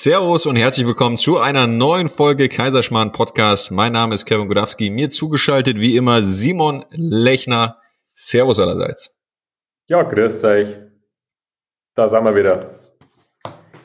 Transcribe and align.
Servus 0.00 0.46
und 0.46 0.54
herzlich 0.54 0.86
willkommen 0.86 1.16
zu 1.16 1.38
einer 1.38 1.66
neuen 1.66 2.08
Folge 2.08 2.48
Kaiserschmarrn 2.48 3.10
Podcast. 3.10 3.72
Mein 3.72 3.90
Name 3.90 4.14
ist 4.14 4.26
Kevin 4.26 4.46
Godowski, 4.46 4.90
mir 4.90 5.10
zugeschaltet 5.10 5.80
wie 5.80 5.96
immer 5.96 6.22
Simon 6.22 6.84
Lechner. 6.90 7.78
Servus 8.14 8.60
allerseits. 8.60 9.18
Ja, 9.88 10.04
grüß 10.04 10.44
euch. 10.44 10.78
Da 11.96 12.08
sind 12.08 12.22
wir 12.22 12.36
wieder. 12.36 12.78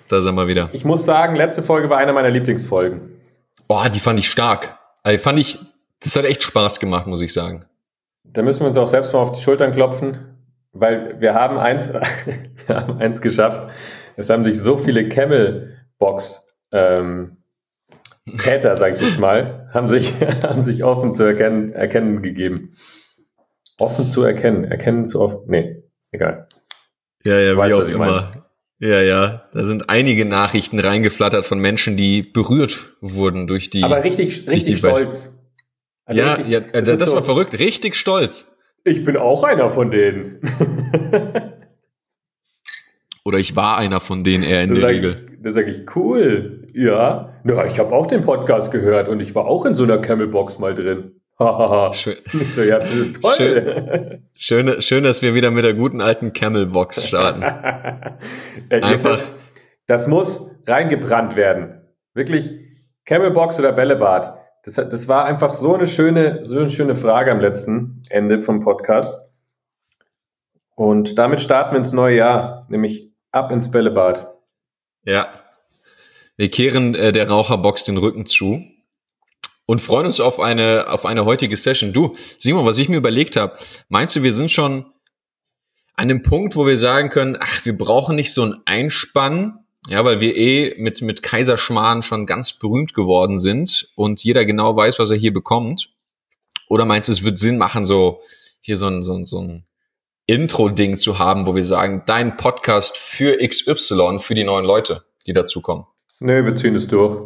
Da 0.07 0.21
sind 0.21 0.35
wir 0.35 0.47
wieder. 0.47 0.69
Ich 0.71 0.85
muss 0.85 1.03
sagen, 1.03 1.35
letzte 1.35 1.63
Folge 1.63 1.89
war 1.89 1.97
einer 1.97 2.13
meiner 2.13 2.29
Lieblingsfolgen. 2.29 3.19
Boah, 3.67 3.89
die 3.89 3.99
fand 3.99 4.19
ich 4.19 4.29
stark. 4.29 4.77
Also 5.01 5.17
fand 5.17 5.39
ich, 5.39 5.57
das 5.99 6.15
hat 6.15 6.25
echt 6.25 6.43
Spaß 6.43 6.79
gemacht, 6.79 7.07
muss 7.07 7.23
ich 7.23 7.33
sagen. 7.33 7.65
Da 8.23 8.43
müssen 8.43 8.59
wir 8.59 8.67
uns 8.67 8.77
auch 8.77 8.87
selbst 8.87 9.13
mal 9.13 9.19
auf 9.19 9.31
die 9.31 9.41
Schultern 9.41 9.71
klopfen, 9.71 10.37
weil 10.73 11.19
wir 11.19 11.33
haben 11.33 11.57
eins, 11.57 11.91
wir 12.67 12.75
haben 12.75 12.99
eins 12.99 13.19
geschafft. 13.19 13.71
Es 14.15 14.29
haben 14.29 14.43
sich 14.43 14.59
so 14.59 14.77
viele 14.77 15.09
Camel-Box 16.03 16.47
ähm, 16.71 17.37
Täter, 18.37 18.77
sage 18.77 18.95
ich 18.95 19.01
jetzt 19.01 19.19
mal, 19.19 19.69
haben 19.73 19.89
sich, 19.89 20.13
haben 20.43 20.63
sich 20.63 20.83
offen 20.83 21.13
zu 21.13 21.23
erkennen, 21.23 21.73
erkennen 21.73 22.21
gegeben. 22.21 22.73
Offen 23.77 24.09
zu 24.09 24.23
erkennen, 24.23 24.63
erkennen 24.63 25.05
zu 25.05 25.19
offen. 25.19 25.41
Nee, 25.47 25.83
egal. 26.11 26.47
Ja, 27.25 27.39
ja, 27.39 27.55
wie 27.55 27.73
auch 27.73 27.87
immer. 27.87 28.31
Ja, 28.79 29.01
ja, 29.01 29.49
da 29.53 29.63
sind 29.63 29.89
einige 29.89 30.25
Nachrichten 30.25 30.79
reingeflattert 30.79 31.45
von 31.45 31.59
Menschen, 31.59 31.95
die 31.95 32.21
berührt 32.21 32.95
wurden 32.99 33.47
durch 33.47 33.69
die. 33.69 33.83
Aber 33.83 34.03
richtig, 34.03 34.49
richtig 34.49 34.79
stolz. 34.79 35.39
Also 36.05 36.21
ja, 36.21 36.33
richtig, 36.33 36.51
ja, 36.51 36.59
das, 36.59 36.83
das, 36.83 36.99
das 36.99 37.15
war 37.15 37.23
verrückt, 37.23 37.57
richtig 37.59 37.95
stolz. 37.95 38.57
Ich 38.83 39.05
bin 39.05 39.15
auch 39.15 39.43
einer 39.43 39.69
von 39.69 39.91
denen. 39.91 40.41
Oder 43.23 43.37
ich 43.37 43.55
war 43.55 43.77
einer 43.77 44.01
von 44.01 44.23
denen 44.23 44.43
eher 44.43 44.63
in 44.63 44.75
der 44.75 44.87
Regel. 44.87 45.32
Da 45.43 45.51
sage 45.51 45.69
ich, 45.69 45.93
cool. 45.97 46.65
Ja. 46.73 47.33
Na, 47.43 47.65
ich 47.65 47.77
habe 47.77 47.93
auch 47.93 48.07
den 48.07 48.23
Podcast 48.23 48.71
gehört 48.71 49.09
und 49.09 49.21
ich 49.21 49.35
war 49.35 49.45
auch 49.45 49.65
in 49.65 49.75
so 49.75 49.83
einer 49.83 49.97
Camelbox 49.97 50.57
mal 50.57 50.73
drin. 50.73 51.19
schön. 51.91 52.15
So, 52.49 52.61
ja, 52.61 52.79
das 52.79 52.93
ist 52.93 53.21
toll. 53.21 53.33
Schön, 53.35 54.23
schön, 54.35 54.81
schön, 54.81 55.03
dass 55.03 55.21
wir 55.21 55.33
wieder 55.33 55.51
mit 55.51 55.65
der 55.65 55.73
guten 55.73 55.99
alten 55.99 56.31
Camelbox 56.31 57.05
starten. 57.05 57.43
Einfach. 58.69 59.17
Das, 59.17 59.27
das 59.85 60.07
muss 60.07 60.49
reingebrannt 60.65 61.35
werden. 61.35 61.81
Wirklich, 62.13 62.49
Camelbox 63.03 63.59
oder 63.59 63.73
Bällebad. 63.73 64.37
Das, 64.63 64.75
das 64.75 65.09
war 65.09 65.25
einfach 65.25 65.53
so 65.53 65.75
eine 65.75 65.87
schöne, 65.87 66.45
so 66.45 66.57
eine 66.57 66.69
schöne 66.69 66.95
Frage 66.95 67.33
am 67.33 67.41
letzten 67.41 68.01
Ende 68.09 68.39
vom 68.39 68.61
Podcast. 68.61 69.29
Und 70.73 71.17
damit 71.19 71.41
starten 71.41 71.73
wir 71.73 71.79
ins 71.79 71.91
neue 71.91 72.15
Jahr, 72.15 72.65
nämlich 72.69 73.11
ab 73.31 73.51
ins 73.51 73.71
Bällebad. 73.71 74.32
Ja. 75.05 75.39
Wir 76.35 76.49
kehren 76.49 76.95
äh, 76.95 77.11
der 77.11 77.29
Raucherbox 77.29 77.83
den 77.83 77.97
Rücken 77.97 78.25
zu 78.25 78.63
und 79.65 79.81
freuen 79.81 80.05
uns 80.05 80.19
auf 80.19 80.39
eine, 80.39 80.89
auf 80.89 81.05
eine 81.05 81.25
heutige 81.25 81.57
Session. 81.57 81.93
Du, 81.93 82.15
Simon, 82.37 82.65
was 82.65 82.77
ich 82.77 82.89
mir 82.89 82.97
überlegt 82.97 83.35
habe, 83.35 83.57
meinst 83.89 84.15
du, 84.15 84.23
wir 84.23 84.33
sind 84.33 84.51
schon 84.51 84.85
an 85.95 86.07
dem 86.07 86.23
Punkt, 86.23 86.55
wo 86.55 86.65
wir 86.65 86.77
sagen 86.77 87.09
können, 87.09 87.37
ach, 87.39 87.65
wir 87.65 87.77
brauchen 87.77 88.15
nicht 88.15 88.33
so 88.33 88.43
ein 88.43 88.55
Einspann, 88.65 89.59
ja, 89.87 90.03
weil 90.05 90.21
wir 90.21 90.35
eh 90.35 90.75
mit, 90.77 91.01
mit 91.01 91.21
Kaiserschmarrn 91.21 92.01
schon 92.01 92.25
ganz 92.25 92.53
berühmt 92.53 92.93
geworden 92.93 93.37
sind 93.37 93.89
und 93.95 94.23
jeder 94.23 94.45
genau 94.45 94.75
weiß, 94.75 94.97
was 94.99 95.11
er 95.11 95.17
hier 95.17 95.33
bekommt? 95.33 95.89
Oder 96.67 96.85
meinst 96.85 97.09
du, 97.09 97.11
es 97.11 97.23
wird 97.23 97.37
Sinn 97.37 97.57
machen, 97.57 97.85
so 97.85 98.21
hier 98.61 98.77
so 98.77 98.87
ein, 98.87 99.03
so 99.03 99.13
ein, 99.13 99.25
so 99.25 99.41
ein 99.41 99.65
Intro-Ding 100.25 100.97
zu 100.97 101.19
haben, 101.19 101.45
wo 101.45 101.55
wir 101.55 101.65
sagen, 101.65 102.03
dein 102.05 102.37
Podcast 102.37 102.97
für 102.97 103.37
XY, 103.45 104.19
für 104.19 104.33
die 104.33 104.43
neuen 104.43 104.65
Leute, 104.65 105.03
die 105.25 105.33
dazukommen? 105.33 105.85
Nee, 106.19 106.45
wir 106.45 106.55
ziehen 106.55 106.75
es 106.75 106.87
durch. 106.87 107.17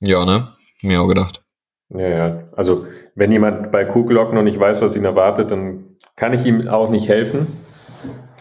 Ja, 0.00 0.24
ne? 0.24 0.48
Mir 0.82 1.00
auch 1.00 1.08
gedacht. 1.08 1.44
Ja, 1.90 2.08
ja. 2.08 2.42
Also, 2.56 2.86
wenn 3.14 3.30
jemand 3.30 3.70
bei 3.70 3.84
Kuhglocken 3.84 4.34
noch 4.34 4.42
nicht 4.42 4.58
weiß, 4.58 4.82
was 4.82 4.96
ihn 4.96 5.04
erwartet, 5.04 5.52
dann 5.52 5.96
kann 6.16 6.32
ich 6.32 6.44
ihm 6.44 6.66
auch 6.68 6.90
nicht 6.90 7.08
helfen. 7.08 7.46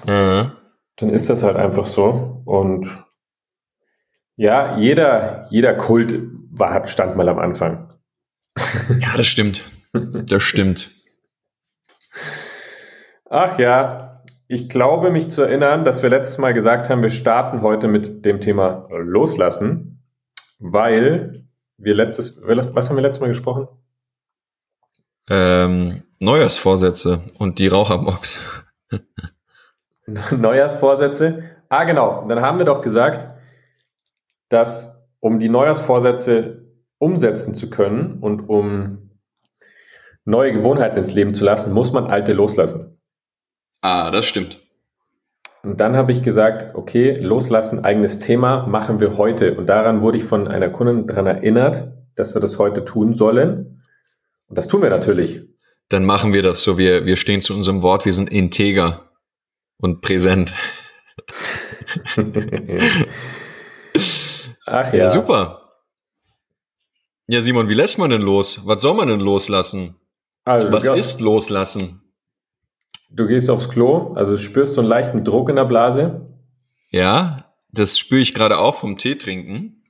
Mhm. 0.08 0.52
Dann 0.98 1.10
ist 1.10 1.30
das 1.30 1.44
halt 1.44 1.58
einfach 1.58 1.86
so. 1.88 2.42
Und 2.46 2.90
ja, 4.36 4.78
jeder, 4.78 5.48
jeder 5.50 5.76
Kult 5.76 6.20
war, 6.50 6.88
stand 6.88 7.16
mal 7.16 7.30
am 7.30 7.40
Anfang. 7.40 7.94
Ja, 9.00 9.16
das 9.16 9.28
stimmt. 9.28 9.64
Das 9.94 10.44
stimmt. 10.44 10.92
Ach 13.34 13.58
ja, 13.58 14.22
ich 14.50 14.68
glaube 14.68 15.10
mich 15.10 15.32
zu 15.32 15.44
erinnern, 15.44 15.86
dass 15.86 16.04
wir 16.04 16.10
letztes 16.10 16.38
Mal 16.38 16.54
gesagt 16.54 16.90
haben, 16.90 17.02
wir 17.02 17.10
starten 17.10 17.62
heute 17.62 17.88
mit 17.88 18.26
dem 18.26 18.42
Thema 18.42 18.90
Loslassen, 18.90 20.04
weil 20.60 21.42
wir 21.78 21.96
letztes, 21.96 22.42
was 22.46 22.90
haben 22.90 22.98
wir 22.98 23.02
letztes 23.02 23.22
Mal 23.22 23.30
gesprochen? 23.30 23.70
Ähm, 25.30 26.04
Neujahrsvorsätze 26.22 27.24
und 27.38 27.60
die 27.60 27.70
Raucherbox. 27.70 28.46
Neujahrsvorsätze? 30.38 31.44
Ah, 31.70 31.86
genau. 31.86 32.28
Dann 32.28 32.42
haben 32.42 32.58
wir 32.58 32.66
doch 32.66 32.82
gesagt, 32.82 33.34
dass 34.50 35.08
um 35.22 35.40
die 35.40 35.48
Neujahrsvorsätze 35.48 36.66
umsetzen 36.98 37.56
zu 37.56 37.70
können 37.70 38.18
und 38.20 38.50
um 38.50 39.10
neue 40.26 40.52
Gewohnheiten 40.52 40.98
ins 40.98 41.14
Leben 41.14 41.34
zu 41.34 41.46
lassen, 41.46 41.72
muss 41.72 41.94
man 41.94 42.08
alte 42.08 42.34
loslassen. 42.34 42.91
Ah, 43.82 44.12
das 44.12 44.26
stimmt. 44.26 44.60
Und 45.64 45.80
dann 45.82 45.96
habe 45.96 46.12
ich 46.12 46.24
gesagt, 46.24 46.74
okay, 46.76 47.20
loslassen, 47.20 47.84
eigenes 47.86 48.20
Thema, 48.20 48.66
machen 48.68 49.00
wir 49.00 49.18
heute. 49.18 49.56
Und 49.56 49.68
daran 49.68 50.02
wurde 50.02 50.18
ich 50.18 50.24
von 50.24 50.48
einer 50.48 50.70
Kundin 50.70 51.08
daran 51.08 51.28
erinnert, 51.28 51.92
dass 52.16 52.34
wir 52.34 52.42
das 52.42 52.58
heute 52.58 52.84
tun 52.84 53.14
sollen. 53.14 53.84
Und 54.48 54.58
das 54.58 54.68
tun 54.68 54.82
wir 54.82 54.90
natürlich. 54.90 55.42
Dann 55.90 56.06
machen 56.06 56.34
wir 56.34 56.42
das 56.42 56.64
so. 56.64 56.78
Wir, 56.78 57.06
wir 57.06 57.16
stehen 57.16 57.42
zu 57.42 57.54
unserem 57.54 57.82
Wort, 57.84 58.06
wir 58.06 58.14
sind 58.14 58.32
integer 58.32 59.12
und 59.78 60.02
präsent. 60.02 60.54
Ach 64.66 64.94
ja. 64.94 65.00
ja. 65.00 65.10
Super. 65.10 65.58
Ja, 67.28 67.42
Simon, 67.42 67.70
wie 67.70 67.76
lässt 67.76 67.98
man 67.98 68.10
denn 68.10 68.22
los? 68.22 68.62
Was 68.66 68.82
soll 68.82 68.94
man 68.94 69.08
denn 69.08 69.20
loslassen? 69.20 69.96
Also, 70.44 70.72
Was 70.72 70.88
ist 70.88 71.22
loslassen? 71.22 72.01
Du 73.14 73.28
gehst 73.28 73.50
aufs 73.50 73.70
Klo, 73.70 74.14
also 74.14 74.38
spürst 74.38 74.78
du 74.78 74.82
einen 74.82 74.90
leichten 74.90 75.24
Druck 75.24 75.50
in 75.50 75.58
der 75.58 75.66
Blase. 75.66 76.28
Ja, 76.90 77.52
das 77.72 78.00
spüre 78.00 78.22
ich 78.22 78.34
gerade 78.34 78.58
auch 78.58 78.76
vom 78.76 78.98
Tee 78.98 79.16
trinken. 79.16 79.84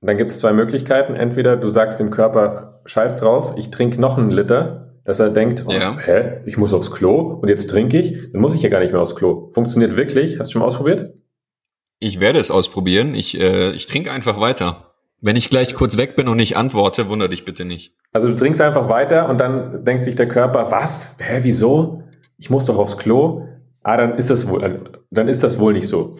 Dann 0.00 0.16
gibt 0.16 0.30
es 0.30 0.40
zwei 0.40 0.52
Möglichkeiten. 0.52 1.14
Entweder 1.14 1.56
du 1.56 1.68
sagst 1.68 2.00
dem 2.00 2.10
Körper, 2.10 2.80
scheiß 2.86 3.16
drauf, 3.16 3.54
ich 3.56 3.70
trinke 3.70 4.00
noch 4.00 4.16
einen 4.16 4.30
Liter, 4.30 4.94
dass 5.04 5.18
er 5.18 5.30
denkt, 5.30 5.64
oh, 5.66 5.72
ja. 5.72 5.98
hä, 5.98 6.40
ich 6.46 6.56
muss 6.56 6.72
aufs 6.72 6.90
Klo 6.90 7.38
und 7.42 7.48
jetzt 7.48 7.68
trinke 7.68 7.98
ich, 7.98 8.32
dann 8.32 8.40
muss 8.40 8.54
ich 8.54 8.62
ja 8.62 8.68
gar 8.68 8.80
nicht 8.80 8.92
mehr 8.92 9.02
aufs 9.02 9.16
Klo. 9.16 9.50
Funktioniert 9.52 9.96
wirklich? 9.96 10.38
Hast 10.38 10.48
du 10.48 10.52
schon 10.52 10.60
mal 10.60 10.66
ausprobiert? 10.66 11.14
Ich 11.98 12.20
werde 12.20 12.38
es 12.38 12.50
ausprobieren. 12.50 13.14
Ich, 13.14 13.38
äh, 13.38 13.72
ich 13.72 13.86
trinke 13.86 14.10
einfach 14.10 14.40
weiter. 14.40 14.94
Wenn 15.20 15.36
ich 15.36 15.50
gleich 15.50 15.74
kurz 15.74 15.98
weg 15.98 16.16
bin 16.16 16.28
und 16.28 16.38
nicht 16.38 16.56
antworte, 16.56 17.10
wundere 17.10 17.28
dich 17.28 17.44
bitte 17.44 17.66
nicht. 17.66 17.94
Also 18.12 18.28
du 18.28 18.36
trinkst 18.36 18.60
einfach 18.62 18.88
weiter 18.88 19.28
und 19.28 19.38
dann 19.38 19.84
denkt 19.84 20.02
sich 20.02 20.16
der 20.16 20.28
Körper, 20.28 20.70
was? 20.70 21.18
Hä, 21.20 21.40
wieso? 21.42 22.04
Ich 22.40 22.50
muss 22.50 22.66
doch 22.66 22.78
aufs 22.78 22.96
Klo, 22.96 23.46
ah, 23.82 23.96
dann 23.96 24.16
ist 24.16 24.30
das 24.30 24.48
wohl, 24.48 25.00
dann 25.10 25.28
ist 25.28 25.42
das 25.42 25.60
wohl 25.60 25.74
nicht 25.74 25.88
so. 25.88 26.16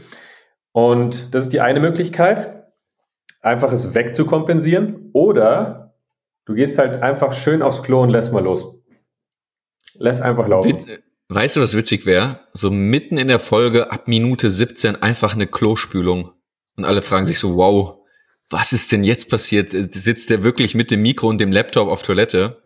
Und 0.72 1.34
das 1.34 1.44
ist 1.44 1.52
die 1.52 1.60
eine 1.60 1.80
Möglichkeit, 1.80 2.66
einfach 3.40 3.72
es 3.72 3.94
wegzukompensieren. 3.94 5.10
Oder 5.14 5.94
du 6.44 6.54
gehst 6.54 6.78
halt 6.78 7.02
einfach 7.02 7.32
schön 7.32 7.62
aufs 7.62 7.82
Klo 7.82 8.02
und 8.02 8.10
lässt 8.10 8.32
mal 8.32 8.44
los. 8.44 8.82
Lässt 9.94 10.22
einfach 10.22 10.46
laufen. 10.46 10.78
Weißt 11.28 11.56
du, 11.56 11.60
was 11.60 11.76
witzig 11.76 12.06
wäre? 12.06 12.40
So 12.52 12.70
mitten 12.70 13.16
in 13.16 13.28
der 13.28 13.38
Folge 13.38 13.90
ab 13.90 14.06
Minute 14.06 14.50
17 14.50 14.96
einfach 14.96 15.34
eine 15.34 15.46
Klospülung. 15.46 16.32
Und 16.76 16.84
alle 16.84 17.02
fragen 17.02 17.24
sich 17.24 17.38
so, 17.38 17.56
wow, 17.56 17.96
was 18.50 18.72
ist 18.72 18.92
denn 18.92 19.04
jetzt 19.04 19.30
passiert? 19.30 19.70
Sitzt 19.70 20.28
der 20.30 20.42
wirklich 20.42 20.74
mit 20.74 20.90
dem 20.90 21.02
Mikro 21.02 21.28
und 21.28 21.40
dem 21.40 21.52
Laptop 21.52 21.88
auf 21.88 22.02
Toilette? 22.02 22.62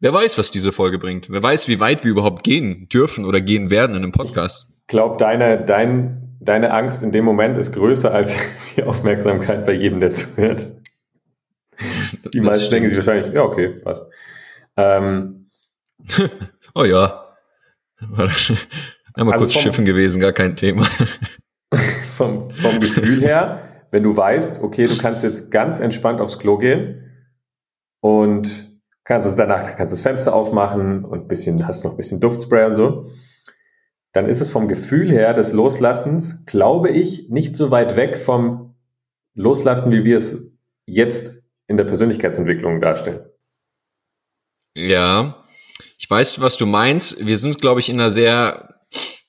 Wer 0.00 0.12
weiß, 0.12 0.38
was 0.38 0.52
diese 0.52 0.70
Folge 0.70 0.98
bringt. 0.98 1.28
Wer 1.28 1.42
weiß, 1.42 1.66
wie 1.66 1.80
weit 1.80 2.04
wir 2.04 2.12
überhaupt 2.12 2.44
gehen 2.44 2.88
dürfen 2.88 3.24
oder 3.24 3.40
gehen 3.40 3.70
werden 3.70 3.96
in 3.96 4.02
einem 4.04 4.12
Podcast. 4.12 4.68
Ich 4.82 4.86
glaube, 4.86 5.16
deine, 5.16 5.64
dein, 5.64 6.36
deine 6.40 6.72
Angst 6.72 7.02
in 7.02 7.10
dem 7.10 7.24
Moment 7.24 7.58
ist 7.58 7.72
größer 7.72 8.12
als 8.14 8.36
die 8.76 8.84
Aufmerksamkeit 8.84 9.66
bei 9.66 9.72
jedem, 9.72 10.00
der 10.00 10.14
zuhört. 10.14 10.66
Die 12.32 12.40
meisten 12.40 12.70
denken 12.72 12.88
sich 12.88 12.98
wahrscheinlich, 12.98 13.32
ja, 13.32 13.42
okay, 13.42 13.68
passt. 13.68 14.10
Ähm, 14.76 15.50
oh 16.74 16.84
ja. 16.84 17.36
Einmal 18.00 19.34
also 19.34 19.44
kurz 19.44 19.52
vom, 19.52 19.62
schiffen 19.62 19.84
gewesen, 19.84 20.20
gar 20.20 20.32
kein 20.32 20.56
Thema. 20.56 20.88
vom, 22.16 22.50
vom 22.50 22.80
Gefühl 22.80 23.20
her, 23.20 23.84
wenn 23.92 24.02
du 24.02 24.16
weißt, 24.16 24.62
okay, 24.62 24.88
du 24.88 24.98
kannst 24.98 25.22
jetzt 25.22 25.52
ganz 25.52 25.78
entspannt 25.78 26.20
aufs 26.20 26.40
Klo 26.40 26.58
gehen 26.58 27.12
und 28.00 28.67
kannst 29.08 29.26
es 29.26 29.36
danach 29.36 29.74
kannst 29.76 29.92
das 29.92 30.02
Fenster 30.02 30.34
aufmachen 30.34 31.04
und 31.04 31.28
bisschen, 31.28 31.66
hast 31.66 31.82
noch 31.82 31.92
ein 31.92 31.96
bisschen 31.96 32.20
Duftspray 32.20 32.66
und 32.66 32.74
so. 32.74 33.10
Dann 34.12 34.26
ist 34.26 34.40
es 34.40 34.50
vom 34.50 34.68
Gefühl 34.68 35.10
her 35.10 35.32
des 35.32 35.54
Loslassens, 35.54 36.44
glaube 36.44 36.90
ich, 36.90 37.30
nicht 37.30 37.56
so 37.56 37.70
weit 37.70 37.96
weg 37.96 38.18
vom 38.18 38.76
loslassen, 39.34 39.92
wie 39.92 40.04
wir 40.04 40.18
es 40.18 40.52
jetzt 40.84 41.42
in 41.66 41.78
der 41.78 41.84
Persönlichkeitsentwicklung 41.84 42.80
darstellen. 42.80 43.24
Ja, 44.74 45.44
ich 45.96 46.08
weiß, 46.08 46.40
was 46.40 46.56
du 46.56 46.66
meinst. 46.66 47.24
Wir 47.26 47.38
sind, 47.38 47.60
glaube 47.60 47.80
ich, 47.80 47.88
in 47.88 48.00
einer 48.00 48.10
sehr 48.10 48.74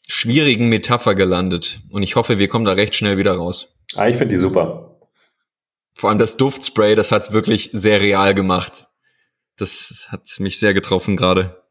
schwierigen 0.08 0.68
Metapher 0.68 1.16
gelandet 1.16 1.80
und 1.90 2.04
ich 2.04 2.16
hoffe, 2.16 2.38
wir 2.38 2.50
kommen 2.50 2.66
da 2.66 2.74
recht 2.74 2.96
schnell 2.96 3.18
wieder 3.18 3.34
raus. 3.34 3.78
Ah, 3.96 4.10
ich 4.10 4.18
finde 4.18 4.36
die 4.36 4.42
super. 4.42 4.98
Vor 5.94 6.10
allem 6.10 6.20
das 6.20 6.36
Duftspray, 6.36 6.96
das 6.96 7.12
hat's 7.12 7.32
wirklich 7.32 7.70
sehr 7.72 8.02
real 8.02 8.34
gemacht. 8.34 8.89
Das 9.60 10.08
hat 10.10 10.28
mich 10.40 10.60
sehr 10.60 10.74
getroffen 10.74 11.18
gerade. 11.18 11.62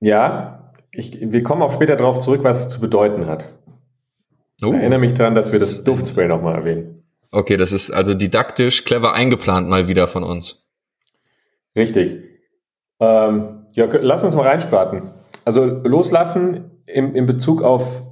Ja, 0.00 0.72
ich, 0.92 1.18
wir 1.20 1.42
kommen 1.42 1.62
auch 1.62 1.72
später 1.72 1.96
darauf 1.96 2.20
zurück, 2.20 2.42
was 2.42 2.60
es 2.60 2.68
zu 2.68 2.80
bedeuten 2.80 3.26
hat. 3.26 3.52
Oh. 4.62 4.68
Ich 4.68 4.78
erinnere 4.78 5.00
mich 5.00 5.14
daran, 5.14 5.34
dass 5.34 5.52
wir 5.52 5.58
das 5.58 5.84
Duftspray 5.84 6.28
nochmal 6.28 6.54
erwähnen. 6.54 7.04
Okay, 7.30 7.56
das 7.56 7.72
ist 7.72 7.90
also 7.90 8.14
didaktisch 8.14 8.84
clever 8.84 9.14
eingeplant 9.14 9.68
mal 9.68 9.88
wieder 9.88 10.08
von 10.08 10.24
uns. 10.24 10.66
Richtig. 11.76 12.18
Ähm, 12.98 13.66
ja, 13.74 13.86
lass 14.00 14.22
uns 14.22 14.34
mal 14.34 14.46
reinstarten. 14.46 15.10
Also 15.44 15.64
loslassen 15.64 16.82
im, 16.86 17.14
in 17.14 17.26
Bezug 17.26 17.62
auf, 17.62 18.02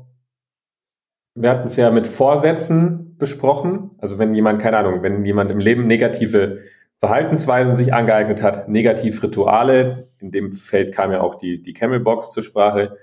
wir 1.35 1.51
hatten 1.51 1.67
es 1.67 1.77
ja 1.77 1.91
mit 1.91 2.07
Vorsätzen 2.07 3.17
besprochen. 3.19 3.91
Also 3.99 4.19
wenn 4.19 4.35
jemand, 4.35 4.63
keine 4.63 4.79
Ahnung, 4.79 5.03
wenn 5.03 5.25
jemand 5.25 5.51
im 5.51 5.59
Leben 5.59 5.87
negative 5.87 6.61
Verhaltensweisen 6.99 7.77
sich 7.77 7.95
angeeignet 7.95 8.43
hat, 8.43 8.69
Negativrituale, 8.69 10.09
in 10.19 10.33
dem 10.33 10.53
Feld 10.53 10.93
kam 10.93 11.13
ja 11.13 11.21
auch 11.21 11.37
die, 11.37 11.63
die 11.63 11.73
Camelbox 11.73 12.33
zur 12.33 12.43
Sprache, 12.43 12.99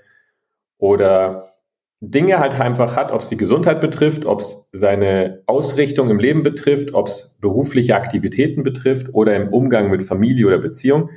oder 0.78 1.54
Dinge 2.00 2.38
halt 2.38 2.60
einfach 2.60 2.94
hat, 2.94 3.10
ob 3.10 3.22
es 3.22 3.30
die 3.30 3.38
Gesundheit 3.38 3.80
betrifft, 3.80 4.26
ob 4.26 4.40
es 4.40 4.68
seine 4.72 5.42
Ausrichtung 5.46 6.10
im 6.10 6.18
Leben 6.18 6.42
betrifft, 6.42 6.92
ob 6.92 7.08
es 7.08 7.38
berufliche 7.40 7.96
Aktivitäten 7.96 8.62
betrifft 8.62 9.14
oder 9.14 9.34
im 9.34 9.48
Umgang 9.48 9.90
mit 9.90 10.02
Familie 10.02 10.46
oder 10.46 10.58
Beziehung. 10.58 11.08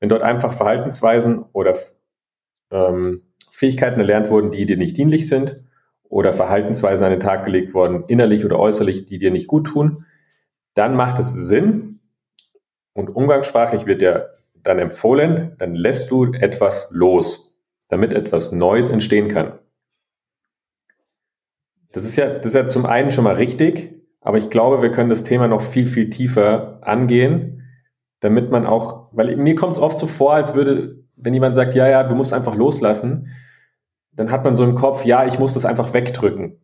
Wenn 0.00 0.08
dort 0.08 0.22
einfach 0.22 0.52
Verhaltensweisen 0.52 1.44
oder 1.52 1.78
ähm, 2.72 3.22
Fähigkeiten 3.52 4.00
erlernt 4.00 4.28
wurden, 4.28 4.50
die 4.50 4.66
dir 4.66 4.76
nicht 4.76 4.96
dienlich 4.96 5.28
sind 5.28 5.54
oder 6.02 6.32
Verhaltensweisen 6.32 7.04
an 7.04 7.12
den 7.12 7.20
Tag 7.20 7.44
gelegt 7.44 7.72
worden, 7.72 8.02
innerlich 8.08 8.44
oder 8.44 8.58
äußerlich, 8.58 9.06
die 9.06 9.18
dir 9.18 9.30
nicht 9.30 9.46
gut 9.46 9.68
tun, 9.68 10.04
dann 10.74 10.96
macht 10.96 11.20
es 11.20 11.32
Sinn 11.32 11.93
und 12.94 13.10
umgangssprachlich 13.10 13.86
wird 13.86 14.00
dir 14.00 14.30
dann 14.54 14.78
empfohlen, 14.78 15.54
dann 15.58 15.74
lässt 15.74 16.10
du 16.10 16.32
etwas 16.32 16.88
los, 16.90 17.58
damit 17.88 18.14
etwas 18.14 18.52
Neues 18.52 18.90
entstehen 18.90 19.28
kann. 19.28 19.58
Das 21.92 22.04
ist 22.04 22.16
ja, 22.16 22.28
das 22.28 22.46
ist 22.46 22.54
ja 22.54 22.66
zum 22.66 22.86
einen 22.86 23.10
schon 23.10 23.24
mal 23.24 23.36
richtig, 23.36 23.94
aber 24.20 24.38
ich 24.38 24.50
glaube, 24.50 24.82
wir 24.82 24.90
können 24.90 25.10
das 25.10 25.24
Thema 25.24 25.48
noch 25.48 25.60
viel, 25.60 25.86
viel 25.86 26.08
tiefer 26.08 26.78
angehen, 26.80 27.62
damit 28.20 28.50
man 28.50 28.66
auch, 28.66 29.10
weil 29.12 29.36
mir 29.36 29.54
kommt 29.54 29.72
es 29.72 29.78
oft 29.78 29.98
so 29.98 30.06
vor, 30.06 30.34
als 30.34 30.54
würde, 30.54 31.04
wenn 31.14 31.34
jemand 31.34 31.54
sagt, 31.54 31.74
ja, 31.74 31.86
ja, 31.86 32.02
du 32.02 32.14
musst 32.14 32.32
einfach 32.32 32.54
loslassen, 32.54 33.28
dann 34.12 34.30
hat 34.30 34.44
man 34.44 34.56
so 34.56 34.64
im 34.64 34.76
Kopf, 34.76 35.04
ja, 35.04 35.26
ich 35.26 35.38
muss 35.38 35.54
das 35.54 35.66
einfach 35.66 35.92
wegdrücken. 35.92 36.58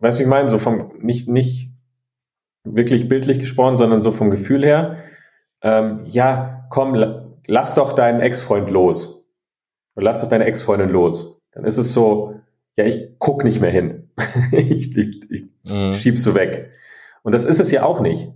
Weißt 0.00 0.18
du, 0.18 0.20
wie 0.20 0.24
ich 0.24 0.28
meine? 0.28 0.48
So 0.48 0.58
vom, 0.58 0.92
nicht, 0.98 1.28
nicht 1.28 1.73
wirklich 2.64 3.08
bildlich 3.08 3.38
gesprochen, 3.38 3.76
sondern 3.76 4.02
so 4.02 4.10
vom 4.10 4.30
Gefühl 4.30 4.64
her. 4.64 4.98
Ähm, 5.62 6.00
ja, 6.04 6.66
komm, 6.70 6.94
lass 7.46 7.74
doch 7.74 7.92
deinen 7.92 8.20
Ex-Freund 8.20 8.70
los. 8.70 9.30
Oder 9.94 10.06
lass 10.06 10.20
doch 10.20 10.28
deine 10.28 10.44
Ex-Freundin 10.44 10.90
los. 10.90 11.42
Dann 11.52 11.64
ist 11.64 11.78
es 11.78 11.92
so, 11.92 12.40
ja, 12.76 12.84
ich 12.84 13.16
guck 13.18 13.44
nicht 13.44 13.60
mehr 13.60 13.70
hin. 13.70 14.10
ich 14.52 14.96
ich, 14.96 15.30
ich 15.30 15.44
mhm. 15.62 15.94
schieb's 15.94 16.24
so 16.24 16.34
weg. 16.34 16.70
Und 17.22 17.32
das 17.32 17.44
ist 17.44 17.60
es 17.60 17.70
ja 17.70 17.84
auch 17.84 18.00
nicht. 18.00 18.32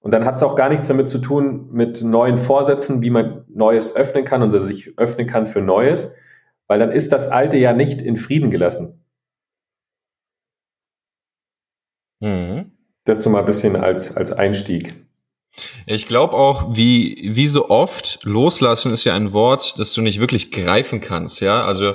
Und 0.00 0.12
dann 0.12 0.24
hat 0.24 0.36
es 0.36 0.42
auch 0.42 0.56
gar 0.56 0.68
nichts 0.68 0.86
damit 0.86 1.08
zu 1.08 1.18
tun 1.18 1.68
mit 1.72 2.02
neuen 2.02 2.38
Vorsätzen, 2.38 3.02
wie 3.02 3.10
man 3.10 3.44
Neues 3.48 3.96
öffnen 3.96 4.24
kann 4.24 4.42
und 4.42 4.56
sich 4.58 4.96
öffnen 4.98 5.26
kann 5.26 5.46
für 5.46 5.60
Neues, 5.60 6.14
weil 6.68 6.78
dann 6.78 6.92
ist 6.92 7.12
das 7.12 7.28
Alte 7.28 7.56
ja 7.56 7.72
nicht 7.72 8.02
in 8.02 8.16
Frieden 8.16 8.50
gelassen. 8.50 9.02
Mhm. 12.20 12.75
So 13.14 13.30
mal 13.30 13.40
ein 13.40 13.46
bisschen 13.46 13.76
als, 13.76 14.16
als 14.16 14.32
Einstieg. 14.32 14.94
Ich 15.86 16.06
glaube 16.06 16.36
auch, 16.36 16.76
wie, 16.76 17.30
wie 17.32 17.46
so 17.46 17.70
oft, 17.70 18.18
loslassen 18.24 18.92
ist 18.92 19.04
ja 19.04 19.14
ein 19.14 19.32
Wort, 19.32 19.78
das 19.78 19.94
du 19.94 20.02
nicht 20.02 20.20
wirklich 20.20 20.50
greifen 20.50 21.00
kannst, 21.00 21.40
ja. 21.40 21.64
Also 21.64 21.94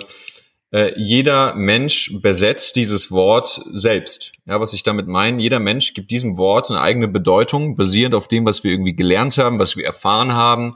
äh, 0.71 0.93
jeder 0.97 1.53
Mensch 1.55 2.13
besetzt 2.21 2.77
dieses 2.77 3.11
Wort 3.11 3.61
selbst. 3.73 4.31
Ja, 4.45 4.59
was 4.61 4.73
ich 4.73 4.83
damit 4.83 5.07
meine, 5.07 5.41
jeder 5.41 5.59
Mensch 5.59 5.93
gibt 5.93 6.11
diesem 6.11 6.37
Wort 6.37 6.71
eine 6.71 6.79
eigene 6.79 7.09
Bedeutung, 7.09 7.75
basierend 7.75 8.15
auf 8.15 8.27
dem, 8.29 8.45
was 8.45 8.63
wir 8.63 8.71
irgendwie 8.71 8.95
gelernt 8.95 9.37
haben, 9.37 9.59
was 9.59 9.75
wir 9.75 9.85
erfahren 9.85 10.33
haben. 10.33 10.75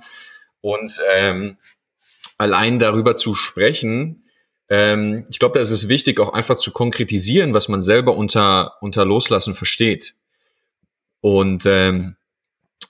Und 0.59 0.99
ähm, 1.15 1.57
allein 2.37 2.79
darüber 2.79 3.15
zu 3.15 3.33
sprechen, 3.33 4.25
ähm, 4.67 5.25
ich 5.29 5.39
glaube, 5.39 5.53
da 5.53 5.61
ist 5.61 5.71
es 5.71 5.87
wichtig, 5.87 6.19
auch 6.19 6.33
einfach 6.33 6.57
zu 6.57 6.71
konkretisieren, 6.71 7.53
was 7.53 7.69
man 7.69 7.81
selber 7.81 8.17
unter, 8.17 8.73
unter 8.81 9.05
Loslassen 9.05 9.53
versteht. 9.53 10.15
Und 11.25 11.65
ähm, 11.65 12.17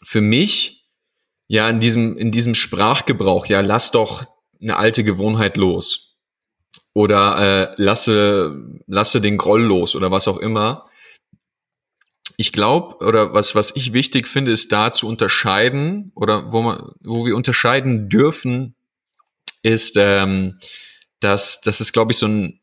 für 0.04 0.20
mich, 0.20 0.84
ja, 1.48 1.70
in 1.70 1.80
diesem, 1.80 2.18
in 2.18 2.34
diesem 2.34 2.54
Sprachgebrauch, 2.54 3.46
ja, 3.46 3.62
lass 3.62 3.92
doch 3.92 4.26
eine 4.62 4.76
alte 4.76 5.06
Gewohnheit 5.06 5.56
los 5.56 6.18
oder 6.94 7.38
äh, 7.38 7.82
lasse, 7.82 8.82
lasse 8.88 9.22
den 9.22 9.38
Groll 9.38 9.62
los 9.62 9.96
oder 9.96 10.12
was 10.12 10.28
auch 10.28 10.38
immer. 10.38 10.90
Ich 12.36 12.52
glaube, 12.52 12.98
oder 13.06 13.34
was, 13.34 13.56
was 13.56 13.74
ich 13.74 13.94
wichtig 13.94 14.28
finde, 14.28 14.52
ist 14.52 14.70
da 14.74 14.92
zu 14.92 15.08
unterscheiden 15.08 16.12
oder 16.14 16.52
wo 16.52 16.62
man, 16.62 16.92
wo 17.00 17.26
wir 17.26 17.38
unterscheiden 17.38 18.10
dürfen, 18.10 18.76
ist, 19.62 19.96
ähm, 19.96 20.60
dass, 21.22 21.62
dass 21.62 21.80
es, 21.80 21.94
glaube 21.94 22.12
ich, 22.12 22.18
so 22.18 22.28
ein, 22.28 22.60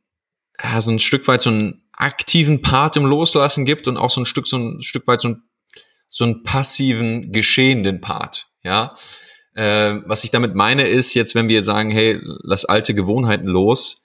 ja, 0.63 0.83
so 0.83 0.91
ein 0.91 0.99
Stück 0.99 1.27
weit 1.29 1.41
so 1.41 1.49
einen 1.49 1.89
aktiven 1.93 2.61
Part 2.61 2.99
im 2.99 3.07
Loslassen 3.07 3.65
gibt 3.65 3.89
und 3.89 3.97
auch 3.97 4.11
so 4.11 4.21
ein 4.21 4.27
Stück, 4.27 4.47
so 4.47 4.59
ein 4.59 4.83
Stück 4.83 5.07
weit 5.07 5.23
so 5.23 5.29
ein, 5.29 5.43
so 6.15 6.25
einen 6.25 6.43
passiven, 6.43 7.33
geschehenden 7.33 8.03
Part. 8.03 8.49
Ja, 8.63 8.95
äh, 9.55 9.97
was 10.05 10.25
ich 10.25 10.31
damit 10.31 10.55
meine 10.55 10.87
ist 10.87 11.15
jetzt, 11.15 11.35
wenn 11.35 11.49
wir 11.49 11.63
sagen, 11.63 11.91
hey, 11.91 12.21
lass 12.43 12.67
alte 12.67 12.95
Gewohnheiten 12.95 13.47
los, 13.47 14.05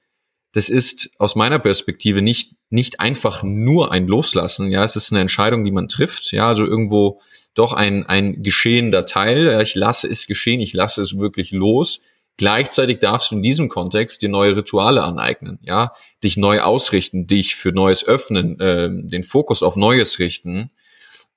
das 0.53 0.69
ist 0.69 1.09
aus 1.19 1.35
meiner 1.35 1.59
Perspektive 1.59 2.21
nicht, 2.21 2.55
nicht 2.69 3.01
einfach 3.01 3.43
nur 3.43 3.91
ein 3.91 4.07
Loslassen. 4.07 4.71
Ja, 4.71 4.85
es 4.85 4.95
ist 4.95 5.11
eine 5.11 5.19
Entscheidung, 5.19 5.65
die 5.65 5.71
man 5.71 5.89
trifft. 5.89 6.31
Ja, 6.31 6.47
also 6.47 6.65
irgendwo 6.65 7.19
doch 7.53 7.73
ein, 7.73 8.05
ein 8.05 8.41
geschehender 8.41 9.05
Teil. 9.05 9.61
Ich 9.61 9.75
lasse 9.75 10.07
es 10.07 10.27
geschehen, 10.27 10.61
ich 10.61 10.73
lasse 10.73 11.01
es 11.01 11.19
wirklich 11.19 11.51
los. 11.51 11.99
Gleichzeitig 12.37 12.99
darfst 12.99 13.31
du 13.31 13.35
in 13.35 13.41
diesem 13.41 13.67
Kontext 13.67 14.21
dir 14.21 14.29
neue 14.29 14.55
Rituale 14.55 15.03
aneignen, 15.03 15.59
ja, 15.61 15.91
dich 16.23 16.37
neu 16.37 16.61
ausrichten, 16.61 17.27
dich 17.27 17.55
für 17.55 17.73
Neues 17.73 18.07
öffnen, 18.07 18.59
äh, 18.61 18.89
den 18.91 19.23
Fokus 19.23 19.61
auf 19.61 19.75
Neues 19.75 20.19
richten 20.19 20.69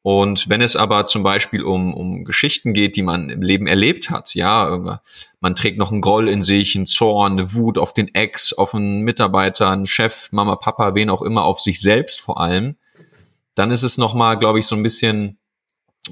und 0.02 0.48
wenn 0.48 0.62
es 0.62 0.76
aber 0.76 1.06
zum 1.06 1.22
Beispiel 1.22 1.62
um, 1.62 1.92
um 1.92 2.24
Geschichten 2.24 2.72
geht, 2.72 2.96
die 2.96 3.02
man 3.02 3.28
im 3.28 3.42
Leben 3.42 3.66
erlebt 3.66 4.08
hat, 4.08 4.34
ja, 4.34 5.00
man 5.40 5.54
trägt 5.54 5.78
noch 5.78 5.92
einen 5.92 6.00
Groll 6.00 6.28
in 6.28 6.40
sich, 6.40 6.74
einen 6.74 6.86
Zorn, 6.86 7.32
eine 7.32 7.54
Wut 7.54 7.76
auf 7.76 7.92
den 7.92 8.14
Ex, 8.14 8.54
auf 8.54 8.74
einen 8.74 9.02
Mitarbeiter, 9.02 9.68
einen 9.68 9.86
Chef, 9.86 10.28
Mama, 10.32 10.56
Papa, 10.56 10.94
wen 10.94 11.10
auch 11.10 11.20
immer, 11.20 11.44
auf 11.44 11.60
sich 11.60 11.80
selbst 11.80 12.20
vor 12.20 12.40
allem, 12.40 12.76
dann 13.54 13.70
ist 13.70 13.82
es 13.82 13.98
nochmal, 13.98 14.38
glaube 14.38 14.58
ich, 14.58 14.66
so 14.66 14.74
ein 14.74 14.82
bisschen 14.82 15.38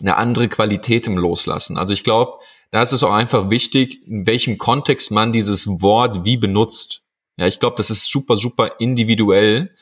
eine 0.01 0.17
andere 0.17 0.49
Qualität 0.49 1.07
im 1.07 1.17
Loslassen. 1.17 1.79
Also 1.79 1.95
ich 1.95 2.05
glaube, 2.05 2.35
da 2.71 2.83
ist 2.83 2.93
es 2.93 3.03
auch 3.03 3.13
einfach 3.13 3.49
wichtig, 3.49 4.07
in 4.07 4.27
welchem 4.27 4.59
Kontext 4.59 5.11
man 5.11 5.33
dieses 5.33 5.67
Wort 5.67 6.27
wie 6.27 6.37
benutzt. 6.37 7.03
Ja, 7.39 7.47
ich 7.47 7.59
glaube, 7.59 7.77
das 7.77 7.89
ist 7.89 8.11
super, 8.11 8.37
super 8.37 8.73
individuell 8.81 9.75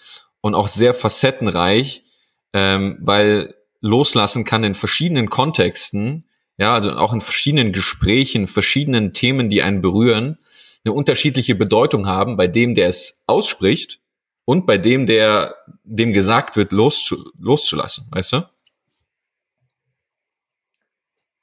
und 0.42 0.54
auch 0.54 0.68
sehr 0.68 0.94
facettenreich, 0.94 2.04
ähm, 2.52 2.98
weil 3.00 3.54
loslassen 3.86 4.44
kann 4.44 4.64
in 4.64 4.74
verschiedenen 4.74 5.30
Kontexten, 5.30 6.24
ja, 6.58 6.74
also 6.74 6.92
auch 6.92 7.12
in 7.12 7.20
verschiedenen 7.20 7.72
Gesprächen, 7.72 8.46
verschiedenen 8.46 9.12
Themen, 9.12 9.50
die 9.50 9.62
einen 9.62 9.80
berühren, 9.80 10.38
eine 10.84 10.94
unterschiedliche 10.94 11.54
Bedeutung 11.54 12.06
haben 12.06 12.36
bei 12.36 12.46
dem, 12.46 12.74
der 12.74 12.88
es 12.88 13.22
ausspricht 13.26 14.00
und 14.44 14.66
bei 14.66 14.78
dem, 14.78 15.06
der 15.06 15.54
dem 15.84 16.12
gesagt 16.12 16.56
wird, 16.56 16.72
loszu, 16.72 17.30
loszulassen, 17.38 18.06
weißt 18.10 18.32
du? 18.32 18.42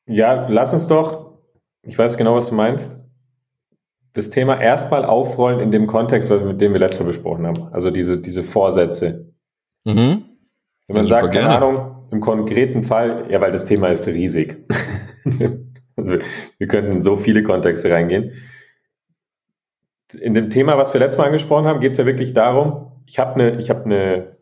Ja, 0.05 0.47
lass 0.49 0.73
uns 0.73 0.87
doch, 0.87 1.37
ich 1.83 1.97
weiß 1.97 2.17
genau, 2.17 2.35
was 2.35 2.49
du 2.49 2.55
meinst, 2.55 3.03
das 4.13 4.29
Thema 4.29 4.59
erstmal 4.59 5.05
aufrollen 5.05 5.59
in 5.59 5.71
dem 5.71 5.87
Kontext, 5.87 6.29
mit 6.29 6.61
dem 6.61 6.73
wir 6.73 6.79
letztes 6.79 6.99
Mal 6.99 7.07
besprochen 7.07 7.47
haben. 7.47 7.73
Also 7.73 7.89
diese, 7.89 8.21
diese 8.21 8.43
Vorsätze. 8.43 9.33
Mhm. 9.85 10.25
Wenn 10.87 10.95
man 10.95 11.05
ja, 11.05 11.21
sagt, 11.21 11.33
keine 11.33 11.49
Ahnung, 11.49 12.02
im 12.13 12.21
konkreten 12.21 12.83
Fall, 12.83 13.25
ja, 13.29 13.41
weil 13.41 13.51
das 13.51 13.65
Thema 13.65 13.87
ist 13.87 14.07
riesig. 14.07 14.65
also 15.95 16.17
wir 16.57 16.67
könnten 16.67 16.91
in 16.91 17.03
so 17.03 17.17
viele 17.17 17.43
Kontexte 17.43 17.91
reingehen. 17.91 18.33
In 20.19 20.35
dem 20.35 20.51
Thema, 20.51 20.77
was 20.77 20.93
wir 20.93 20.99
letztes 20.99 21.17
Mal 21.17 21.25
angesprochen 21.25 21.65
haben, 21.65 21.79
geht 21.79 21.93
es 21.93 21.97
ja 21.97 22.05
wirklich 22.05 22.33
darum, 22.33 22.91
ich 23.07 23.17
habe 23.17 23.33
eine, 23.33 23.59
ich 23.59 23.69
habe 23.69 23.85
eine, 23.85 24.37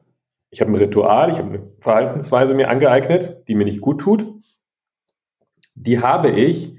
ich 0.50 0.60
habe 0.60 0.72
ein 0.72 0.76
Ritual, 0.76 1.30
ich 1.30 1.38
habe 1.38 1.50
eine 1.50 1.72
Verhaltensweise 1.80 2.54
mir 2.54 2.70
angeeignet, 2.70 3.48
die 3.48 3.56
mir 3.56 3.64
nicht 3.64 3.80
gut 3.80 4.02
tut. 4.02 4.26
Die 5.76 6.02
habe 6.02 6.30
ich 6.30 6.78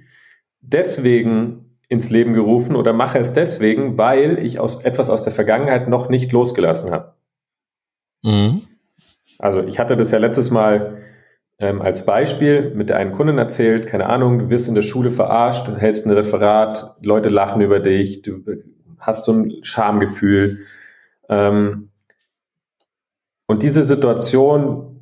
deswegen 0.61 1.79
ins 1.89 2.11
Leben 2.11 2.35
gerufen 2.35 2.77
oder 2.77 2.93
mache 2.93 3.19
es 3.19 3.33
deswegen, 3.33 3.97
weil 3.97 4.39
ich 4.45 4.61
aus 4.61 4.83
etwas 4.85 5.09
aus 5.09 5.23
der 5.23 5.33
Vergangenheit 5.33 5.89
noch 5.89 6.11
nicht 6.11 6.33
losgelassen 6.33 6.91
habe. 6.93 7.15
Mhm. 8.23 8.63
Also 9.43 9.61
ich 9.65 9.81
hatte 9.81 9.97
das 9.97 10.13
ja 10.13 10.19
letztes 10.19 10.53
Mal 10.53 10.99
ähm, 11.59 11.83
als 11.83 12.07
Beispiel 12.07 12.73
mit 12.77 12.89
der 12.89 12.97
einen 12.97 13.11
Kundin 13.11 13.39
erzählt, 13.39 13.89
keine 13.89 14.07
Ahnung, 14.07 14.39
du 14.39 14.51
wirst 14.51 14.69
in 14.69 14.77
der 14.77 14.83
Schule 14.83 15.11
verarscht, 15.11 15.67
du 15.67 15.77
hältst 15.77 16.07
ein 16.07 16.13
Referat, 16.13 16.97
Leute 17.03 17.29
lachen 17.29 17.61
über 17.61 17.81
dich, 17.81 18.23
du 18.23 18.41
hast 18.99 19.25
so 19.25 19.33
ein 19.33 19.53
Schamgefühl. 19.63 20.59
Ähm, 21.29 21.91
und 23.47 23.65
diese 23.65 23.85
Situation 23.85 25.01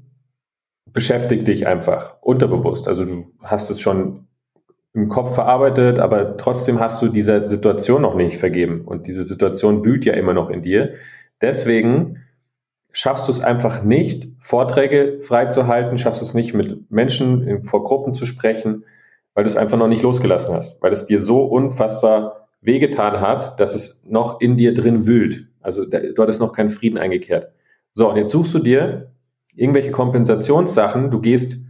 beschäftigt 0.87 1.47
dich 1.47 1.66
einfach 1.66 2.16
unterbewusst. 2.23 2.88
Also 2.88 3.04
du 3.04 3.26
hast 3.42 3.68
es 3.70 3.78
schon 3.78 4.26
im 4.94 5.11
Kopf 5.11 5.35
verarbeitet, 5.35 5.99
aber 5.99 6.38
trotzdem 6.38 6.80
hast 6.80 7.02
du 7.02 7.09
dieser 7.09 7.47
Situation 7.47 8.00
noch 8.00 8.14
nicht 8.14 8.38
vergeben. 8.38 8.87
Und 8.87 9.06
diese 9.06 9.25
Situation 9.25 9.85
wühlt 9.85 10.06
ja 10.06 10.14
immer 10.14 10.32
noch 10.32 10.49
in 10.49 10.62
dir. 10.62 10.94
Deswegen 11.42 12.23
schaffst 12.92 13.28
du 13.28 13.32
es 13.32 13.40
einfach 13.40 13.82
nicht, 13.82 14.28
Vorträge 14.40 15.18
freizuhalten, 15.20 15.99
schaffst 15.99 16.20
du 16.20 16.25
es 16.26 16.35
nicht, 16.35 16.54
mit 16.54 16.90
Menschen 16.90 17.62
vor 17.62 17.82
Gruppen 17.82 18.14
zu 18.14 18.26
sprechen, 18.26 18.85
weil 19.35 19.44
du 19.44 19.50
es 19.50 19.56
einfach 19.56 19.78
noch 19.78 19.88
nicht 19.88 20.02
losgelassen 20.02 20.54
hast, 20.54 20.82
weil 20.82 20.92
es 20.92 21.06
dir 21.06 21.20
so 21.20 21.44
unfassbar 21.44 22.49
wehgetan 22.61 23.20
hat, 23.20 23.59
dass 23.61 23.75
es 23.75 24.04
noch 24.06 24.40
in 24.40 24.56
dir 24.56 24.75
drin 24.75 25.06
wühlt. 25.06 25.49
Also 25.61 25.85
du 25.87 26.23
hattest 26.23 26.40
noch 26.40 26.52
keinen 26.52 26.70
Frieden 26.70 26.99
eingekehrt. 26.99 27.52
So, 27.94 28.11
und 28.11 28.16
jetzt 28.16 28.32
suchst 28.32 28.54
du 28.54 28.59
dir 28.59 29.12
irgendwelche 29.54 29.90
Kompensationssachen, 29.90 31.11
du 31.11 31.20
gehst, 31.20 31.66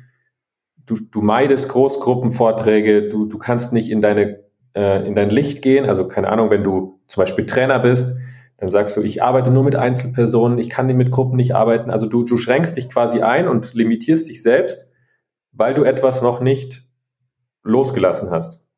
du, 0.86 0.98
du 0.98 1.22
meidest 1.22 1.68
Großgruppenvorträge, 1.70 3.08
du, 3.08 3.26
du 3.26 3.38
kannst 3.38 3.72
nicht 3.72 3.90
in 3.90 4.00
deine 4.00 4.40
äh, 4.74 5.06
in 5.06 5.14
dein 5.14 5.30
Licht 5.30 5.62
gehen, 5.62 5.86
also 5.86 6.08
keine 6.08 6.28
Ahnung, 6.28 6.50
wenn 6.50 6.64
du 6.64 7.00
zum 7.06 7.22
Beispiel 7.22 7.46
Trainer 7.46 7.78
bist, 7.78 8.18
dann 8.60 8.68
sagst 8.68 8.94
du, 8.96 9.02
ich 9.02 9.22
arbeite 9.22 9.50
nur 9.50 9.64
mit 9.64 9.74
Einzelpersonen, 9.74 10.58
ich 10.58 10.68
kann 10.68 10.86
mit 10.86 11.10
Gruppen 11.10 11.36
nicht 11.36 11.54
arbeiten. 11.54 11.90
Also 11.90 12.06
du, 12.06 12.24
du 12.24 12.36
schränkst 12.36 12.76
dich 12.76 12.90
quasi 12.90 13.22
ein 13.22 13.48
und 13.48 13.72
limitierst 13.72 14.28
dich 14.28 14.42
selbst, 14.42 14.92
weil 15.52 15.72
du 15.72 15.82
etwas 15.82 16.20
noch 16.20 16.40
nicht 16.40 16.82
losgelassen 17.62 18.30
hast. 18.30 18.68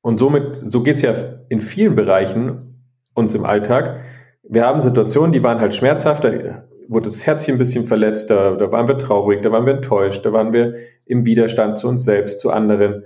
Und 0.00 0.20
somit, 0.20 0.60
so 0.62 0.84
geht's 0.84 1.02
ja 1.02 1.12
in 1.48 1.60
vielen 1.60 1.96
Bereichen 1.96 2.84
uns 3.14 3.34
im 3.34 3.44
Alltag. 3.44 4.02
Wir 4.44 4.64
haben 4.64 4.80
Situationen, 4.80 5.32
die 5.32 5.42
waren 5.42 5.60
halt 5.60 5.74
schmerzhaft, 5.74 6.22
da 6.24 6.64
wurde 6.88 7.06
das 7.06 7.26
Herzchen 7.26 7.56
ein 7.56 7.58
bisschen 7.58 7.86
verletzt, 7.86 8.30
da, 8.30 8.52
da 8.52 8.70
waren 8.70 8.86
wir 8.86 8.98
traurig, 8.98 9.42
da 9.42 9.50
waren 9.50 9.66
wir 9.66 9.74
enttäuscht, 9.74 10.24
da 10.24 10.32
waren 10.32 10.52
wir 10.52 10.76
im 11.04 11.24
Widerstand 11.24 11.78
zu 11.78 11.88
uns 11.88 12.04
selbst, 12.04 12.38
zu 12.38 12.52
anderen. 12.52 13.04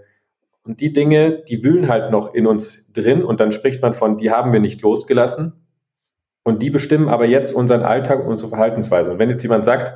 Und 0.68 0.82
die 0.82 0.92
Dinge, 0.92 1.32
die 1.48 1.64
wühlen 1.64 1.88
halt 1.88 2.10
noch 2.10 2.34
in 2.34 2.46
uns 2.46 2.92
drin 2.92 3.24
und 3.24 3.40
dann 3.40 3.52
spricht 3.52 3.80
man 3.80 3.94
von, 3.94 4.18
die 4.18 4.30
haben 4.30 4.52
wir 4.52 4.60
nicht 4.60 4.82
losgelassen. 4.82 5.64
Und 6.44 6.60
die 6.60 6.68
bestimmen 6.68 7.08
aber 7.08 7.24
jetzt 7.24 7.52
unseren 7.52 7.82
Alltag 7.82 8.20
und 8.20 8.26
unsere 8.26 8.50
Verhaltensweise. 8.50 9.12
Und 9.12 9.18
wenn 9.18 9.30
jetzt 9.30 9.42
jemand 9.42 9.64
sagt, 9.64 9.94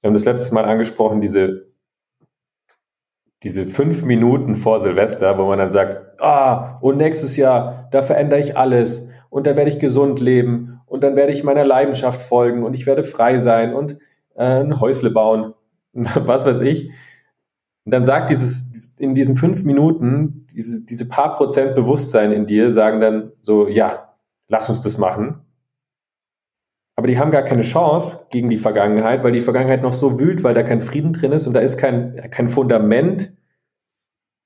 wir 0.00 0.06
haben 0.08 0.14
das 0.14 0.24
letzte 0.24 0.54
Mal 0.54 0.66
angesprochen, 0.66 1.20
diese, 1.20 1.72
diese 3.42 3.66
fünf 3.66 4.04
Minuten 4.04 4.54
vor 4.54 4.78
Silvester, 4.78 5.36
wo 5.36 5.46
man 5.46 5.58
dann 5.58 5.72
sagt, 5.72 6.20
ah, 6.22 6.78
und 6.80 6.96
nächstes 6.96 7.36
Jahr, 7.36 7.88
da 7.90 8.04
verändere 8.04 8.38
ich 8.38 8.56
alles 8.56 9.10
und 9.30 9.48
da 9.48 9.56
werde 9.56 9.70
ich 9.70 9.80
gesund 9.80 10.20
leben 10.20 10.80
und 10.86 11.02
dann 11.02 11.16
werde 11.16 11.32
ich 11.32 11.42
meiner 11.42 11.64
Leidenschaft 11.64 12.20
folgen 12.20 12.62
und 12.62 12.74
ich 12.74 12.86
werde 12.86 13.02
frei 13.02 13.40
sein 13.40 13.74
und 13.74 13.96
äh, 14.36 14.62
ein 14.62 14.78
Häusle 14.80 15.10
bauen, 15.10 15.54
was 15.92 16.44
weiß 16.44 16.60
ich. 16.60 16.92
Und 17.84 17.92
dann 17.92 18.04
sagt 18.04 18.30
dieses, 18.30 18.96
in 18.98 19.14
diesen 19.14 19.36
fünf 19.36 19.64
Minuten, 19.64 20.46
diese, 20.52 20.84
diese 20.86 21.08
paar 21.08 21.36
Prozent 21.36 21.74
Bewusstsein 21.74 22.32
in 22.32 22.46
dir 22.46 22.70
sagen 22.70 23.00
dann 23.00 23.32
so, 23.40 23.66
ja, 23.66 24.14
lass 24.48 24.68
uns 24.68 24.80
das 24.80 24.98
machen. 24.98 25.40
Aber 26.94 27.06
die 27.08 27.18
haben 27.18 27.32
gar 27.32 27.42
keine 27.42 27.62
Chance 27.62 28.26
gegen 28.30 28.48
die 28.48 28.58
Vergangenheit, 28.58 29.24
weil 29.24 29.32
die 29.32 29.40
Vergangenheit 29.40 29.82
noch 29.82 29.94
so 29.94 30.20
wühlt, 30.20 30.44
weil 30.44 30.54
da 30.54 30.62
kein 30.62 30.82
Frieden 30.82 31.12
drin 31.12 31.32
ist 31.32 31.46
und 31.46 31.54
da 31.54 31.60
ist 31.60 31.78
kein, 31.78 32.30
kein 32.30 32.48
Fundament, 32.48 33.36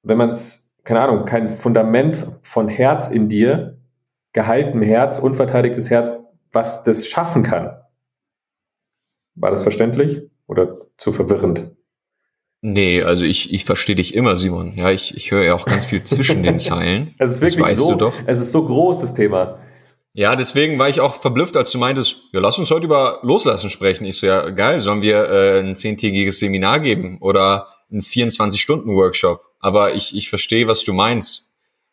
wenn 0.02 0.16
man 0.16 0.30
es, 0.30 0.74
keine 0.84 1.00
Ahnung, 1.00 1.26
kein 1.26 1.50
Fundament 1.50 2.16
von 2.42 2.68
Herz 2.68 3.08
in 3.08 3.28
dir, 3.28 3.78
gehaltenem 4.32 4.82
Herz, 4.82 5.18
unverteidigtes 5.18 5.90
Herz, 5.90 6.24
was 6.52 6.84
das 6.84 7.06
schaffen 7.06 7.42
kann. 7.42 7.76
War 9.34 9.50
das 9.50 9.62
verständlich 9.62 10.30
oder 10.46 10.86
zu 10.96 11.12
verwirrend? 11.12 11.75
Nee, 12.68 13.04
also 13.04 13.22
ich, 13.22 13.52
ich 13.52 13.64
verstehe 13.64 13.94
dich 13.94 14.12
immer, 14.12 14.36
Simon. 14.36 14.76
Ja, 14.76 14.90
ich, 14.90 15.16
ich 15.16 15.30
höre 15.30 15.44
ja 15.44 15.54
auch 15.54 15.66
ganz 15.66 15.86
viel 15.86 16.02
zwischen 16.02 16.42
den 16.42 16.58
Zeilen. 16.58 17.14
Es 17.16 17.30
ist 17.30 17.40
wirklich 17.40 17.60
das 17.62 17.70
weißt 17.70 17.78
so, 17.78 17.90
du 17.92 17.96
doch. 17.96 18.14
es 18.26 18.40
ist 18.40 18.50
so 18.50 18.66
groß, 18.66 19.02
das 19.02 19.14
Thema. 19.14 19.60
Ja, 20.14 20.34
deswegen 20.34 20.76
war 20.76 20.88
ich 20.88 20.98
auch 21.00 21.20
verblüfft, 21.20 21.56
als 21.56 21.70
du 21.70 21.78
meintest, 21.78 22.16
ja, 22.32 22.40
lass 22.40 22.58
uns 22.58 22.72
heute 22.72 22.86
über 22.86 23.20
Loslassen 23.22 23.70
sprechen. 23.70 24.04
Ich 24.04 24.16
so, 24.18 24.26
ja, 24.26 24.50
geil, 24.50 24.80
sollen 24.80 25.00
wir 25.00 25.30
äh, 25.30 25.60
ein 25.60 25.76
zehntägiges 25.76 26.40
Seminar 26.40 26.80
geben 26.80 27.18
oder 27.20 27.68
ein 27.92 28.00
24-Stunden-Workshop? 28.00 29.44
Aber 29.60 29.94
ich, 29.94 30.16
ich 30.16 30.28
verstehe, 30.28 30.66
was 30.66 30.82
du 30.82 30.92
meinst. 30.92 31.52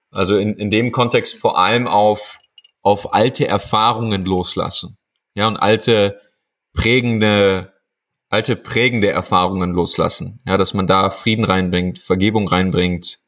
Also 0.09 0.37
in, 0.37 0.55
in 0.55 0.71
dem 0.71 0.91
Kontext 0.91 1.39
vor 1.39 1.59
allem 1.59 1.85
auf, 1.87 2.39
auf 2.81 3.13
alte 3.13 3.47
Erfahrungen 3.47 4.25
loslassen. 4.25 4.97
Ja, 5.35 5.47
und 5.47 5.57
alte 5.57 6.19
prägende 6.73 7.72
alte 8.33 8.55
prägende 8.55 9.09
Erfahrungen 9.09 9.71
loslassen. 9.71 10.41
Ja, 10.45 10.57
dass 10.57 10.73
man 10.73 10.87
da 10.87 11.11
Frieden 11.11 11.45
reinbringt, 11.45 11.99
Vergebung 11.99 12.47
reinbringt, 12.47 13.19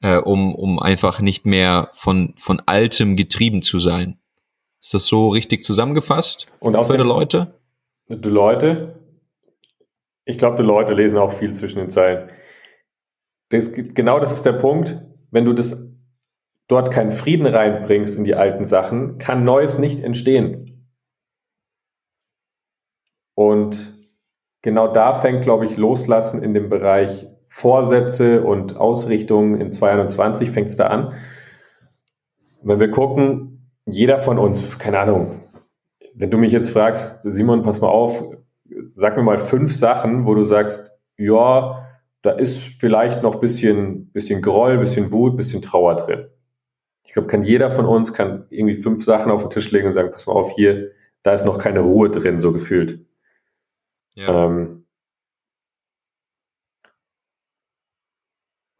äh, 0.00 0.16
um, 0.16 0.54
um 0.54 0.78
einfach 0.78 1.20
nicht 1.20 1.44
mehr 1.44 1.90
von, 1.92 2.34
von 2.38 2.62
Altem 2.64 3.14
getrieben 3.14 3.60
zu 3.60 3.78
sein. 3.78 4.18
Ist 4.80 4.94
das 4.94 5.04
so 5.04 5.28
richtig 5.28 5.62
zusammengefasst 5.62 6.50
Und 6.60 6.76
auch 6.76 6.86
für 6.86 6.96
die 6.96 7.04
Leute? 7.04 7.60
Die 8.08 8.28
Leute, 8.28 8.98
ich 10.24 10.38
glaube, 10.38 10.56
die 10.56 10.62
Leute 10.62 10.94
lesen 10.94 11.18
auch 11.18 11.32
viel 11.32 11.52
zwischen 11.52 11.78
den 11.78 11.90
Zeilen. 11.90 12.30
Das, 13.50 13.72
genau 13.74 14.18
das 14.18 14.32
ist 14.32 14.46
der 14.46 14.54
Punkt. 14.54 15.02
Wenn 15.30 15.44
du 15.44 15.52
das 15.52 15.92
dort 16.68 16.90
keinen 16.90 17.12
Frieden 17.12 17.46
reinbringst 17.46 18.16
in 18.16 18.24
die 18.24 18.34
alten 18.34 18.64
Sachen, 18.64 19.18
kann 19.18 19.44
Neues 19.44 19.78
nicht 19.78 20.00
entstehen. 20.00 20.88
Und 23.34 24.01
genau 24.62 24.88
da 24.88 25.12
fängt, 25.12 25.42
glaube 25.42 25.64
ich, 25.66 25.76
Loslassen 25.76 26.42
in 26.42 26.54
dem 26.54 26.68
Bereich 26.68 27.26
Vorsätze 27.46 28.42
und 28.42 28.78
Ausrichtungen 28.78 29.60
in 29.60 29.72
2021 29.72 30.50
fängt 30.50 30.68
es 30.68 30.76
da 30.76 30.86
an. 30.86 31.14
Wenn 32.62 32.80
wir 32.80 32.90
gucken, 32.90 33.70
jeder 33.84 34.18
von 34.18 34.38
uns, 34.38 34.78
keine 34.78 35.00
Ahnung, 35.00 35.40
wenn 36.14 36.30
du 36.30 36.38
mich 36.38 36.52
jetzt 36.52 36.70
fragst, 36.70 37.20
Simon, 37.24 37.62
pass 37.62 37.80
mal 37.80 37.88
auf, 37.88 38.24
sag 38.86 39.16
mir 39.16 39.22
mal 39.22 39.38
fünf 39.38 39.74
Sachen, 39.74 40.26
wo 40.26 40.34
du 40.34 40.44
sagst, 40.44 40.98
ja, 41.18 41.86
da 42.22 42.30
ist 42.30 42.80
vielleicht 42.80 43.22
noch 43.22 43.36
bisschen, 43.36 44.10
bisschen 44.12 44.40
Groll, 44.40 44.78
bisschen 44.78 45.12
Wut, 45.12 45.36
bisschen 45.36 45.60
Trauer 45.60 45.96
drin. 45.96 46.26
Ich 47.04 47.12
glaube, 47.12 47.28
kann 47.28 47.42
jeder 47.42 47.70
von 47.70 47.84
uns 47.84 48.14
kann 48.14 48.46
irgendwie 48.48 48.76
fünf 48.76 49.04
Sachen 49.04 49.30
auf 49.30 49.42
den 49.42 49.50
Tisch 49.50 49.70
legen 49.72 49.88
und 49.88 49.94
sagen, 49.94 50.10
pass 50.10 50.26
mal 50.26 50.32
auf, 50.32 50.52
hier, 50.52 50.92
da 51.22 51.34
ist 51.34 51.44
noch 51.44 51.58
keine 51.58 51.80
Ruhe 51.80 52.08
drin, 52.10 52.38
so 52.38 52.52
gefühlt. 52.52 53.04
Ähm, 54.16 54.86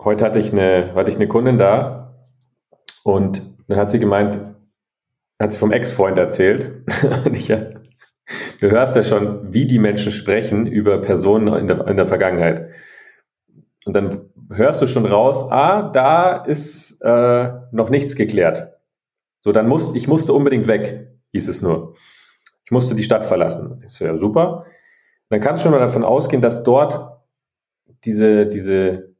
heute 0.02 0.24
hatte 0.24 0.38
ich, 0.38 0.52
eine, 0.52 0.94
hatte 0.94 1.10
ich 1.10 1.16
eine 1.16 1.28
Kundin 1.28 1.58
da 1.58 2.14
und 3.04 3.42
dann 3.68 3.78
hat 3.78 3.90
sie 3.90 3.98
gemeint, 3.98 4.38
hat 5.40 5.52
sie 5.52 5.58
vom 5.58 5.72
Ex-Freund 5.72 6.18
erzählt. 6.18 6.84
und 7.24 7.36
ich, 7.36 7.48
du 7.48 8.70
hörst 8.70 8.96
ja 8.96 9.04
schon, 9.04 9.52
wie 9.52 9.66
die 9.66 9.78
Menschen 9.78 10.12
sprechen 10.12 10.66
über 10.66 11.00
Personen 11.00 11.54
in 11.54 11.66
der, 11.66 11.86
in 11.86 11.96
der 11.96 12.06
Vergangenheit. 12.06 12.70
Und 13.84 13.94
dann 13.94 14.30
hörst 14.50 14.82
du 14.82 14.86
schon 14.86 15.06
raus, 15.06 15.50
ah, 15.50 15.90
da 15.90 16.36
ist 16.36 17.00
äh, 17.02 17.50
noch 17.72 17.90
nichts 17.90 18.14
geklärt. 18.16 18.72
So, 19.40 19.50
dann 19.50 19.66
muss, 19.66 19.94
ich 19.96 20.06
musste 20.06 20.32
unbedingt 20.34 20.68
weg, 20.68 21.08
hieß 21.32 21.48
es 21.48 21.62
nur. 21.62 21.96
Ich 22.64 22.70
musste 22.70 22.94
die 22.94 23.02
Stadt 23.02 23.24
verlassen. 23.24 23.82
So, 23.88 24.04
ja, 24.04 24.14
super 24.14 24.66
dann 25.32 25.40
kannst 25.40 25.60
du 25.60 25.64
schon 25.64 25.72
mal 25.72 25.78
davon 25.78 26.04
ausgehen, 26.04 26.42
dass 26.42 26.62
dort 26.62 27.22
diese, 28.04 28.46
diese 28.46 29.14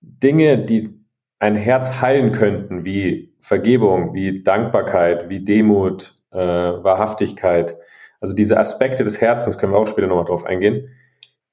Dinge, 0.00 0.58
die 0.58 0.98
ein 1.38 1.54
Herz 1.54 2.00
heilen 2.00 2.32
könnten, 2.32 2.84
wie 2.84 3.32
Vergebung, 3.38 4.12
wie 4.12 4.42
Dankbarkeit, 4.42 5.28
wie 5.28 5.44
Demut, 5.44 6.16
äh, 6.32 6.36
Wahrhaftigkeit, 6.36 7.78
also 8.20 8.34
diese 8.34 8.58
Aspekte 8.58 9.04
des 9.04 9.20
Herzens, 9.20 9.56
können 9.56 9.72
wir 9.72 9.78
auch 9.78 9.86
später 9.86 10.08
nochmal 10.08 10.24
drauf 10.24 10.44
eingehen, 10.44 10.88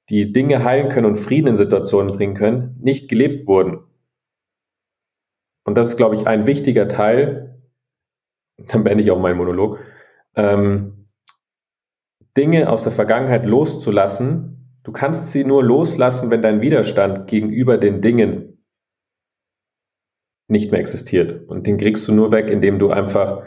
die 0.08 0.32
Dinge 0.32 0.64
heilen 0.64 0.88
können 0.88 1.06
und 1.06 1.16
Frieden 1.16 1.46
in 1.46 1.56
Situationen 1.56 2.16
bringen 2.16 2.34
können, 2.34 2.76
nicht 2.80 3.08
gelebt 3.08 3.46
wurden. 3.46 3.84
Und 5.64 5.76
das 5.76 5.90
ist, 5.90 5.96
glaube 5.96 6.16
ich, 6.16 6.26
ein 6.26 6.48
wichtiger 6.48 6.88
Teil, 6.88 7.60
dann 8.56 8.82
beende 8.82 9.04
ich 9.04 9.12
auch 9.12 9.20
meinen 9.20 9.36
Monolog, 9.36 9.78
ähm, 10.34 10.99
Dinge 12.36 12.70
aus 12.70 12.84
der 12.84 12.92
Vergangenheit 12.92 13.46
loszulassen. 13.46 14.78
Du 14.82 14.92
kannst 14.92 15.32
sie 15.32 15.44
nur 15.44 15.62
loslassen, 15.62 16.30
wenn 16.30 16.42
dein 16.42 16.60
Widerstand 16.60 17.26
gegenüber 17.26 17.78
den 17.78 18.00
Dingen 18.00 18.64
nicht 20.48 20.72
mehr 20.72 20.80
existiert. 20.80 21.48
Und 21.48 21.66
den 21.66 21.78
kriegst 21.78 22.06
du 22.08 22.12
nur 22.12 22.32
weg, 22.32 22.50
indem 22.50 22.78
du 22.78 22.90
einfach 22.90 23.42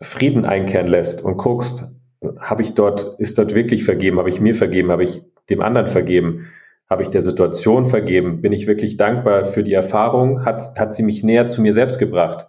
Frieden 0.00 0.44
einkehren 0.44 0.86
lässt 0.86 1.24
und 1.24 1.36
guckst, 1.36 1.94
habe 2.38 2.62
ich 2.62 2.74
dort, 2.74 3.16
ist 3.18 3.38
dort 3.38 3.54
wirklich 3.54 3.84
vergeben, 3.84 4.18
habe 4.18 4.28
ich 4.28 4.40
mir 4.40 4.54
vergeben, 4.54 4.90
habe 4.90 5.04
ich 5.04 5.22
dem 5.50 5.60
anderen 5.60 5.88
vergeben, 5.88 6.46
habe 6.88 7.02
ich 7.02 7.08
der 7.08 7.22
Situation 7.22 7.84
vergeben, 7.84 8.42
bin 8.42 8.52
ich 8.52 8.66
wirklich 8.66 8.96
dankbar 8.96 9.44
für 9.44 9.62
die 9.62 9.72
Erfahrung, 9.72 10.44
hat, 10.44 10.62
hat 10.78 10.94
sie 10.94 11.02
mich 11.02 11.24
näher 11.24 11.46
zu 11.46 11.62
mir 11.62 11.72
selbst 11.72 11.98
gebracht, 11.98 12.46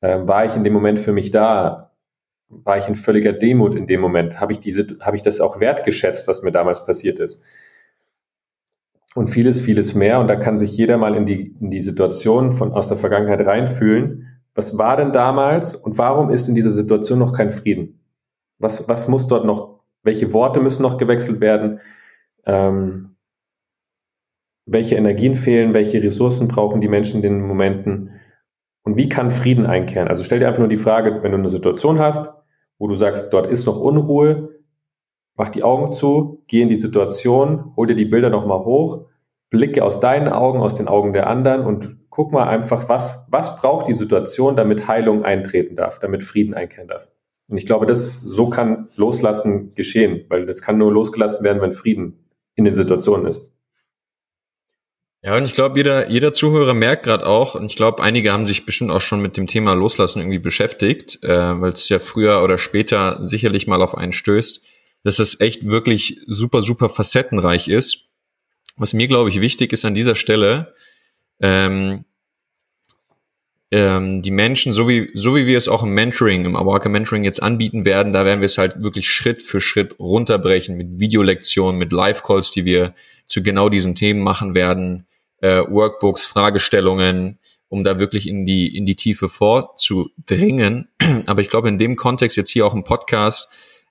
ähm, 0.00 0.28
war 0.28 0.44
ich 0.44 0.56
in 0.56 0.64
dem 0.64 0.72
Moment 0.72 1.00
für 1.00 1.12
mich 1.12 1.30
da, 1.30 1.91
war 2.64 2.78
ich 2.78 2.88
in 2.88 2.96
völliger 2.96 3.32
Demut 3.32 3.74
in 3.74 3.86
dem 3.86 4.00
Moment, 4.00 4.40
habe 4.40 4.52
ich 4.52 4.60
diese, 4.60 4.98
habe 5.00 5.16
ich 5.16 5.22
das 5.22 5.40
auch 5.40 5.60
wertgeschätzt, 5.60 6.28
was 6.28 6.42
mir 6.42 6.52
damals 6.52 6.86
passiert 6.86 7.18
ist. 7.18 7.42
Und 9.14 9.28
vieles, 9.28 9.60
vieles 9.60 9.94
mehr. 9.94 10.20
Und 10.20 10.28
da 10.28 10.36
kann 10.36 10.56
sich 10.56 10.76
jeder 10.76 10.96
mal 10.96 11.14
in 11.16 11.26
die, 11.26 11.54
in 11.60 11.70
die 11.70 11.82
Situation 11.82 12.52
von, 12.52 12.72
aus 12.72 12.88
der 12.88 12.96
Vergangenheit 12.96 13.44
reinfühlen. 13.44 14.40
Was 14.54 14.78
war 14.78 14.96
denn 14.96 15.12
damals 15.12 15.74
und 15.74 15.98
warum 15.98 16.30
ist 16.30 16.48
in 16.48 16.54
dieser 16.54 16.70
Situation 16.70 17.18
noch 17.18 17.32
kein 17.32 17.52
Frieden? 17.52 18.00
Was, 18.58 18.88
was 18.88 19.08
muss 19.08 19.26
dort 19.26 19.44
noch, 19.44 19.80
welche 20.02 20.32
Worte 20.32 20.60
müssen 20.60 20.82
noch 20.82 20.98
gewechselt 20.98 21.40
werden? 21.40 21.80
Ähm, 22.44 23.16
welche 24.66 24.94
Energien 24.94 25.36
fehlen? 25.36 25.74
Welche 25.74 26.02
Ressourcen 26.02 26.48
brauchen 26.48 26.80
die 26.80 26.88
Menschen 26.88 27.16
in 27.16 27.22
den 27.22 27.46
Momenten? 27.46 28.10
Und 28.84 28.96
wie 28.96 29.08
kann 29.08 29.30
Frieden 29.30 29.66
einkehren? 29.66 30.08
Also 30.08 30.24
stell 30.24 30.40
dir 30.40 30.48
einfach 30.48 30.60
nur 30.60 30.68
die 30.68 30.76
Frage, 30.76 31.22
wenn 31.22 31.32
du 31.32 31.38
eine 31.38 31.48
Situation 31.48 31.98
hast, 31.98 32.41
wo 32.82 32.88
du 32.88 32.96
sagst, 32.96 33.32
dort 33.32 33.46
ist 33.46 33.64
noch 33.66 33.78
Unruhe, 33.78 34.58
mach 35.36 35.50
die 35.50 35.62
Augen 35.62 35.92
zu, 35.92 36.42
geh 36.48 36.62
in 36.62 36.68
die 36.68 36.74
Situation, 36.74 37.72
hol 37.76 37.86
dir 37.86 37.94
die 37.94 38.06
Bilder 38.06 38.28
nochmal 38.28 38.64
hoch, 38.64 39.06
blicke 39.50 39.84
aus 39.84 40.00
deinen 40.00 40.26
Augen, 40.26 40.60
aus 40.60 40.74
den 40.74 40.88
Augen 40.88 41.12
der 41.12 41.28
anderen 41.28 41.64
und 41.64 41.98
guck 42.10 42.32
mal 42.32 42.48
einfach, 42.48 42.88
was, 42.88 43.28
was 43.30 43.54
braucht 43.54 43.86
die 43.86 43.92
Situation, 43.92 44.56
damit 44.56 44.88
Heilung 44.88 45.24
eintreten 45.24 45.76
darf, 45.76 46.00
damit 46.00 46.24
Frieden 46.24 46.54
einkehren 46.54 46.88
darf. 46.88 47.08
Und 47.46 47.56
ich 47.56 47.66
glaube, 47.66 47.86
das, 47.86 48.20
so 48.20 48.50
kann 48.50 48.88
Loslassen 48.96 49.70
geschehen, 49.76 50.24
weil 50.28 50.44
das 50.44 50.60
kann 50.60 50.76
nur 50.76 50.90
losgelassen 50.90 51.44
werden, 51.44 51.62
wenn 51.62 51.72
Frieden 51.72 52.24
in 52.56 52.64
den 52.64 52.74
Situationen 52.74 53.28
ist. 53.28 53.48
Ja, 55.24 55.36
und 55.36 55.44
ich 55.44 55.54
glaube, 55.54 55.78
jeder, 55.78 56.10
jeder 56.10 56.32
Zuhörer 56.32 56.74
merkt 56.74 57.04
gerade 57.04 57.24
auch, 57.26 57.54
und 57.54 57.66
ich 57.66 57.76
glaube, 57.76 58.02
einige 58.02 58.32
haben 58.32 58.44
sich 58.44 58.66
bestimmt 58.66 58.90
auch 58.90 59.00
schon 59.00 59.22
mit 59.22 59.36
dem 59.36 59.46
Thema 59.46 59.72
Loslassen 59.72 60.18
irgendwie 60.18 60.40
beschäftigt, 60.40 61.22
äh, 61.22 61.60
weil 61.60 61.70
es 61.70 61.88
ja 61.88 62.00
früher 62.00 62.42
oder 62.42 62.58
später 62.58 63.22
sicherlich 63.22 63.68
mal 63.68 63.82
auf 63.82 63.96
einen 63.96 64.12
stößt, 64.12 64.64
dass 65.04 65.20
es 65.20 65.38
echt 65.38 65.64
wirklich 65.64 66.20
super, 66.26 66.62
super 66.62 66.88
facettenreich 66.88 67.68
ist. 67.68 68.08
Was 68.76 68.94
mir, 68.94 69.06
glaube 69.06 69.28
ich, 69.28 69.40
wichtig 69.40 69.72
ist 69.72 69.84
an 69.84 69.94
dieser 69.94 70.16
Stelle, 70.16 70.74
ähm, 71.40 72.04
ähm, 73.70 74.22
die 74.22 74.30
Menschen, 74.32 74.72
so 74.72 74.88
wie, 74.88 75.10
so 75.14 75.36
wie 75.36 75.46
wir 75.46 75.56
es 75.56 75.68
auch 75.68 75.84
im 75.84 75.94
Mentoring, 75.94 76.44
im 76.46 76.56
Awaka 76.56 76.88
Mentoring 76.88 77.22
jetzt 77.22 77.42
anbieten 77.42 77.84
werden, 77.84 78.12
da 78.12 78.24
werden 78.24 78.40
wir 78.40 78.46
es 78.46 78.58
halt 78.58 78.82
wirklich 78.82 79.08
Schritt 79.08 79.44
für 79.44 79.60
Schritt 79.60 80.00
runterbrechen 80.00 80.76
mit 80.76 80.98
Videolektionen, 80.98 81.78
mit 81.78 81.92
Live-Calls, 81.92 82.50
die 82.50 82.64
wir 82.64 82.92
zu 83.28 83.42
genau 83.42 83.68
diesen 83.68 83.94
Themen 83.94 84.20
machen 84.20 84.54
werden, 84.56 85.06
äh, 85.42 85.62
Workbooks, 85.68 86.24
Fragestellungen, 86.24 87.38
um 87.68 87.84
da 87.84 87.98
wirklich 87.98 88.26
in 88.26 88.46
die, 88.46 88.74
in 88.74 88.86
die 88.86 88.96
Tiefe 88.96 89.28
vorzudringen. 89.28 90.88
Aber 91.26 91.42
ich 91.42 91.50
glaube, 91.50 91.68
in 91.68 91.78
dem 91.78 91.96
Kontext 91.96 92.36
jetzt 92.36 92.50
hier 92.50 92.66
auch 92.66 92.74
im 92.74 92.84
Podcast, 92.84 93.48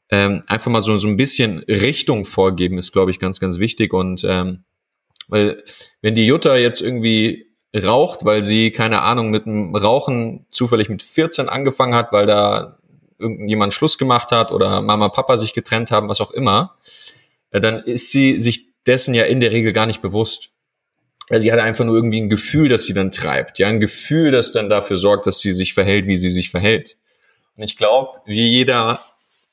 ähm, 0.09 0.43
einfach 0.47 0.71
mal 0.71 0.81
so, 0.81 0.97
so 0.97 1.07
ein 1.07 1.17
bisschen 1.17 1.59
Richtung 1.59 2.25
vorgeben, 2.25 2.77
ist, 2.77 2.91
glaube 2.91 3.11
ich, 3.11 3.19
ganz, 3.19 3.39
ganz 3.39 3.59
wichtig. 3.59 3.93
Und 3.93 4.25
ähm, 4.27 4.63
weil 5.27 5.63
wenn 6.01 6.15
die 6.15 6.25
Jutta 6.25 6.57
jetzt 6.57 6.81
irgendwie 6.81 7.47
raucht, 7.75 8.25
weil 8.25 8.43
sie, 8.43 8.71
keine 8.71 9.01
Ahnung, 9.01 9.29
mit 9.29 9.45
dem 9.45 9.75
Rauchen 9.75 10.45
zufällig 10.51 10.89
mit 10.89 11.01
14 11.01 11.47
angefangen 11.47 11.95
hat, 11.95 12.11
weil 12.11 12.25
da 12.25 12.77
irgendjemand 13.17 13.73
Schluss 13.73 13.97
gemacht 13.97 14.31
hat 14.31 14.51
oder 14.51 14.81
Mama, 14.81 15.09
Papa 15.09 15.37
sich 15.37 15.53
getrennt 15.53 15.91
haben, 15.91 16.09
was 16.09 16.21
auch 16.21 16.31
immer, 16.31 16.75
äh, 17.51 17.59
dann 17.61 17.79
ist 17.79 18.11
sie 18.11 18.39
sich 18.39 18.67
dessen 18.85 19.13
ja 19.13 19.23
in 19.23 19.39
der 19.39 19.51
Regel 19.51 19.73
gar 19.73 19.85
nicht 19.85 20.01
bewusst. 20.01 20.51
Sie 21.39 21.51
hat 21.51 21.59
einfach 21.59 21.85
nur 21.85 21.95
irgendwie 21.95 22.21
ein 22.21 22.29
Gefühl, 22.29 22.67
das 22.67 22.83
sie 22.83 22.93
dann 22.93 23.11
treibt. 23.11 23.59
Ja, 23.59 23.67
ein 23.67 23.79
Gefühl, 23.79 24.31
das 24.31 24.51
dann 24.51 24.69
dafür 24.69 24.97
sorgt, 24.97 25.27
dass 25.27 25.39
sie 25.39 25.53
sich 25.53 25.73
verhält, 25.73 26.07
wie 26.07 26.17
sie 26.17 26.29
sich 26.29 26.49
verhält. 26.49 26.97
Und 27.55 27.63
ich 27.63 27.77
glaube, 27.77 28.19
wie 28.25 28.47
jeder 28.47 28.99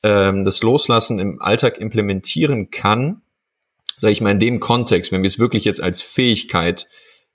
ähm, 0.03 0.43
das 0.43 0.61
Loslassen 0.61 1.19
im 1.19 1.41
Alltag 1.41 1.77
implementieren 1.77 2.71
kann, 2.71 3.21
sage 3.97 4.11
ich 4.11 4.21
mal 4.21 4.31
in 4.31 4.39
dem 4.39 4.59
Kontext, 4.59 5.11
wenn 5.11 5.23
wir 5.23 5.27
es 5.27 5.39
wirklich 5.39 5.65
jetzt 5.65 5.81
als 5.81 6.01
Fähigkeit 6.01 6.87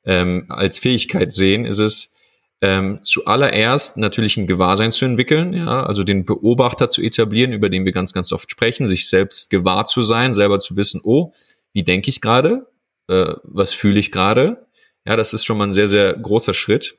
ähm, 0.04 0.46
als 0.48 0.78
Fähigkeit 0.78 1.32
sehen, 1.32 1.64
ist 1.64 1.78
es 1.78 2.14
ähm, 2.60 3.00
zuallererst 3.02 3.96
natürlich 3.96 4.36
ein 4.36 4.46
Gewahrsein 4.46 4.90
zu 4.90 5.04
entwickeln, 5.04 5.52
ja, 5.52 5.84
also 5.84 6.04
den 6.04 6.24
Beobachter 6.24 6.88
zu 6.88 7.02
etablieren, 7.02 7.52
über 7.52 7.68
den 7.68 7.84
wir 7.84 7.92
ganz, 7.92 8.12
ganz 8.12 8.32
oft 8.32 8.50
sprechen, 8.50 8.86
sich 8.86 9.08
selbst 9.08 9.50
gewahr 9.50 9.84
zu 9.84 10.02
sein, 10.02 10.32
selber 10.32 10.58
zu 10.58 10.76
wissen, 10.76 11.00
oh, 11.04 11.32
wie 11.72 11.82
denke 11.82 12.10
ich 12.10 12.20
gerade, 12.20 12.66
äh, 13.08 13.34
was 13.42 13.72
fühle 13.72 14.00
ich 14.00 14.10
gerade, 14.10 14.66
ja, 15.06 15.16
das 15.16 15.32
ist 15.32 15.44
schon 15.44 15.58
mal 15.58 15.64
ein 15.64 15.72
sehr, 15.72 15.88
sehr 15.88 16.14
großer 16.14 16.54
Schritt. 16.54 16.96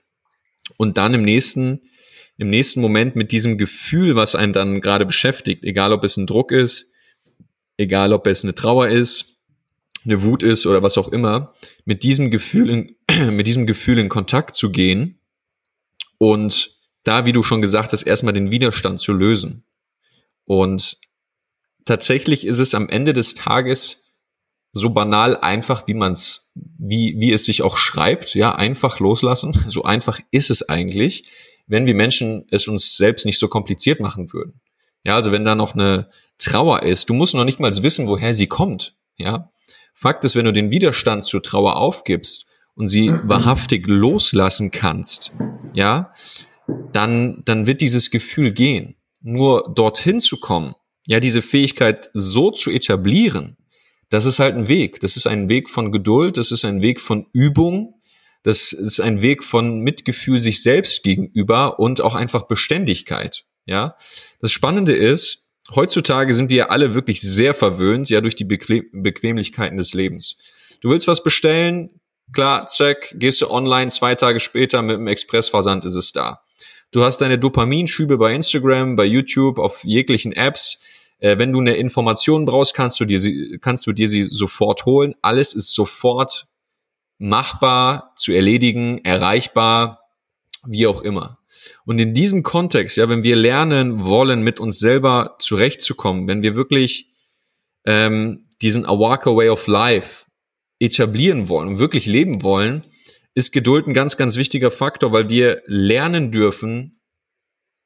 Und 0.78 0.98
dann 0.98 1.14
im 1.14 1.24
nächsten, 1.24 1.82
im 2.38 2.50
nächsten 2.50 2.82
Moment 2.82 3.16
mit 3.16 3.32
diesem 3.32 3.58
Gefühl, 3.58 4.16
was 4.16 4.36
einen 4.36 4.54
dann 4.54 4.82
gerade 4.82 5.06
beschäftigt, 5.06 5.64
egal 5.64 5.92
ob 5.92 6.04
es 6.04 6.18
ein 6.18 6.28
Druck 6.28 6.52
ist, 6.52 6.92
egal 7.78 8.14
ob 8.14 8.28
es 8.28 8.44
eine 8.44 8.56
Trauer 8.56 8.90
ist, 8.90 9.42
eine 10.06 10.22
Wut 10.22 10.44
ist 10.44 10.66
oder 10.66 10.84
was 10.84 10.98
auch 10.98 11.08
immer, 11.08 11.54
mit 11.84 12.04
diesem 12.04 12.30
Gefühl 12.30 12.70
in, 12.70 12.96
mit 13.36 13.48
diesem 13.48 13.66
Gefühl 13.66 13.98
in 13.98 14.10
Kontakt 14.10 14.56
zu 14.56 14.72
gehen 14.72 15.20
und 16.18 16.76
da, 17.04 17.26
wie 17.26 17.34
du 17.34 17.44
schon 17.44 17.62
gesagt 17.62 17.92
hast, 17.92 18.04
erstmal 18.04 18.34
den 18.34 18.52
Widerstand 18.52 19.00
zu 19.00 19.14
lösen. 19.14 19.64
Und 20.46 20.98
tatsächlich 21.86 22.46
ist 22.46 22.60
es 22.60 22.74
am 22.74 22.90
Ende 22.90 23.14
des 23.14 23.36
Tages 23.36 24.05
so 24.76 24.90
banal 24.90 25.38
einfach, 25.38 25.88
wie 25.88 25.94
man 25.94 26.12
es, 26.12 26.52
wie, 26.54 27.16
wie 27.18 27.32
es 27.32 27.46
sich 27.46 27.62
auch 27.62 27.78
schreibt, 27.78 28.36
ja, 28.36 28.54
einfach 28.54 29.00
loslassen. 29.00 29.54
So 29.70 29.84
einfach 29.84 30.20
ist 30.32 30.50
es 30.50 30.68
eigentlich, 30.68 31.24
wenn 31.66 31.88
wir 31.88 31.96
Menschen 31.96 32.46
es 32.52 32.68
uns 32.68 32.98
selbst 32.98 33.26
nicht 33.26 33.40
so 33.40 33.48
kompliziert 33.48 34.02
machen 34.02 34.34
würden. 34.34 34.60
Ja, 35.06 35.16
also 35.16 35.32
wenn 35.32 35.46
da 35.46 35.56
noch 35.56 35.74
eine 35.74 36.10
Trauer 36.38 36.84
ist, 36.84 37.10
du 37.10 37.14
musst 37.14 37.34
noch 37.34 37.46
nicht 37.46 37.60
mal 37.60 37.72
wissen, 37.84 38.08
woher 38.08 38.34
sie 38.34 38.48
kommt. 38.48 38.96
Ja, 39.18 39.50
Fakt 39.94 40.26
ist, 40.26 40.36
wenn 40.36 40.46
du 40.46 40.52
den 40.52 40.72
Widerstand 40.72 41.24
zur 41.24 41.42
Trauer 41.42 41.78
aufgibst 41.78 42.48
und 42.76 42.90
sie 42.90 43.10
mhm. 43.10 43.22
wahrhaftig 43.30 43.88
loslassen 43.88 44.72
kannst, 44.72 45.32
ja, 45.74 46.12
dann, 46.92 47.44
dann 47.46 47.66
wird 47.66 47.80
dieses 47.80 48.12
Gefühl 48.12 48.52
gehen. 48.52 48.98
Nur 49.22 49.72
dorthin 49.74 50.20
zu 50.20 50.38
kommen, 50.38 50.76
ja, 51.08 51.22
diese 51.22 51.42
Fähigkeit 51.42 52.10
so 52.14 52.52
zu 52.52 52.72
etablieren, 52.72 53.56
das 54.10 54.26
ist 54.26 54.40
halt 54.40 54.56
ein 54.56 54.68
Weg. 54.68 55.00
Das 55.00 55.18
ist 55.18 55.28
ein 55.28 55.50
Weg 55.50 55.70
von 55.70 55.92
Geduld, 55.92 56.38
das 56.38 56.52
ist 56.52 56.66
ein 56.66 56.82
Weg 56.82 57.02
von 57.02 57.28
Übung, 57.34 58.02
das 58.44 58.74
ist 58.74 59.00
ein 59.00 59.22
Weg 59.22 59.44
von 59.44 59.80
Mitgefühl 59.80 60.40
sich 60.40 60.62
selbst 60.62 61.04
gegenüber 61.04 61.80
und 61.80 62.02
auch 62.02 62.16
einfach 62.16 62.44
Beständigkeit. 62.44 63.44
Ja, 63.66 63.96
das 64.40 64.52
Spannende 64.52 64.96
ist, 64.96 65.50
heutzutage 65.74 66.34
sind 66.36 66.52
wir 66.52 66.70
alle 66.70 66.94
wirklich 66.94 67.22
sehr 67.22 67.56
verwöhnt, 67.56 68.10
ja, 68.10 68.22
durch 68.22 68.36
die 68.36 68.44
Bequem 68.44 68.86
Bequemlichkeiten 68.94 69.78
des 69.78 69.94
Lebens. 69.94 70.38
Du 70.82 70.90
willst 70.90 71.08
was 71.08 71.24
bestellen, 71.24 71.90
klar, 72.32 72.68
zack, 72.68 73.16
gehst 73.18 73.42
du 73.42 73.50
online, 73.50 73.90
zwei 73.90 74.14
Tage 74.14 74.40
später 74.40 74.84
mit 74.84 74.98
dem 74.98 75.08
Expressversand 75.08 75.86
ist 75.86 75.96
es 75.96 76.12
da. 76.12 76.42
Du 76.92 77.04
hast 77.04 77.18
deine 77.18 77.40
Dopaminschübe 77.40 78.18
bei 78.18 78.34
Instagram, 78.34 78.96
bei 78.96 79.06
YouTube, 79.06 79.58
auf 79.58 79.84
jeglichen 79.84 80.32
Apps. 80.32 80.84
Äh, 81.26 81.40
wenn 81.40 81.52
du 81.52 81.60
eine 81.60 81.76
Information 81.76 82.46
brauchst, 82.46 82.76
kannst 82.76 83.00
du 83.00 83.06
dir 83.06 83.18
sie, 83.18 83.58
kannst 83.60 83.88
du 83.88 83.94
dir 83.94 84.08
sie 84.08 84.22
sofort 84.22 84.86
holen. 84.86 85.16
Alles 85.24 85.56
ist 85.56 85.74
sofort 85.74 86.48
machbar, 87.18 88.14
zu 88.16 88.32
erledigen, 88.32 89.04
erreichbar, 89.04 90.02
wie 90.68 90.86
auch 90.86 91.02
immer. 91.02 91.40
Und 91.84 91.98
in 91.98 92.14
diesem 92.14 92.44
Kontext, 92.44 92.98
ja, 92.98 93.10
wenn 93.10 93.24
wir 93.24 93.36
lernen 93.36 94.06
wollen, 94.06 94.44
mit 94.44 94.60
uns 94.60 94.78
selber 94.78 95.36
zurechtzukommen, 95.40 96.28
wenn 96.28 96.44
wir 96.44 96.54
wirklich 96.54 97.10
ähm, 97.86 98.48
diesen 98.62 98.86
Awaka 98.86 99.36
Way 99.36 99.50
of 99.50 99.66
Life 99.66 100.26
etablieren 100.78 101.50
wollen 101.50 101.70
und 101.70 101.80
wirklich 101.80 102.06
leben 102.06 102.44
wollen, 102.44 102.86
ist 103.34 103.52
Geduld 103.52 103.88
ein 103.88 103.96
ganz, 103.96 104.16
ganz 104.16 104.36
wichtiger 104.36 104.70
Faktor, 104.70 105.12
weil 105.12 105.28
wir 105.30 105.64
lernen 105.66 106.32
dürfen, 106.32 107.00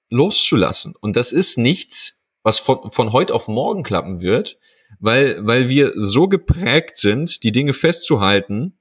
loszulassen. 0.09 0.93
Und 0.99 1.15
das 1.15 1.31
ist 1.31 1.57
nichts, 1.57 2.18
was 2.43 2.59
von, 2.59 2.91
von 2.91 3.11
heute 3.11 3.33
auf 3.33 3.47
morgen 3.47 3.83
klappen 3.83 4.21
wird, 4.21 4.57
weil, 4.99 5.45
weil 5.45 5.69
wir 5.69 5.93
so 5.95 6.27
geprägt 6.27 6.95
sind, 6.95 7.43
die 7.43 7.51
Dinge 7.51 7.73
festzuhalten, 7.73 8.77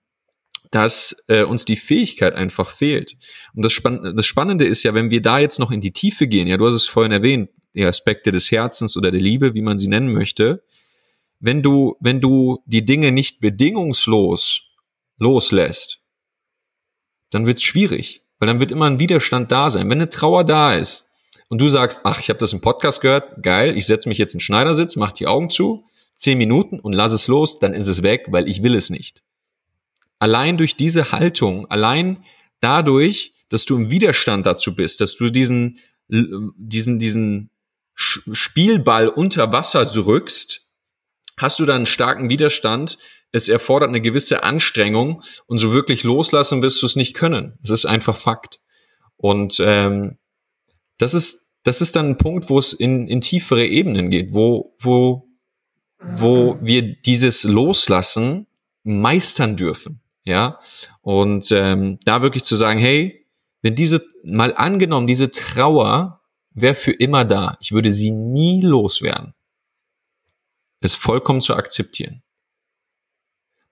dass 0.71 1.25
äh, 1.29 1.45
uns 1.45 1.65
die 1.65 1.77
Fähigkeit 1.77 2.35
einfach 2.35 2.71
fehlt. 2.71 3.17
Und 3.55 3.65
das, 3.65 3.73
Spann 3.73 4.15
das 4.17 4.27
Spannende 4.27 4.67
ist 4.67 4.83
ja, 4.83 4.95
wenn 4.95 5.11
wir 5.11 5.23
da 5.23 5.39
jetzt 5.39 5.59
noch 5.59 5.71
in 5.71 5.81
die 5.81 5.93
Tiefe 5.93 6.27
gehen, 6.27 6.47
ja, 6.47 6.57
du 6.57 6.67
hast 6.67 6.75
es 6.75 6.87
vorhin 6.87 7.13
erwähnt, 7.13 7.51
die 7.75 7.85
Aspekte 7.85 8.33
des 8.33 8.51
Herzens 8.51 8.97
oder 8.97 9.11
der 9.11 9.21
Liebe, 9.21 9.55
wie 9.55 9.63
man 9.63 9.79
sie 9.79 9.89
nennen 9.89 10.13
möchte, 10.13 10.65
wenn 11.41 11.63
du, 11.63 11.97
wenn 12.01 12.21
du 12.21 12.63
die 12.67 12.85
Dinge 12.85 13.13
nicht 13.13 13.41
bedingungslos 13.41 14.63
loslässt, 15.19 16.03
dann 17.31 17.47
wird's 17.47 17.63
schwierig, 17.63 18.23
weil 18.39 18.49
dann 18.49 18.61
wird 18.61 18.73
immer 18.73 18.87
ein 18.87 18.99
Widerstand 18.99 19.53
da 19.53 19.71
sein. 19.71 19.89
Wenn 19.89 19.99
eine 19.99 20.09
Trauer 20.09 20.45
da 20.45 20.75
ist 20.75 21.08
und 21.49 21.59
du 21.61 21.69
sagst, 21.69 22.01
ach, 22.05 22.21
ich 22.21 22.29
habe 22.29 22.39
das 22.39 22.53
im 22.53 22.61
Podcast 22.61 23.01
gehört, 23.01 23.43
geil, 23.43 23.77
ich 23.77 23.87
setze 23.87 24.09
mich 24.09 24.19
jetzt 24.19 24.35
in 24.35 24.41
Schneidersitz, 24.41 24.97
mach 24.97 25.13
die 25.13 25.27
Augen 25.27 25.51
zu, 25.51 25.85
zehn 26.15 26.39
Minuten 26.39 26.79
und 26.81 26.93
lass 26.93 27.13
es 27.13 27.29
los, 27.29 27.59
dann 27.59 27.75
ist 27.75 27.87
es 27.87 28.03
weg, 28.03 28.27
weil 28.29 28.49
ich 28.49 28.63
will 28.63 28.75
es 28.75 28.91
nicht. 28.91 29.23
Allein 30.19 30.57
durch 30.57 30.77
diese 30.77 31.13
Haltung, 31.13 31.71
allein 31.71 32.25
dadurch, 32.61 33.33
dass 33.49 33.65
du 33.65 33.77
im 33.77 33.91
Widerstand 33.91 34.45
dazu 34.47 34.75
bist, 34.75 35.01
dass 35.01 35.17
du 35.17 35.31
diesen, 35.31 35.79
diesen, 36.09 36.99
diesen 36.99 37.51
Spielball 37.95 39.09
unter 39.09 39.53
Wasser 39.53 39.85
drückst, 39.85 40.67
hast 41.37 41.59
du 41.59 41.67
dann 41.67 41.77
einen 41.77 41.87
starken 41.87 42.29
Widerstand. 42.29 42.99
Es 43.31 43.49
erfordert 43.49 43.89
eine 43.89 44.01
gewisse 44.01 44.43
Anstrengung 44.43 45.23
und 45.47 45.59
so 45.59 45.73
wirklich 45.73 46.03
loslassen 46.03 46.63
wirst 46.63 46.83
du 46.83 46.87
es 46.87 46.97
nicht 46.97 47.15
können. 47.15 47.59
Es 47.63 47.71
ist 47.71 47.87
einfach 47.87 48.17
Fakt. 48.17 48.61
Und 49.17 49.61
ähm, 49.61 50.19
das 50.99 51.15
ist 51.15 51.51
das 51.65 51.81
ist 51.81 51.97
dann 51.97 52.11
ein 52.11 52.19
Punkt, 52.19 52.49
wo 52.51 52.59
es 52.59 52.73
in, 52.73 53.09
in 53.09 53.21
tiefere 53.21 53.67
Ebenen 53.67 54.11
geht, 54.11 54.35
wo 54.35 54.75
wo 54.79 55.29
wo 56.01 56.59
wir 56.61 56.83
dieses 56.83 57.45
Loslassen 57.45 58.47
meistern 58.85 59.57
dürfen, 59.57 60.01
ja. 60.25 60.59
Und 61.01 61.51
ähm, 61.51 61.99
da 62.05 62.23
wirklich 62.23 62.45
zu 62.45 62.55
sagen, 62.55 62.79
hey, 62.79 63.27
wenn 63.63 63.75
diese 63.75 64.05
mal 64.23 64.55
angenommen, 64.55 65.07
diese 65.07 65.31
Trauer 65.31 66.21
wäre 66.53 66.75
für 66.75 66.93
immer 66.93 67.25
da, 67.25 67.57
ich 67.61 67.73
würde 67.73 67.91
sie 67.91 68.11
nie 68.11 68.61
loswerden 68.61 69.35
es 70.81 70.95
vollkommen 70.95 71.41
zu 71.41 71.55
akzeptieren. 71.55 72.23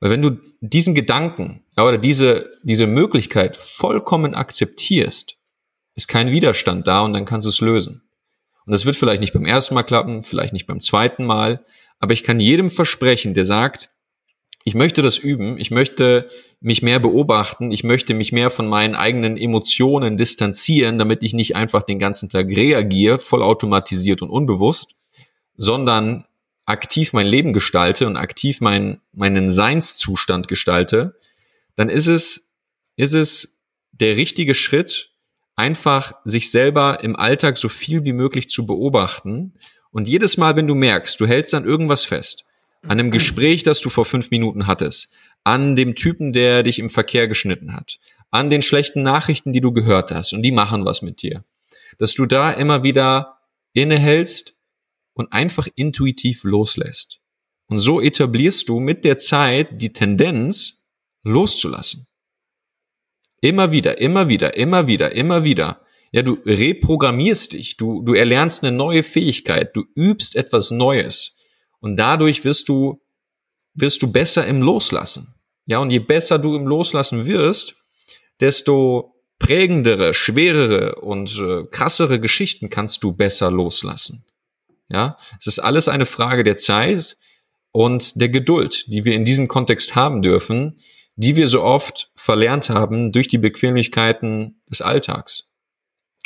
Weil 0.01 0.11
wenn 0.11 0.23
du 0.23 0.39
diesen 0.61 0.95
Gedanken 0.95 1.65
ja, 1.77 1.85
oder 1.85 1.99
diese, 1.99 2.51
diese 2.62 2.87
Möglichkeit 2.87 3.57
vollkommen 3.57 4.35
akzeptierst, 4.35 5.36
ist 5.96 6.09
kein 6.09 6.30
Widerstand 6.30 6.87
da 6.87 7.00
und 7.00 7.12
dann 7.12 7.24
kannst 7.24 7.46
du 7.46 7.50
es 7.50 7.61
lösen. 7.61 8.02
Und 8.66 8.72
das 8.72 8.85
wird 8.85 8.96
vielleicht 8.96 9.20
nicht 9.20 9.32
beim 9.32 9.46
ersten 9.46 9.74
Mal 9.74 9.82
klappen, 9.82 10.22
vielleicht 10.22 10.52
nicht 10.52 10.66
beim 10.66 10.80
zweiten 10.80 11.24
Mal, 11.24 11.64
aber 11.98 12.12
ich 12.12 12.22
kann 12.22 12.40
jedem 12.40 12.70
versprechen, 12.70 13.35
der 13.35 13.44
sagt, 13.44 13.90
ich 14.64 14.74
möchte 14.74 15.00
das 15.00 15.16
üben, 15.16 15.59
ich 15.59 15.70
möchte 15.70 16.28
mich 16.61 16.82
mehr 16.82 16.98
beobachten, 16.98 17.70
ich 17.70 17.85
möchte 17.85 18.14
mich 18.14 18.32
mehr 18.32 18.50
von 18.50 18.66
meinen 18.66 18.96
eigenen 18.96 19.37
Emotionen 19.37 20.16
distanzieren, 20.16 20.98
damit 20.98 21.22
ich 21.22 21.35
nicht 21.35 21.54
einfach 21.54 21.82
den 21.82 22.00
ganzen 22.00 22.28
Tag 22.28 22.48
reagiere, 22.48 23.18
vollautomatisiert 23.18 24.22
und 24.22 24.30
unbewusst, 24.30 24.96
sondern 25.56 26.24
aktiv 26.64 27.12
mein 27.12 27.28
Leben 27.28 27.52
gestalte 27.52 28.09
und 28.09 28.16
aktiv 28.16 28.61
mein, 28.61 29.00
meinen 29.12 29.50
Seinszustand 29.50 30.48
gestalte, 30.48 31.16
dann 31.76 31.88
ist 31.88 32.09
es, 32.09 32.50
ist 32.96 33.14
es 33.14 33.61
der 33.92 34.16
richtige 34.16 34.54
Schritt, 34.54 35.12
einfach 35.57 36.12
sich 36.25 36.51
selber 36.51 37.03
im 37.03 37.16
Alltag 37.16 37.57
so 37.57 37.69
viel 37.69 38.05
wie 38.05 38.12
möglich 38.12 38.49
zu 38.49 38.66
beobachten. 38.66 39.55
Und 39.90 40.07
jedes 40.07 40.37
Mal, 40.37 40.55
wenn 40.57 40.66
du 40.66 40.75
merkst, 40.75 41.19
du 41.19 41.27
hältst 41.27 41.55
an 41.55 41.64
irgendwas 41.64 42.05
fest, 42.05 42.45
an 42.83 42.92
einem 42.92 43.11
Gespräch, 43.11 43.62
das 43.62 43.81
du 43.81 43.88
vor 43.88 44.05
fünf 44.05 44.31
Minuten 44.31 44.66
hattest, 44.66 45.12
an 45.42 45.75
dem 45.75 45.95
Typen, 45.95 46.33
der 46.33 46.62
dich 46.62 46.79
im 46.79 46.90
Verkehr 46.90 47.27
geschnitten 47.27 47.73
hat, 47.73 47.99
an 48.31 48.51
den 48.51 48.62
schlechten 48.62 49.03
Nachrichten, 49.03 49.53
die 49.53 49.61
du 49.61 49.73
gehört 49.73 50.12
hast, 50.12 50.33
und 50.33 50.42
die 50.42 50.53
machen 50.53 50.85
was 50.85 51.03
mit 51.03 51.23
dir, 51.23 51.45
dass 51.99 52.14
du 52.14 52.27
da 52.27 52.53
immer 52.53 52.83
wieder 52.83 53.38
innehältst 53.73 54.55
und 55.14 55.33
einfach 55.33 55.69
intuitiv 55.75 56.45
loslässt. 56.45 57.21
Und 57.69 57.79
so 57.79 58.01
etablierst 58.01 58.69
du 58.69 58.79
mit 58.79 59.05
der 59.05 59.19
Zeit 59.19 59.81
die 59.81 59.92
Tendenz, 59.92 60.87
loszulassen. 61.25 62.06
Immer 63.46 63.70
wieder, 63.70 63.98
immer 63.98 64.28
wieder, 64.28 64.56
immer 64.56 64.88
wieder, 64.88 65.12
immer 65.12 65.44
wieder. 65.44 65.80
Ja, 66.11 66.22
du 66.22 66.37
reprogrammierst 66.44 67.52
dich, 67.52 67.76
du, 67.76 68.02
du 68.02 68.14
erlernst 68.14 68.64
eine 68.64 68.76
neue 68.76 69.04
Fähigkeit, 69.04 69.76
du 69.76 69.85
übst 69.94 70.35
etwas 70.35 70.72
Neues. 70.72 71.37
Und 71.78 71.94
dadurch 71.94 72.44
wirst 72.44 72.68
du, 72.68 73.00
wirst 73.72 74.02
du 74.02 74.11
besser 74.11 74.48
im 74.48 74.62
Loslassen. 74.62 75.37
Ja, 75.64 75.78
und 75.78 75.90
je 75.90 76.00
besser 76.00 76.40
du 76.40 76.56
im 76.56 76.66
Loslassen 76.66 77.24
wirst, 77.24 77.76
desto 78.40 79.14
prägendere, 79.38 80.12
schwerere 80.12 80.96
und 80.96 81.38
äh, 81.38 81.66
krassere 81.70 82.18
Geschichten 82.18 82.68
kannst 82.68 83.04
du 83.04 83.12
besser 83.12 83.52
loslassen. 83.52 84.24
Ja, 84.88 85.16
es 85.38 85.46
ist 85.46 85.61
alles 85.61 85.87
eine 85.87 86.06
Frage 86.06 86.42
der 86.42 86.56
Zeit 86.56 87.16
und 87.70 88.20
der 88.20 88.28
Geduld, 88.28 88.87
die 88.88 89.04
wir 89.04 89.14
in 89.14 89.24
diesem 89.24 89.46
Kontext 89.46 89.94
haben 89.94 90.20
dürfen, 90.20 90.80
die 91.16 91.37
wir 91.37 91.48
so 91.48 91.62
oft 91.62 92.11
verlernt 92.14 92.70
haben 92.70 93.12
durch 93.12 93.29
die 93.29 93.38
Bequemlichkeiten 93.38 94.61
des 94.70 94.83
Alltags. 94.83 95.50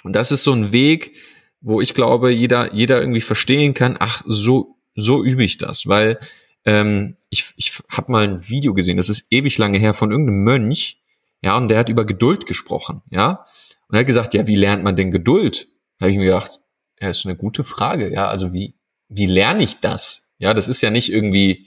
Und 0.02 0.14
das 0.14 0.32
ist 0.32 0.42
so 0.42 0.52
ein 0.52 0.72
Weg, 0.72 1.16
wo 1.60 1.80
ich 1.80 1.94
glaube, 1.94 2.30
jeder, 2.30 2.74
jeder 2.74 3.00
irgendwie 3.00 3.20
verstehen 3.20 3.74
kann, 3.74 3.96
ach, 3.98 4.22
so, 4.26 4.76
so 4.94 5.22
übe 5.22 5.44
ich 5.44 5.58
das, 5.58 5.86
weil 5.86 6.18
ähm, 6.64 7.16
ich, 7.28 7.52
ich 7.56 7.78
habe 7.88 8.12
mal 8.12 8.24
ein 8.24 8.48
Video 8.48 8.74
gesehen, 8.74 8.96
das 8.96 9.08
ist 9.08 9.26
ewig 9.30 9.58
lange 9.58 9.78
her, 9.78 9.94
von 9.94 10.10
irgendeinem 10.10 10.42
Mönch, 10.42 11.00
ja, 11.42 11.56
und 11.56 11.68
der 11.68 11.78
hat 11.78 11.88
über 11.88 12.04
Geduld 12.04 12.46
gesprochen, 12.46 13.02
ja, 13.10 13.44
und 13.90 13.96
er 13.96 14.00
hat 14.00 14.06
gesagt, 14.06 14.34
ja, 14.34 14.46
wie 14.46 14.56
lernt 14.56 14.84
man 14.84 14.94
denn 14.94 15.10
Geduld? 15.10 15.68
Da 15.98 16.04
habe 16.04 16.12
ich 16.12 16.18
mir 16.18 16.26
gedacht, 16.26 16.60
ja, 17.00 17.08
ist 17.08 17.26
eine 17.26 17.36
gute 17.36 17.64
Frage. 17.64 18.12
Ja, 18.12 18.28
also 18.28 18.52
wie, 18.52 18.74
wie 19.08 19.26
lerne 19.26 19.64
ich 19.64 19.80
das? 19.80 20.32
Ja, 20.38 20.54
das 20.54 20.68
ist 20.68 20.80
ja 20.80 20.90
nicht 20.90 21.12
irgendwie, 21.12 21.66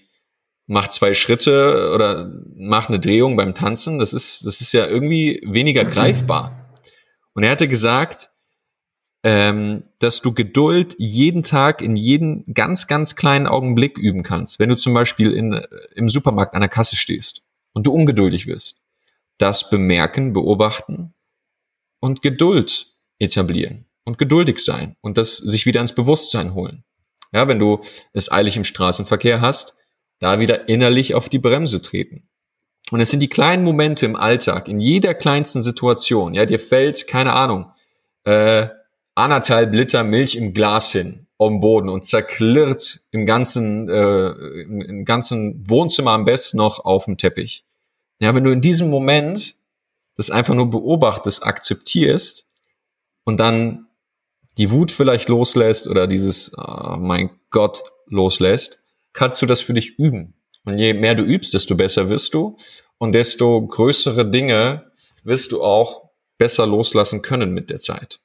mach 0.67 0.87
zwei 0.87 1.13
Schritte 1.13 1.91
oder 1.93 2.31
mach 2.55 2.89
eine 2.89 2.99
Drehung 2.99 3.35
beim 3.35 3.53
Tanzen. 3.53 3.99
Das 3.99 4.13
ist, 4.13 4.45
das 4.45 4.61
ist 4.61 4.73
ja 4.73 4.87
irgendwie 4.87 5.41
weniger 5.45 5.85
greifbar. 5.85 6.73
Und 7.33 7.43
er 7.43 7.51
hatte 7.51 7.67
gesagt, 7.67 8.29
ähm, 9.23 9.83
dass 9.99 10.21
du 10.21 10.33
Geduld 10.33 10.95
jeden 10.97 11.43
Tag 11.43 11.81
in 11.81 11.95
jeden 11.95 12.43
ganz, 12.53 12.87
ganz 12.87 13.15
kleinen 13.15 13.47
Augenblick 13.47 13.97
üben 13.97 14.23
kannst. 14.23 14.59
Wenn 14.59 14.69
du 14.69 14.75
zum 14.75 14.93
Beispiel 14.93 15.31
in, 15.31 15.61
im 15.95 16.09
Supermarkt 16.09 16.53
an 16.55 16.61
der 16.61 16.69
Kasse 16.69 16.95
stehst 16.95 17.43
und 17.73 17.87
du 17.87 17.93
ungeduldig 17.93 18.47
wirst. 18.47 18.77
Das 19.37 19.69
bemerken, 19.69 20.33
beobachten 20.33 21.13
und 21.99 22.21
Geduld 22.21 22.91
etablieren 23.19 23.85
und 24.03 24.17
geduldig 24.17 24.59
sein 24.59 24.95
und 25.01 25.17
das 25.17 25.37
sich 25.37 25.65
wieder 25.65 25.81
ins 25.81 25.95
Bewusstsein 25.95 26.53
holen. 26.53 26.83
Ja, 27.31 27.47
wenn 27.47 27.59
du 27.59 27.81
es 28.13 28.31
eilig 28.31 28.57
im 28.57 28.63
Straßenverkehr 28.63 29.41
hast, 29.41 29.75
da 30.23 30.39
wieder 30.39 30.69
innerlich 30.69 31.13
auf 31.13 31.29
die 31.29 31.39
Bremse 31.39 31.81
treten. 31.81 32.27
Und 32.91 32.99
es 32.99 33.09
sind 33.09 33.19
die 33.19 33.29
kleinen 33.29 33.63
Momente 33.63 34.05
im 34.05 34.15
Alltag, 34.15 34.67
in 34.67 34.79
jeder 34.79 35.13
kleinsten 35.13 35.61
Situation. 35.61 36.33
Ja, 36.33 36.45
dir 36.45 36.59
fällt, 36.59 37.07
keine 37.07 37.33
Ahnung, 37.33 37.71
äh, 38.23 38.67
anderthalb 39.15 39.73
Liter 39.73 40.03
Milch 40.03 40.35
im 40.35 40.53
Glas 40.53 40.91
hin, 40.91 41.27
am 41.37 41.59
Boden 41.59 41.89
und 41.89 42.05
zerklirrt 42.05 43.01
im 43.11 43.25
ganzen, 43.25 43.89
äh, 43.89 44.27
im, 44.61 44.81
im 44.81 45.05
ganzen 45.05 45.69
Wohnzimmer 45.69 46.11
am 46.11 46.25
besten 46.25 46.57
noch 46.57 46.85
auf 46.85 47.05
dem 47.05 47.17
Teppich. 47.17 47.65
Ja, 48.19 48.33
wenn 48.33 48.43
du 48.43 48.51
in 48.51 48.61
diesem 48.61 48.89
Moment 48.89 49.55
das 50.15 50.31
einfach 50.31 50.53
nur 50.53 50.69
beobachtest, 50.69 51.45
akzeptierst 51.45 52.47
und 53.23 53.39
dann 53.39 53.87
die 54.57 54.71
Wut 54.71 54.91
vielleicht 54.91 55.29
loslässt 55.29 55.87
oder 55.87 56.07
dieses, 56.07 56.51
oh 56.57 56.95
mein 56.97 57.31
Gott, 57.49 57.83
loslässt, 58.07 58.82
kannst 59.13 59.41
du 59.41 59.45
das 59.45 59.61
für 59.61 59.73
dich 59.73 59.97
üben. 59.97 60.33
Und 60.65 60.79
je 60.79 60.93
mehr 60.93 61.15
du 61.15 61.23
übst, 61.23 61.53
desto 61.53 61.75
besser 61.75 62.09
wirst 62.09 62.33
du 62.33 62.57
und 62.97 63.13
desto 63.13 63.65
größere 63.65 64.29
Dinge 64.29 64.91
wirst 65.23 65.51
du 65.51 65.63
auch 65.63 66.09
besser 66.37 66.65
loslassen 66.65 67.21
können 67.21 67.53
mit 67.53 67.69
der 67.69 67.79
Zeit. 67.79 68.19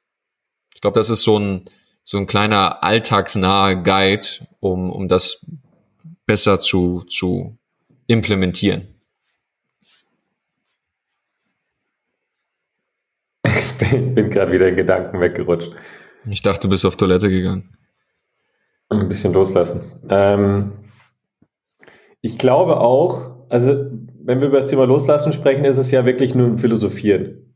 Ich 0.75 0.81
glaube, 0.81 0.99
das 0.99 1.11
ist 1.11 1.23
so 1.23 1.39
ein, 1.39 1.69
so 2.05 2.19
ein 2.19 2.27
kleiner 2.27 2.83
alltagsnaher 2.83 3.77
Guide, 3.77 4.27
um, 4.61 4.91
um 4.91 5.09
das 5.09 5.45
besser 6.27 6.61
zu, 6.61 7.03
zu 7.03 7.59
implementieren. 8.07 8.95
Ich 13.81 14.15
bin 14.15 14.31
gerade 14.31 14.53
wieder 14.53 14.69
in 14.69 14.77
Gedanken 14.77 15.21
weggerutscht. 15.21 15.71
Ich 16.29 16.43
dachte, 16.43 16.63
du 16.63 16.69
bist 16.69 16.85
auf 16.85 16.97
Toilette 16.97 17.31
gegangen. 17.31 17.78
Ein 18.91 19.09
bisschen 19.09 19.35
loslassen. 19.35 20.01
Ähm, 20.09 20.73
ich 22.21 22.39
glaube 22.39 22.81
auch, 22.81 23.47
also 23.51 23.91
wenn 24.29 24.41
wir 24.41 24.49
über 24.49 24.59
das 24.59 24.69
Thema 24.69 24.85
Loslassen 24.85 25.33
sprechen, 25.33 25.65
ist 25.65 25.79
es 25.79 25.91
ja 25.91 26.05
wirklich 26.05 26.35
nur 26.35 26.47
ein 26.47 26.59
Philosophieren. 26.59 27.55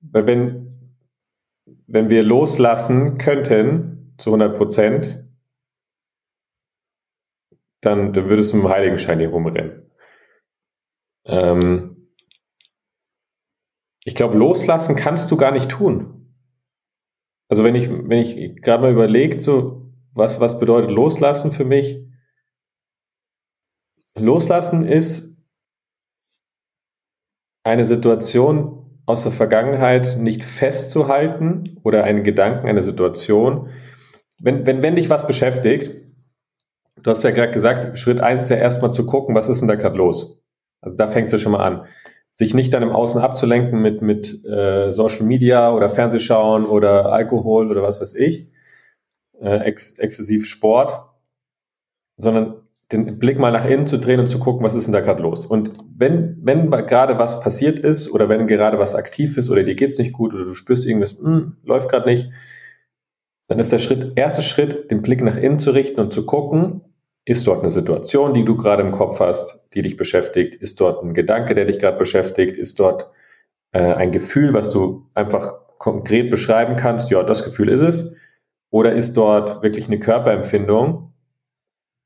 Weil 0.00 0.26
wenn, 0.26 0.94
wenn 1.86 2.10
wir 2.10 2.22
loslassen 2.22 3.18
könnten 3.18 4.14
zu 4.18 4.30
100 4.30 4.56
Prozent, 4.56 5.24
dann, 7.80 8.12
dann 8.12 8.28
würdest 8.28 8.52
du 8.52 8.56
mit 8.56 8.66
dem 8.66 8.70
Heiligenschein 8.70 9.18
hier 9.18 9.30
rumrennen. 9.30 9.90
Ähm, 11.24 12.10
ich 14.04 14.14
glaube, 14.14 14.36
loslassen 14.36 14.96
kannst 14.96 15.30
du 15.30 15.36
gar 15.36 15.52
nicht 15.52 15.70
tun. 15.70 16.34
also 17.48 17.64
wenn 17.64 17.74
ich, 17.74 17.90
wenn 17.90 18.18
ich 18.18 18.60
gerade 18.62 18.82
mal 18.82 18.92
überlegt, 18.92 19.40
so, 19.40 19.79
was, 20.14 20.40
was 20.40 20.58
bedeutet 20.58 20.90
loslassen 20.90 21.52
für 21.52 21.64
mich? 21.64 22.00
Loslassen 24.16 24.84
ist 24.84 25.38
eine 27.62 27.84
Situation 27.84 29.00
aus 29.06 29.22
der 29.22 29.32
Vergangenheit 29.32 30.16
nicht 30.18 30.44
festzuhalten 30.44 31.78
oder 31.82 32.04
einen 32.04 32.24
Gedanken, 32.24 32.66
eine 32.66 32.82
Situation. 32.82 33.68
Wenn, 34.38 34.66
wenn, 34.66 34.82
wenn 34.82 34.96
dich 34.96 35.10
was 35.10 35.26
beschäftigt, 35.26 35.92
du 37.02 37.10
hast 37.10 37.24
ja 37.24 37.30
gerade 37.30 37.52
gesagt, 37.52 37.98
Schritt 37.98 38.20
eins 38.20 38.44
ist 38.44 38.50
ja 38.50 38.56
erstmal 38.56 38.92
zu 38.92 39.06
gucken, 39.06 39.34
was 39.34 39.48
ist 39.48 39.60
denn 39.60 39.68
da 39.68 39.74
gerade 39.74 39.96
los? 39.96 40.42
Also 40.80 40.96
da 40.96 41.06
fängt 41.06 41.26
es 41.26 41.32
ja 41.32 41.38
schon 41.38 41.52
mal 41.52 41.64
an. 41.64 41.86
Sich 42.32 42.54
nicht 42.54 42.72
dann 42.72 42.82
im 42.82 42.90
Außen 42.90 43.20
abzulenken 43.20 43.82
mit, 43.82 44.02
mit 44.02 44.44
äh, 44.44 44.92
Social 44.92 45.24
Media 45.24 45.72
oder 45.72 45.90
Fernsehschauen 45.90 46.64
oder 46.64 47.12
Alkohol 47.12 47.70
oder 47.70 47.82
was 47.82 48.00
weiß 48.00 48.14
ich, 48.14 48.50
äh, 49.40 49.64
ex 49.64 49.98
exzessiv 49.98 50.46
Sport, 50.46 51.04
sondern 52.16 52.62
den 52.92 53.18
Blick 53.18 53.38
mal 53.38 53.52
nach 53.52 53.64
innen 53.64 53.86
zu 53.86 53.98
drehen 53.98 54.20
und 54.20 54.26
zu 54.26 54.40
gucken, 54.40 54.64
was 54.64 54.74
ist 54.74 54.86
denn 54.86 54.92
da 54.92 55.00
gerade 55.00 55.22
los. 55.22 55.46
Und 55.46 55.72
wenn, 55.96 56.38
wenn 56.42 56.70
gerade 56.70 57.18
was 57.18 57.40
passiert 57.40 57.78
ist 57.78 58.10
oder 58.10 58.28
wenn 58.28 58.46
gerade 58.46 58.78
was 58.78 58.94
aktiv 58.94 59.36
ist 59.36 59.50
oder 59.50 59.62
dir 59.62 59.76
geht's 59.76 59.98
nicht 59.98 60.12
gut 60.12 60.34
oder 60.34 60.44
du 60.44 60.54
spürst 60.54 60.86
irgendwas, 60.86 61.18
mh, 61.20 61.28
hm, 61.28 61.56
läuft 61.64 61.88
gerade 61.88 62.08
nicht, 62.08 62.30
dann 63.48 63.58
ist 63.58 63.72
der 63.72 63.78
Schritt, 63.78 64.12
erste 64.16 64.42
Schritt, 64.42 64.90
den 64.90 65.02
Blick 65.02 65.22
nach 65.22 65.36
innen 65.36 65.58
zu 65.58 65.70
richten 65.72 66.00
und 66.00 66.12
zu 66.12 66.26
gucken, 66.26 66.82
ist 67.24 67.46
dort 67.46 67.60
eine 67.60 67.70
Situation, 67.70 68.34
die 68.34 68.44
du 68.44 68.56
gerade 68.56 68.82
im 68.82 68.92
Kopf 68.92 69.20
hast, 69.20 69.68
die 69.74 69.82
dich 69.82 69.96
beschäftigt? 69.96 70.54
Ist 70.54 70.80
dort 70.80 71.02
ein 71.02 71.14
Gedanke, 71.14 71.54
der 71.54 71.64
dich 71.64 71.78
gerade 71.78 71.98
beschäftigt? 71.98 72.56
Ist 72.56 72.80
dort 72.80 73.10
äh, 73.72 73.80
ein 73.80 74.10
Gefühl, 74.10 74.54
was 74.54 74.70
du 74.70 75.06
einfach 75.14 75.54
konkret 75.78 76.30
beschreiben 76.30 76.76
kannst? 76.76 77.10
Ja, 77.10 77.22
das 77.22 77.44
Gefühl 77.44 77.68
ist 77.68 77.82
es. 77.82 78.16
Oder 78.70 78.92
ist 78.92 79.16
dort 79.16 79.62
wirklich 79.62 79.88
eine 79.88 79.98
Körperempfindung, 79.98 81.12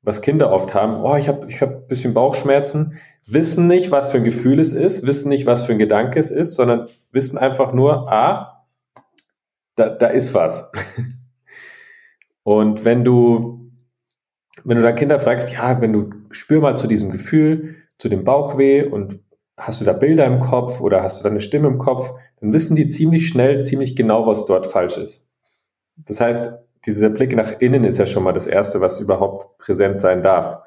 was 0.01 0.21
Kinder 0.21 0.51
oft 0.51 0.73
haben? 0.73 1.03
Oh, 1.03 1.15
ich 1.15 1.27
habe 1.27 1.47
ich 1.47 1.61
hab 1.61 1.69
ein 1.69 1.87
bisschen 1.87 2.13
Bauchschmerzen. 2.13 2.99
Wissen 3.27 3.67
nicht, 3.67 3.91
was 3.91 4.07
für 4.11 4.17
ein 4.17 4.23
Gefühl 4.23 4.59
es 4.59 4.73
ist, 4.73 5.05
wissen 5.05 5.29
nicht, 5.29 5.45
was 5.45 5.63
für 5.63 5.73
ein 5.73 5.79
Gedanke 5.79 6.19
es 6.19 6.31
ist, 6.31 6.55
sondern 6.55 6.87
wissen 7.11 7.37
einfach 7.37 7.73
nur, 7.73 8.11
ah, 8.11 8.65
da, 9.75 9.89
da 9.89 10.07
ist 10.07 10.33
was. 10.33 10.71
Und 12.43 12.85
wenn 12.85 13.03
du 13.03 13.65
wenn 14.65 14.77
du 14.77 14.83
da 14.83 14.91
Kinder 14.91 15.19
fragst, 15.19 15.53
ja, 15.53 15.79
wenn 15.79 15.93
du 15.93 16.09
spür 16.31 16.59
mal 16.59 16.75
zu 16.75 16.87
diesem 16.87 17.11
Gefühl, 17.11 17.75
zu 17.97 18.09
dem 18.09 18.23
Bauchweh 18.23 18.83
und 18.83 19.19
hast 19.57 19.79
du 19.79 19.85
da 19.85 19.93
Bilder 19.93 20.25
im 20.25 20.39
Kopf 20.39 20.81
oder 20.81 21.03
hast 21.03 21.19
du 21.19 21.23
da 21.23 21.29
eine 21.29 21.41
Stimme 21.41 21.67
im 21.67 21.77
Kopf, 21.77 22.13
dann 22.41 22.51
wissen 22.51 22.75
die 22.75 22.87
ziemlich 22.87 23.27
schnell, 23.27 23.63
ziemlich 23.63 23.95
genau, 23.95 24.27
was 24.27 24.45
dort 24.45 24.67
falsch 24.67 24.97
ist. 24.97 25.24
Das 25.97 26.21
heißt, 26.21 26.65
dieser 26.85 27.09
Blick 27.09 27.35
nach 27.35 27.59
innen 27.59 27.83
ist 27.83 27.97
ja 27.97 28.05
schon 28.05 28.23
mal 28.23 28.33
das 28.33 28.47
Erste, 28.47 28.81
was 28.81 28.99
überhaupt 28.99 29.57
präsent 29.57 30.01
sein 30.01 30.21
darf. 30.21 30.61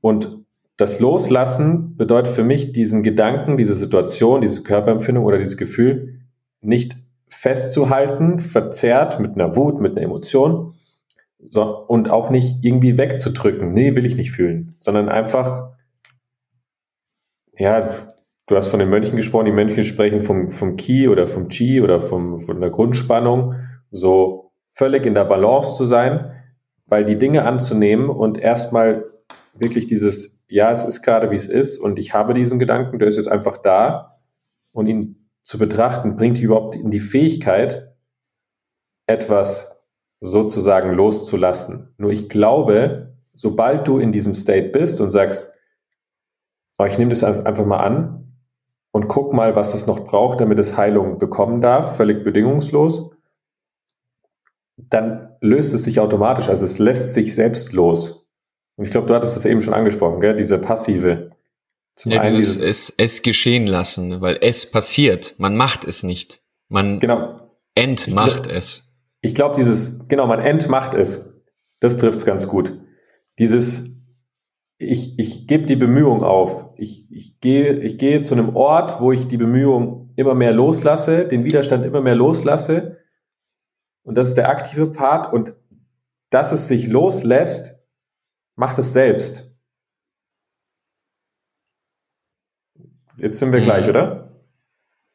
Und 0.00 0.44
das 0.76 1.00
Loslassen 1.00 1.96
bedeutet 1.96 2.34
für 2.34 2.44
mich, 2.44 2.72
diesen 2.72 3.02
Gedanken, 3.02 3.56
diese 3.56 3.74
Situation, 3.74 4.40
diese 4.40 4.62
Körperempfindung 4.62 5.24
oder 5.24 5.38
dieses 5.38 5.56
Gefühl 5.56 6.20
nicht 6.60 6.96
festzuhalten, 7.28 8.40
verzerrt 8.40 9.20
mit 9.20 9.34
einer 9.34 9.56
Wut, 9.56 9.80
mit 9.80 9.92
einer 9.92 10.02
Emotion, 10.02 10.74
so, 11.50 11.62
und 11.62 12.10
auch 12.10 12.30
nicht 12.30 12.64
irgendwie 12.64 12.96
wegzudrücken. 12.96 13.72
Nee, 13.72 13.94
will 13.94 14.06
ich 14.06 14.16
nicht 14.16 14.32
fühlen, 14.32 14.74
sondern 14.78 15.08
einfach, 15.08 15.72
ja, 17.56 17.88
du 18.46 18.56
hast 18.56 18.68
von 18.68 18.80
den 18.80 18.88
Mönchen 18.88 19.16
gesprochen, 19.16 19.46
die 19.46 19.52
Mönche 19.52 19.84
sprechen 19.84 20.22
vom, 20.22 20.50
vom 20.50 20.76
Ki 20.76 21.08
oder 21.08 21.26
vom 21.26 21.48
Chi 21.48 21.80
oder 21.80 22.00
vom, 22.00 22.40
von 22.40 22.60
der 22.60 22.70
Grundspannung, 22.70 23.54
so 23.94 24.52
völlig 24.68 25.06
in 25.06 25.14
der 25.14 25.24
Balance 25.24 25.76
zu 25.76 25.84
sein, 25.84 26.32
weil 26.86 27.04
die 27.04 27.18
Dinge 27.18 27.44
anzunehmen 27.44 28.10
und 28.10 28.38
erstmal 28.38 29.04
wirklich 29.54 29.86
dieses, 29.86 30.44
ja, 30.48 30.70
es 30.72 30.84
ist 30.84 31.02
gerade 31.02 31.30
wie 31.30 31.36
es 31.36 31.48
ist 31.48 31.78
und 31.78 31.98
ich 31.98 32.12
habe 32.12 32.34
diesen 32.34 32.58
Gedanken, 32.58 32.98
der 32.98 33.08
ist 33.08 33.16
jetzt 33.16 33.28
einfach 33.28 33.58
da 33.58 34.18
und 34.72 34.88
ihn 34.88 35.28
zu 35.42 35.58
betrachten, 35.58 36.16
bringt 36.16 36.36
dich 36.36 36.44
überhaupt 36.44 36.74
in 36.74 36.90
die 36.90 37.00
Fähigkeit, 37.00 37.94
etwas 39.06 39.84
sozusagen 40.20 40.92
loszulassen. 40.92 41.94
Nur 41.98 42.10
ich 42.10 42.28
glaube, 42.28 43.14
sobald 43.32 43.86
du 43.86 43.98
in 43.98 44.10
diesem 44.10 44.34
State 44.34 44.70
bist 44.70 45.00
und 45.00 45.10
sagst, 45.10 45.56
oh, 46.78 46.84
ich 46.84 46.98
nehme 46.98 47.10
das 47.10 47.22
einfach 47.22 47.66
mal 47.66 47.80
an 47.80 48.38
und 48.90 49.06
guck 49.06 49.32
mal, 49.32 49.54
was 49.54 49.74
es 49.74 49.86
noch 49.86 50.04
braucht, 50.04 50.40
damit 50.40 50.58
es 50.58 50.76
Heilung 50.76 51.18
bekommen 51.18 51.60
darf, 51.60 51.96
völlig 51.96 52.24
bedingungslos, 52.24 53.13
dann 54.76 55.36
löst 55.40 55.74
es 55.74 55.84
sich 55.84 56.00
automatisch, 56.00 56.48
also 56.48 56.64
es 56.64 56.78
lässt 56.78 57.14
sich 57.14 57.34
selbst 57.34 57.72
los. 57.72 58.28
Und 58.76 58.84
ich 58.84 58.90
glaube, 58.90 59.06
du 59.06 59.14
hattest 59.14 59.36
es 59.36 59.44
eben 59.44 59.62
schon 59.62 59.74
angesprochen, 59.74 60.20
gell? 60.20 60.34
diese 60.34 60.58
passive. 60.58 61.30
Zum 61.94 62.10
ja, 62.10 62.20
einen 62.20 62.36
dieses, 62.36 62.58
dieses 62.58 62.88
es, 62.88 62.94
es 62.96 63.22
geschehen 63.22 63.66
lassen, 63.66 64.20
weil 64.20 64.38
es 64.40 64.68
passiert. 64.68 65.34
Man 65.38 65.56
macht 65.56 65.84
es 65.84 66.02
nicht. 66.02 66.42
Man 66.68 66.98
genau. 66.98 67.52
entmacht 67.76 68.46
ich, 68.46 68.52
es 68.52 68.84
ich 69.24 69.34
glaube, 69.34 69.54
dieses, 69.56 70.06
genau, 70.06 70.26
man 70.26 70.40
entmacht 70.40 70.92
es. 70.92 71.42
Das 71.80 71.96
trifft 71.96 72.18
es 72.18 72.26
ganz 72.26 72.46
gut. 72.46 72.78
Dieses, 73.38 74.02
ich, 74.76 75.18
ich 75.18 75.46
gebe 75.46 75.64
die 75.64 75.76
Bemühung 75.76 76.22
auf. 76.22 76.66
Ich, 76.76 77.10
ich, 77.10 77.40
gehe, 77.40 77.72
ich 77.78 77.96
gehe 77.96 78.20
zu 78.20 78.34
einem 78.34 78.54
Ort, 78.54 79.00
wo 79.00 79.12
ich 79.12 79.26
die 79.26 79.38
Bemühung 79.38 80.12
immer 80.16 80.34
mehr 80.34 80.52
loslasse, 80.52 81.26
den 81.26 81.44
Widerstand 81.44 81.86
immer 81.86 82.02
mehr 82.02 82.14
loslasse. 82.14 82.93
Und 84.04 84.16
das 84.16 84.28
ist 84.28 84.36
der 84.36 84.48
aktive 84.48 84.86
Part. 84.86 85.32
Und 85.32 85.56
dass 86.30 86.52
es 86.52 86.68
sich 86.68 86.86
loslässt, 86.86 87.84
macht 88.56 88.78
es 88.78 88.92
selbst. 88.92 89.58
Jetzt 93.16 93.38
sind 93.38 93.52
wir 93.52 93.60
mhm. 93.60 93.64
gleich, 93.64 93.88
oder? 93.88 94.30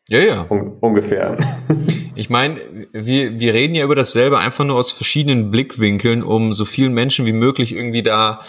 Ja, 0.10 0.20
ja. 0.20 0.46
Un 0.50 0.78
ungefähr. 0.80 1.38
Ich 2.16 2.30
meine, 2.30 2.60
wir, 2.92 3.40
wir 3.40 3.54
reden 3.54 3.76
ja 3.76 3.86
über 3.86 3.96
dasselbe 3.96 4.40
einfach 4.40 4.66
nur 4.66 4.76
aus 4.76 4.92
verschiedenen 4.92 5.52
Blickwinkeln, 5.52 6.22
um 6.22 6.52
so 6.52 6.66
vielen 6.66 6.92
Menschen 6.92 7.26
wie 7.26 7.32
möglich 7.32 7.72
irgendwie 7.72 8.04
da 8.04 8.42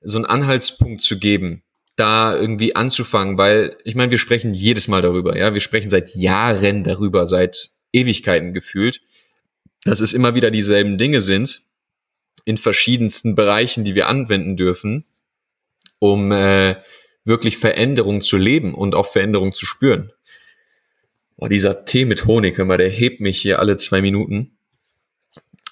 so 0.00 0.18
einen 0.18 0.24
Anhaltspunkt 0.24 1.02
zu 1.02 1.20
geben, 1.20 1.62
da 1.94 2.36
irgendwie 2.36 2.74
anzufangen, 2.74 3.38
weil 3.38 3.76
ich 3.84 3.94
meine, 3.94 4.10
wir 4.10 4.18
sprechen 4.18 4.54
jedes 4.54 4.88
Mal 4.88 5.02
darüber, 5.02 5.36
ja, 5.36 5.54
wir 5.54 5.60
sprechen 5.60 5.88
seit 5.88 6.16
Jahren 6.16 6.82
darüber, 6.82 7.28
seit 7.28 7.68
Ewigkeiten 7.92 8.52
gefühlt, 8.52 9.00
dass 9.86 10.00
es 10.00 10.12
immer 10.12 10.34
wieder 10.34 10.50
dieselben 10.50 10.98
Dinge 10.98 11.20
sind 11.20 11.62
in 12.44 12.56
verschiedensten 12.56 13.34
Bereichen, 13.34 13.84
die 13.84 13.94
wir 13.94 14.08
anwenden 14.08 14.56
dürfen, 14.56 15.04
um 15.98 16.32
äh, 16.32 16.76
wirklich 17.24 17.58
Veränderung 17.58 18.20
zu 18.20 18.36
leben 18.36 18.74
und 18.74 18.94
auch 18.94 19.06
Veränderung 19.06 19.52
zu 19.52 19.66
spüren. 19.66 20.12
Boah, 21.36 21.48
dieser 21.48 21.84
Tee 21.84 22.04
mit 22.04 22.26
Honig, 22.26 22.56
hör 22.56 22.64
mal, 22.64 22.78
der 22.78 22.88
hebt 22.88 23.20
mich 23.20 23.40
hier 23.40 23.58
alle 23.58 23.76
zwei 23.76 24.00
Minuten. 24.00 24.56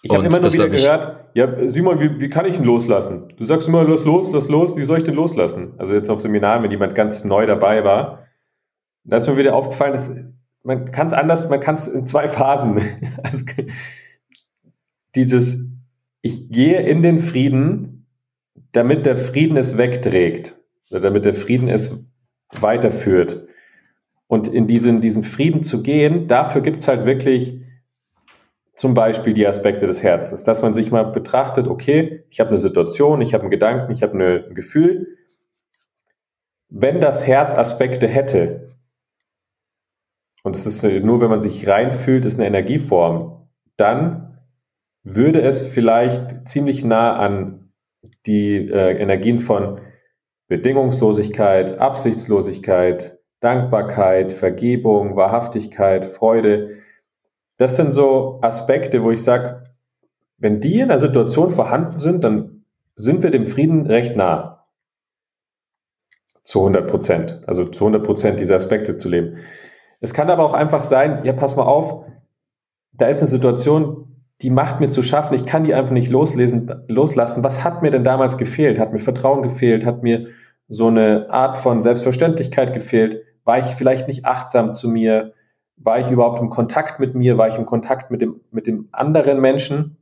Ich 0.02 0.10
habe 0.12 0.26
immer 0.26 0.40
nur 0.40 0.52
wieder 0.52 0.68
gehört, 0.68 1.30
ja, 1.34 1.70
Simon, 1.70 1.98
wie, 1.98 2.20
wie 2.20 2.28
kann 2.28 2.44
ich 2.44 2.56
ihn 2.56 2.64
loslassen? 2.64 3.32
Du 3.36 3.44
sagst 3.44 3.68
immer, 3.68 3.84
lass 3.84 4.04
los, 4.04 4.30
lass 4.32 4.48
los, 4.48 4.76
wie 4.76 4.84
soll 4.84 4.98
ich 4.98 5.04
den 5.04 5.14
loslassen? 5.14 5.74
Also 5.78 5.94
jetzt 5.94 6.10
auf 6.10 6.20
Seminaren, 6.20 6.62
wenn 6.62 6.70
jemand 6.70 6.94
ganz 6.94 7.24
neu 7.24 7.46
dabei 7.46 7.84
war, 7.84 8.26
da 9.04 9.16
ist 9.16 9.26
mir 9.26 9.36
wieder 9.36 9.54
aufgefallen, 9.54 9.92
dass 9.92 10.14
man 10.62 10.90
kann 10.90 11.06
es 11.06 11.12
anders, 11.12 11.48
man 11.48 11.60
kann 11.60 11.76
es 11.76 11.86
in 11.86 12.06
zwei 12.06 12.28
Phasen. 12.28 12.80
Also, 13.22 13.44
dieses, 15.14 15.72
ich 16.22 16.50
gehe 16.50 16.80
in 16.80 17.02
den 17.02 17.18
Frieden, 17.18 18.06
damit 18.72 19.06
der 19.06 19.16
Frieden 19.16 19.56
es 19.56 19.78
wegträgt, 19.78 20.58
damit 20.90 21.24
der 21.24 21.34
Frieden 21.34 21.68
es 21.68 22.04
weiterführt. 22.52 23.46
Und 24.26 24.48
in 24.48 24.66
diesen, 24.66 25.00
diesen 25.00 25.22
Frieden 25.22 25.62
zu 25.62 25.82
gehen, 25.82 26.28
dafür 26.28 26.60
gibt's 26.60 26.88
halt 26.88 27.06
wirklich 27.06 27.60
zum 28.74 28.94
Beispiel 28.94 29.34
die 29.34 29.46
Aspekte 29.46 29.86
des 29.86 30.02
Herzens, 30.02 30.42
dass 30.44 30.62
man 30.62 30.74
sich 30.74 30.90
mal 30.90 31.04
betrachtet, 31.04 31.68
okay, 31.68 32.24
ich 32.30 32.40
habe 32.40 32.50
eine 32.50 32.58
Situation, 32.58 33.20
ich 33.20 33.32
habe 33.32 33.42
einen 33.42 33.50
Gedanken, 33.50 33.92
ich 33.92 34.02
habe 34.02 34.18
ein 34.18 34.54
Gefühl. 34.54 35.16
Wenn 36.68 37.00
das 37.00 37.26
Herz 37.26 37.54
Aspekte 37.54 38.08
hätte, 38.08 38.72
und 40.42 40.56
es 40.56 40.66
ist 40.66 40.82
nur, 40.82 41.20
wenn 41.20 41.30
man 41.30 41.40
sich 41.40 41.68
reinfühlt, 41.68 42.24
ist 42.24 42.38
eine 42.38 42.48
Energieform, 42.48 43.48
dann 43.76 44.33
würde 45.04 45.42
es 45.42 45.66
vielleicht 45.66 46.48
ziemlich 46.48 46.84
nah 46.84 47.16
an 47.16 47.70
die 48.26 48.56
äh, 48.56 48.98
Energien 48.98 49.38
von 49.38 49.80
Bedingungslosigkeit, 50.48 51.78
Absichtslosigkeit, 51.78 53.18
Dankbarkeit, 53.40 54.32
Vergebung, 54.32 55.16
Wahrhaftigkeit, 55.16 56.06
Freude. 56.06 56.70
Das 57.58 57.76
sind 57.76 57.92
so 57.92 58.38
Aspekte, 58.42 59.02
wo 59.02 59.10
ich 59.10 59.22
sage, 59.22 59.64
wenn 60.38 60.60
die 60.60 60.80
in 60.80 60.88
der 60.88 60.98
Situation 60.98 61.50
vorhanden 61.50 61.98
sind, 61.98 62.24
dann 62.24 62.64
sind 62.96 63.22
wir 63.22 63.30
dem 63.30 63.46
Frieden 63.46 63.86
recht 63.86 64.16
nah. 64.16 64.66
Zu 66.42 66.60
100 66.60 66.88
Prozent. 66.88 67.42
Also 67.46 67.66
zu 67.66 67.84
100 67.84 68.04
Prozent 68.04 68.40
diese 68.40 68.54
Aspekte 68.54 68.98
zu 68.98 69.08
leben. 69.08 69.38
Es 70.00 70.12
kann 70.12 70.30
aber 70.30 70.44
auch 70.44 70.54
einfach 70.54 70.82
sein, 70.82 71.24
ja, 71.24 71.32
pass 71.32 71.56
mal 71.56 71.62
auf, 71.62 72.04
da 72.92 73.06
ist 73.08 73.20
eine 73.20 73.28
Situation, 73.28 74.13
die 74.44 74.50
macht 74.50 74.78
mir 74.78 74.88
zu 74.88 75.02
schaffen, 75.02 75.34
ich 75.34 75.46
kann 75.46 75.64
die 75.64 75.72
einfach 75.72 75.94
nicht 75.94 76.10
loslesen, 76.10 76.70
loslassen. 76.86 77.42
Was 77.42 77.64
hat 77.64 77.80
mir 77.80 77.90
denn 77.90 78.04
damals 78.04 78.36
gefehlt? 78.36 78.78
Hat 78.78 78.92
mir 78.92 78.98
Vertrauen 78.98 79.42
gefehlt? 79.42 79.86
Hat 79.86 80.02
mir 80.02 80.26
so 80.68 80.88
eine 80.88 81.30
Art 81.30 81.56
von 81.56 81.80
Selbstverständlichkeit 81.80 82.74
gefehlt? 82.74 83.22
War 83.44 83.58
ich 83.58 83.66
vielleicht 83.74 84.06
nicht 84.06 84.26
achtsam 84.26 84.74
zu 84.74 84.90
mir? 84.90 85.32
War 85.76 85.98
ich 85.98 86.10
überhaupt 86.10 86.42
im 86.42 86.50
Kontakt 86.50 87.00
mit 87.00 87.14
mir? 87.14 87.38
War 87.38 87.48
ich 87.48 87.56
im 87.56 87.64
Kontakt 87.64 88.10
mit 88.10 88.20
dem, 88.20 88.42
mit 88.50 88.66
dem 88.66 88.90
anderen 88.92 89.40
Menschen? 89.40 89.96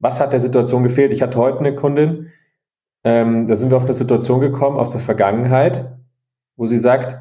Was 0.00 0.18
hat 0.18 0.32
der 0.32 0.40
Situation 0.40 0.82
gefehlt? 0.82 1.12
Ich 1.12 1.22
hatte 1.22 1.38
heute 1.38 1.60
eine 1.60 1.76
Kundin, 1.76 2.32
ähm, 3.04 3.46
da 3.46 3.56
sind 3.56 3.70
wir 3.70 3.76
auf 3.76 3.84
eine 3.84 3.94
Situation 3.94 4.40
gekommen 4.40 4.78
aus 4.78 4.90
der 4.90 5.00
Vergangenheit, 5.00 5.96
wo 6.56 6.66
sie 6.66 6.76
sagt, 6.76 7.20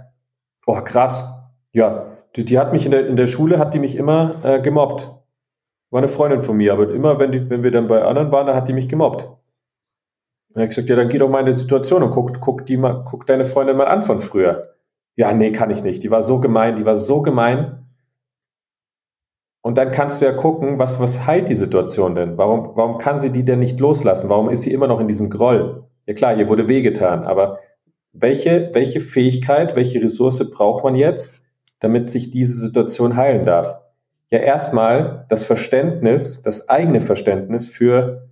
oh 0.65 0.81
krass, 0.81 1.47
ja, 1.73 2.07
die, 2.35 2.43
die 2.43 2.57
hat 2.57 2.73
mich 2.73 2.85
in 2.85 2.91
der, 2.91 3.05
in 3.05 3.17
der 3.17 3.27
Schule, 3.27 3.59
hat 3.59 3.75
die 3.75 3.79
mich 3.79 3.95
immer 3.95 4.33
äh, 4.43 4.59
gemobbt. 4.61 5.11
War 5.95 6.01
eine 6.01 6.09
Freundin 6.09 6.41
von 6.41 6.57
mir, 6.57 6.73
aber 6.73 6.93
immer, 6.93 7.19
wenn, 7.19 7.31
die, 7.31 7.49
wenn 7.49 7.63
wir 7.63 7.71
dann 7.71 7.87
bei 7.87 8.03
anderen 8.03 8.29
waren, 8.29 8.47
da 8.47 8.53
hat 8.53 8.67
die 8.67 8.73
mich 8.73 8.89
gemobbt. 8.89 9.21
Dann 10.49 10.55
habe 10.55 10.63
ich 10.65 10.71
gesagt, 10.71 10.89
ja, 10.89 10.97
dann 10.97 11.07
geh 11.07 11.19
doch 11.19 11.29
mal 11.29 11.39
in 11.39 11.45
die 11.45 11.57
Situation 11.57 12.03
und 12.03 12.11
guck, 12.11 12.41
guck, 12.41 12.65
die 12.65 12.75
mal, 12.75 13.05
guck 13.05 13.25
deine 13.25 13.45
Freundin 13.45 13.77
mal 13.77 13.87
an 13.87 14.01
von 14.01 14.19
früher. 14.19 14.75
Ja, 15.15 15.31
nee, 15.31 15.53
kann 15.53 15.71
ich 15.71 15.85
nicht. 15.85 16.03
Die 16.03 16.11
war 16.11 16.21
so 16.21 16.41
gemein, 16.41 16.75
die 16.75 16.85
war 16.85 16.97
so 16.97 17.21
gemein. 17.21 17.87
Und 19.61 19.77
dann 19.77 19.93
kannst 19.93 20.21
du 20.21 20.25
ja 20.25 20.33
gucken, 20.33 20.79
was, 20.79 20.99
was 20.99 21.25
heilt 21.25 21.47
die 21.47 21.55
Situation 21.55 22.13
denn? 22.13 22.37
Warum, 22.37 22.75
warum 22.75 22.97
kann 22.97 23.21
sie 23.21 23.31
die 23.31 23.45
denn 23.45 23.59
nicht 23.59 23.79
loslassen? 23.79 24.27
Warum 24.27 24.49
ist 24.49 24.63
sie 24.63 24.73
immer 24.73 24.87
noch 24.87 24.99
in 24.99 25.07
diesem 25.07 25.29
Groll? 25.29 25.85
Ja 26.07 26.13
klar, 26.13 26.35
ihr 26.35 26.49
wurde 26.49 26.67
wehgetan, 26.67 27.23
aber 27.23 27.59
welche, 28.11 28.69
welche 28.73 28.99
Fähigkeit, 28.99 29.77
welche 29.77 30.03
Ressource 30.03 30.49
braucht 30.49 30.83
man 30.83 30.95
jetzt, 30.95 31.45
damit 31.79 32.09
sich 32.09 32.31
diese 32.31 32.57
Situation 32.59 33.15
heilen 33.15 33.45
darf? 33.45 33.84
Ja, 34.31 34.39
erstmal 34.39 35.25
das 35.29 35.43
Verständnis, 35.43 36.41
das 36.41 36.69
eigene 36.69 37.01
Verständnis 37.01 37.67
für, 37.67 38.29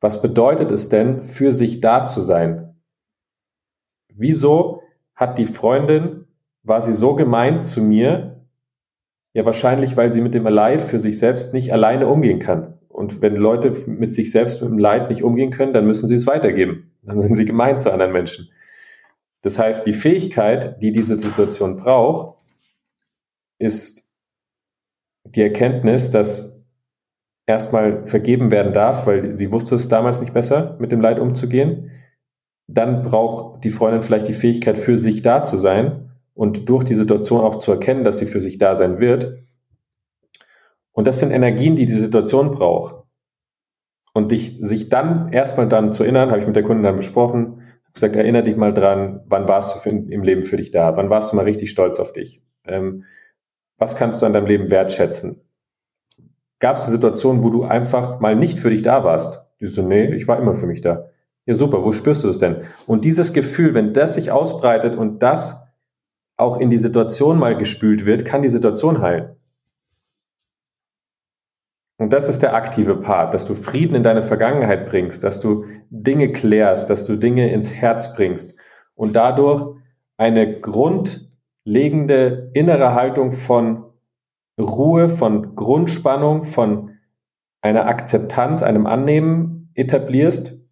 was 0.00 0.22
bedeutet 0.22 0.70
es 0.70 0.88
denn, 0.88 1.22
für 1.22 1.52
sich 1.52 1.80
da 1.80 2.04
zu 2.04 2.22
sein? 2.22 2.76
Wieso 4.14 4.82
hat 5.14 5.38
die 5.38 5.46
Freundin, 5.46 6.26
war 6.62 6.82
sie 6.82 6.92
so 6.92 7.14
gemein 7.14 7.64
zu 7.64 7.82
mir? 7.82 8.46
Ja, 9.32 9.44
wahrscheinlich, 9.44 9.96
weil 9.96 10.10
sie 10.10 10.20
mit 10.20 10.34
dem 10.34 10.46
Leid 10.46 10.82
für 10.82 10.98
sich 10.98 11.18
selbst 11.18 11.54
nicht 11.54 11.72
alleine 11.72 12.06
umgehen 12.06 12.38
kann. 12.38 12.78
Und 12.88 13.22
wenn 13.22 13.36
Leute 13.36 13.72
mit 13.86 14.12
sich 14.12 14.30
selbst 14.30 14.60
mit 14.60 14.70
dem 14.70 14.78
Leid 14.78 15.08
nicht 15.08 15.22
umgehen 15.22 15.50
können, 15.50 15.72
dann 15.72 15.86
müssen 15.86 16.08
sie 16.08 16.16
es 16.16 16.26
weitergeben. 16.26 16.92
Dann 17.02 17.18
sind 17.18 17.36
sie 17.36 17.44
gemein 17.44 17.80
zu 17.80 17.92
anderen 17.92 18.12
Menschen. 18.12 18.50
Das 19.42 19.58
heißt, 19.58 19.86
die 19.86 19.92
Fähigkeit, 19.92 20.82
die 20.82 20.92
diese 20.92 21.18
Situation 21.18 21.76
braucht, 21.76 22.36
ist 23.58 24.07
die 25.34 25.42
Erkenntnis, 25.42 26.10
dass 26.10 26.64
erstmal 27.46 28.06
vergeben 28.06 28.50
werden 28.50 28.72
darf, 28.72 29.06
weil 29.06 29.34
sie 29.34 29.50
wusste 29.50 29.74
es 29.74 29.88
damals 29.88 30.20
nicht 30.20 30.34
besser, 30.34 30.76
mit 30.78 30.92
dem 30.92 31.00
Leid 31.00 31.18
umzugehen. 31.18 31.90
Dann 32.66 33.02
braucht 33.02 33.64
die 33.64 33.70
Freundin 33.70 34.02
vielleicht 34.02 34.28
die 34.28 34.34
Fähigkeit, 34.34 34.76
für 34.76 34.96
sich 34.96 35.22
da 35.22 35.42
zu 35.42 35.56
sein 35.56 36.10
und 36.34 36.68
durch 36.68 36.84
die 36.84 36.94
Situation 36.94 37.40
auch 37.40 37.56
zu 37.56 37.72
erkennen, 37.72 38.04
dass 38.04 38.18
sie 38.18 38.26
für 38.26 38.40
sich 38.40 38.58
da 38.58 38.74
sein 38.74 39.00
wird. 39.00 39.38
Und 40.92 41.06
das 41.06 41.20
sind 41.20 41.30
Energien, 41.30 41.76
die 41.76 41.86
die 41.86 41.92
Situation 41.92 42.52
braucht. 42.52 42.96
Und 44.12 44.32
dich, 44.32 44.58
sich 44.60 44.88
dann 44.88 45.32
erstmal 45.32 45.68
dann 45.68 45.92
zu 45.92 46.02
erinnern, 46.02 46.30
habe 46.30 46.40
ich 46.40 46.46
mit 46.46 46.56
der 46.56 46.64
Kundin 46.64 46.82
dann 46.82 46.96
besprochen, 46.96 47.62
gesagt, 47.94 48.16
erinnere 48.16 48.44
dich 48.44 48.56
mal 48.56 48.72
dran, 48.72 49.20
wann 49.26 49.48
warst 49.48 49.74
du 49.74 49.80
für, 49.80 49.90
im 49.90 50.22
Leben 50.22 50.42
für 50.42 50.56
dich 50.56 50.70
da? 50.70 50.96
Wann 50.96 51.10
warst 51.10 51.32
du 51.32 51.36
mal 51.36 51.44
richtig 51.44 51.70
stolz 51.70 51.98
auf 51.98 52.12
dich? 52.12 52.42
Ähm, 52.64 53.04
was 53.78 53.96
kannst 53.96 54.20
du 54.20 54.26
an 54.26 54.32
deinem 54.32 54.46
Leben 54.46 54.70
wertschätzen? 54.70 55.40
Gab 56.58 56.76
es 56.76 56.82
eine 56.82 56.92
Situation, 56.92 57.42
wo 57.42 57.50
du 57.50 57.64
einfach 57.64 58.20
mal 58.20 58.34
nicht 58.34 58.58
für 58.58 58.70
dich 58.70 58.82
da 58.82 59.04
warst? 59.04 59.48
Du 59.60 59.66
so, 59.68 59.82
nee, 59.82 60.14
ich 60.14 60.28
war 60.28 60.38
immer 60.38 60.54
für 60.54 60.66
mich 60.66 60.80
da. 60.80 61.08
Ja, 61.46 61.54
super, 61.54 61.84
wo 61.84 61.92
spürst 61.92 62.24
du 62.24 62.28
es 62.28 62.38
denn? 62.38 62.64
Und 62.86 63.04
dieses 63.04 63.32
Gefühl, 63.32 63.74
wenn 63.74 63.94
das 63.94 64.14
sich 64.14 64.30
ausbreitet 64.30 64.96
und 64.96 65.22
das 65.22 65.72
auch 66.36 66.58
in 66.58 66.70
die 66.70 66.78
Situation 66.78 67.38
mal 67.38 67.56
gespült 67.56 68.04
wird, 68.04 68.24
kann 68.24 68.42
die 68.42 68.48
Situation 68.48 69.00
heilen. 69.00 69.36
Und 71.96 72.12
das 72.12 72.28
ist 72.28 72.42
der 72.42 72.54
aktive 72.54 72.96
Part, 72.96 73.34
dass 73.34 73.44
du 73.44 73.54
Frieden 73.54 73.96
in 73.96 74.04
deine 74.04 74.22
Vergangenheit 74.22 74.88
bringst, 74.88 75.24
dass 75.24 75.40
du 75.40 75.64
Dinge 75.90 76.32
klärst, 76.32 76.90
dass 76.90 77.06
du 77.06 77.16
Dinge 77.16 77.50
ins 77.50 77.74
Herz 77.74 78.14
bringst 78.14 78.56
und 78.94 79.16
dadurch 79.16 79.76
eine 80.16 80.60
grundlegende 81.68 82.50
innere 82.54 82.94
Haltung 82.94 83.30
von 83.30 83.84
Ruhe, 84.58 85.08
von 85.10 85.54
Grundspannung, 85.54 86.42
von 86.42 86.96
einer 87.60 87.86
Akzeptanz, 87.86 88.62
einem 88.62 88.86
Annehmen 88.86 89.70
etablierst 89.74 90.62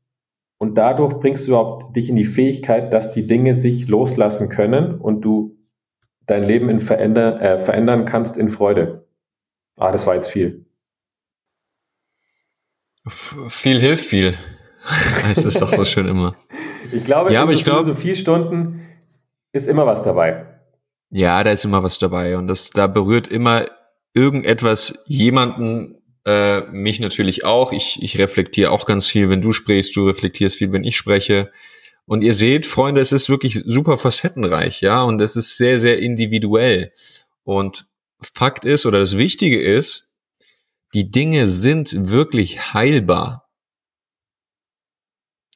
und 0.59 0.79
dadurch 0.79 1.21
bringst 1.21 1.47
du 1.47 1.51
überhaupt 1.51 1.95
dich 1.97 2.09
in 2.09 2.17
die 2.17 2.25
Fähigkeit, 2.25 2.95
dass 2.95 3.11
die 3.11 3.27
Dinge 3.27 3.55
sich 3.55 3.89
loslassen 3.89 4.49
können 4.49 4.99
und 4.99 5.25
du 5.25 5.59
dein 6.27 6.45
Leben 6.45 6.71
in 6.71 6.81
verändern, 6.81 7.41
äh, 7.41 7.59
verändern 7.59 8.07
kannst 8.07 8.39
in 8.39 8.49
Freude. 8.49 9.07
Ah, 9.77 9.93
das 9.93 10.07
war 10.07 10.15
jetzt 10.15 10.29
viel 10.29 10.65
viel 13.49 13.81
hilft 13.81 14.07
viel. 14.07 14.35
Es 15.31 15.45
ist 15.45 15.61
doch 15.61 15.73
so 15.73 15.85
schön 15.85 16.07
immer. 16.07 16.35
Ich 16.93 17.05
glaube, 17.05 17.33
ja, 17.33 17.43
in 17.43 17.51
so 17.51 17.57
ich 17.57 17.65
glaube, 17.65 17.83
Philosophiestunden 17.83 18.81
ist 19.53 19.67
immer 19.67 19.85
was 19.85 20.05
dabei. 20.05 20.56
Ja, 21.11 21.43
da 21.45 21.53
ist 21.53 21.65
immer 21.65 21.83
was 21.83 21.99
dabei 21.99 22.37
und 22.37 22.47
das 22.47 22.71
da 22.71 22.87
berührt 22.87 23.29
immer 23.29 23.67
irgendetwas 24.13 24.99
jemanden, 25.07 26.03
äh, 26.25 26.63
mich 26.73 27.01
natürlich 27.01 27.45
auch. 27.45 27.73
Ich, 27.73 28.03
ich 28.03 28.19
reflektiere 28.19 28.71
auch 28.71 28.87
ganz 28.87 29.07
viel, 29.07 29.31
wenn 29.31 29.43
du 29.43 29.53
sprichst, 29.53 29.95
du 29.95 30.07
reflektierst 30.07 30.57
viel, 30.57 30.73
wenn 30.73 30.85
ich 30.85 30.97
spreche. 30.97 31.53
Und 32.07 32.23
ihr 32.23 32.35
seht, 32.35 32.67
Freunde, 32.67 33.01
es 33.01 33.13
ist 33.13 33.29
wirklich 33.29 33.63
super 33.65 33.99
facettenreich, 33.99 34.81
ja, 34.81 35.03
und 35.03 35.21
es 35.21 35.37
ist 35.37 35.57
sehr, 35.57 35.79
sehr 35.79 35.99
individuell. 35.99 36.93
Und 37.45 37.87
Fakt 38.21 38.65
ist, 38.65 38.87
oder 38.87 39.01
das 39.01 39.19
Wichtige 39.19 39.61
ist, 39.61 40.13
die 40.95 41.11
Dinge 41.11 41.47
sind 41.47 42.11
wirklich 42.11 42.73
heilbar. 42.73 43.46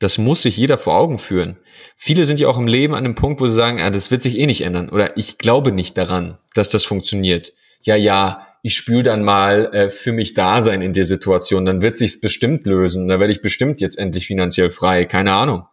Das 0.00 0.18
muss 0.18 0.42
sich 0.42 0.56
jeder 0.56 0.78
vor 0.78 0.96
Augen 0.96 1.18
führen. 1.18 1.58
Viele 1.96 2.24
sind 2.24 2.40
ja 2.40 2.48
auch 2.48 2.58
im 2.58 2.66
Leben 2.66 2.94
an 2.94 3.04
dem 3.04 3.14
Punkt, 3.14 3.40
wo 3.40 3.46
sie 3.46 3.54
sagen, 3.54 3.80
ah, 3.80 3.90
das 3.90 4.10
wird 4.10 4.22
sich 4.22 4.38
eh 4.38 4.46
nicht 4.46 4.62
ändern 4.62 4.88
oder 4.88 5.16
ich 5.16 5.38
glaube 5.38 5.72
nicht 5.72 5.96
daran, 5.96 6.38
dass 6.54 6.70
das 6.70 6.84
funktioniert. 6.84 7.52
Ja, 7.82 7.96
ja, 7.96 8.46
ich 8.62 8.74
spüre 8.74 9.02
dann 9.02 9.22
mal 9.22 9.72
äh, 9.74 9.90
für 9.90 10.12
mich 10.12 10.34
da 10.34 10.62
sein 10.62 10.82
in 10.82 10.92
der 10.92 11.04
Situation, 11.04 11.64
dann 11.64 11.82
wird 11.82 11.98
sich's 11.98 12.20
bestimmt 12.20 12.66
lösen, 12.66 13.08
da 13.08 13.20
werde 13.20 13.32
ich 13.32 13.40
bestimmt 13.40 13.80
jetzt 13.80 13.98
endlich 13.98 14.26
finanziell 14.26 14.70
frei, 14.70 15.04
keine 15.04 15.32
Ahnung. 15.32 15.64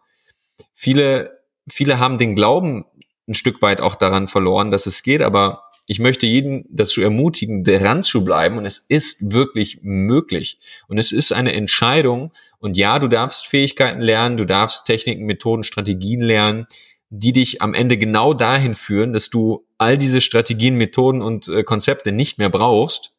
Viele, 0.74 1.38
viele 1.68 1.98
haben 1.98 2.18
den 2.18 2.34
Glauben 2.34 2.84
ein 3.28 3.34
Stück 3.34 3.60
weit 3.60 3.80
auch 3.80 3.94
daran 3.94 4.28
verloren, 4.28 4.70
dass 4.70 4.86
es 4.86 5.02
geht, 5.02 5.22
aber 5.22 5.64
ich 5.90 5.98
möchte 6.00 6.26
jeden 6.26 6.66
dazu 6.68 7.00
ermutigen, 7.00 7.64
dran 7.64 8.02
zu 8.02 8.22
bleiben 8.22 8.58
und 8.58 8.66
es 8.66 8.78
ist 8.78 9.32
wirklich 9.32 9.78
möglich. 9.80 10.58
Und 10.86 10.98
es 10.98 11.12
ist 11.12 11.32
eine 11.32 11.54
Entscheidung 11.54 12.30
und 12.58 12.76
ja, 12.76 12.98
du 12.98 13.08
darfst 13.08 13.46
Fähigkeiten 13.46 14.02
lernen, 14.02 14.36
du 14.36 14.44
darfst 14.44 14.84
Techniken, 14.84 15.24
Methoden, 15.24 15.64
Strategien 15.64 16.20
lernen, 16.20 16.66
die 17.08 17.32
dich 17.32 17.62
am 17.62 17.72
Ende 17.72 17.96
genau 17.96 18.34
dahin 18.34 18.74
führen, 18.74 19.14
dass 19.14 19.30
du 19.30 19.66
all 19.78 19.96
diese 19.96 20.20
Strategien, 20.20 20.74
Methoden 20.74 21.22
und 21.22 21.48
äh, 21.48 21.62
Konzepte 21.62 22.12
nicht 22.12 22.38
mehr 22.38 22.50
brauchst. 22.50 23.14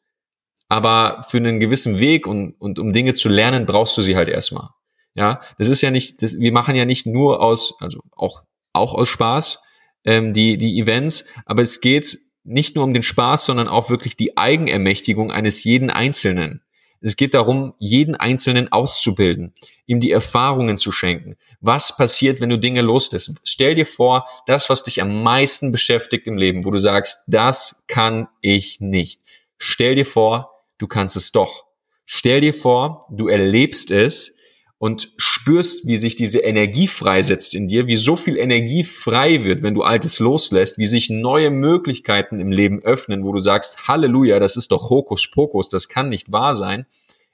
Aber 0.68 1.26
für 1.28 1.38
einen 1.38 1.60
gewissen 1.60 2.00
Weg 2.00 2.28
und, 2.28 2.52
und 2.62 2.78
um 2.78 2.94
Dinge 2.94 3.16
zu 3.16 3.30
lernen, 3.30 3.66
brauchst 3.66 3.98
du 3.98 4.04
sie 4.04 4.16
halt 4.16 4.30
erstmal. 4.30 4.70
Ja, 5.16 5.42
das 5.58 5.70
ist 5.70 5.82
ja 5.82 5.90
nicht, 5.90 6.22
das, 6.22 6.38
wir 6.38 6.52
machen 6.52 6.76
ja 6.76 6.86
nicht 6.86 7.08
nur 7.08 7.42
aus, 7.42 7.74
also 7.80 8.02
auch, 8.16 8.44
auch 8.74 8.94
aus 8.94 9.08
Spaß, 9.08 9.60
ähm, 10.06 10.34
die, 10.34 10.60
die 10.60 10.80
Events, 10.80 11.26
aber 11.48 11.64
es 11.64 11.82
geht 11.82 12.29
nicht 12.44 12.76
nur 12.76 12.86
um 12.86 12.94
den 12.94 13.04
Spaß, 13.04 13.46
sondern 13.46 13.68
auch 13.68 13.90
wirklich 13.90 14.16
die 14.16 14.38
Eigenermächtigung 14.38 15.32
eines 15.32 15.64
jeden 15.64 15.90
Einzelnen. 15.90 16.62
Es 17.02 17.16
geht 17.16 17.34
darum, 17.34 17.74
jeden 17.78 18.16
Einzelnen 18.16 18.72
auszubilden, 18.72 19.54
ihm 19.86 20.02
die 20.02 20.12
Erfahrungen 20.12 20.76
zu 20.76 20.92
schenken. 20.92 21.36
Was 21.62 21.96
passiert, 21.96 22.42
wenn 22.42 22.50
du 22.50 22.60
Dinge 22.60 22.82
loslässt? 22.82 23.32
Stell 23.44 23.76
dir 23.76 23.86
vor, 23.86 24.28
das, 24.48 24.70
was 24.70 24.84
dich 24.84 25.02
am 25.02 25.24
meisten 25.24 25.72
beschäftigt 25.72 26.28
im 26.28 26.38
Leben, 26.38 26.66
wo 26.66 26.72
du 26.72 26.78
sagst, 26.78 27.24
das 27.28 27.84
kann 27.88 28.28
ich 28.42 28.82
nicht. 28.82 29.22
Stell 29.58 29.96
dir 29.96 30.06
vor, 30.06 30.52
du 30.78 30.88
kannst 30.88 31.16
es 31.16 31.32
doch. 31.32 31.66
Stell 32.06 32.42
dir 32.42 32.54
vor, 32.54 33.02
du 33.10 33.28
erlebst 33.28 33.92
es, 33.92 34.36
und 34.80 35.12
spürst, 35.18 35.86
wie 35.88 35.98
sich 35.98 36.16
diese 36.16 36.40
Energie 36.40 36.88
freisetzt 36.88 37.54
in 37.54 37.68
dir, 37.68 37.88
wie 37.88 37.98
so 37.98 38.16
viel 38.16 38.38
Energie 38.38 38.86
frei 38.86 39.44
wird, 39.44 39.62
wenn 39.62 39.74
du 39.74 39.84
Altes 39.84 40.20
loslässt, 40.20 40.78
wie 40.78 40.88
sich 40.88 41.10
neue 41.10 41.52
Möglichkeiten 41.52 42.40
im 42.40 42.52
Leben 42.52 42.82
öffnen, 42.82 43.26
wo 43.26 43.34
du 43.34 43.40
sagst, 43.40 43.90
Halleluja, 43.90 44.40
das 44.40 44.56
ist 44.56 44.72
doch 44.72 44.90
Hokuspokus, 44.90 45.68
das 45.68 45.90
kann 45.90 46.08
nicht 46.08 46.32
wahr 46.32 46.54
sein. 46.54 46.86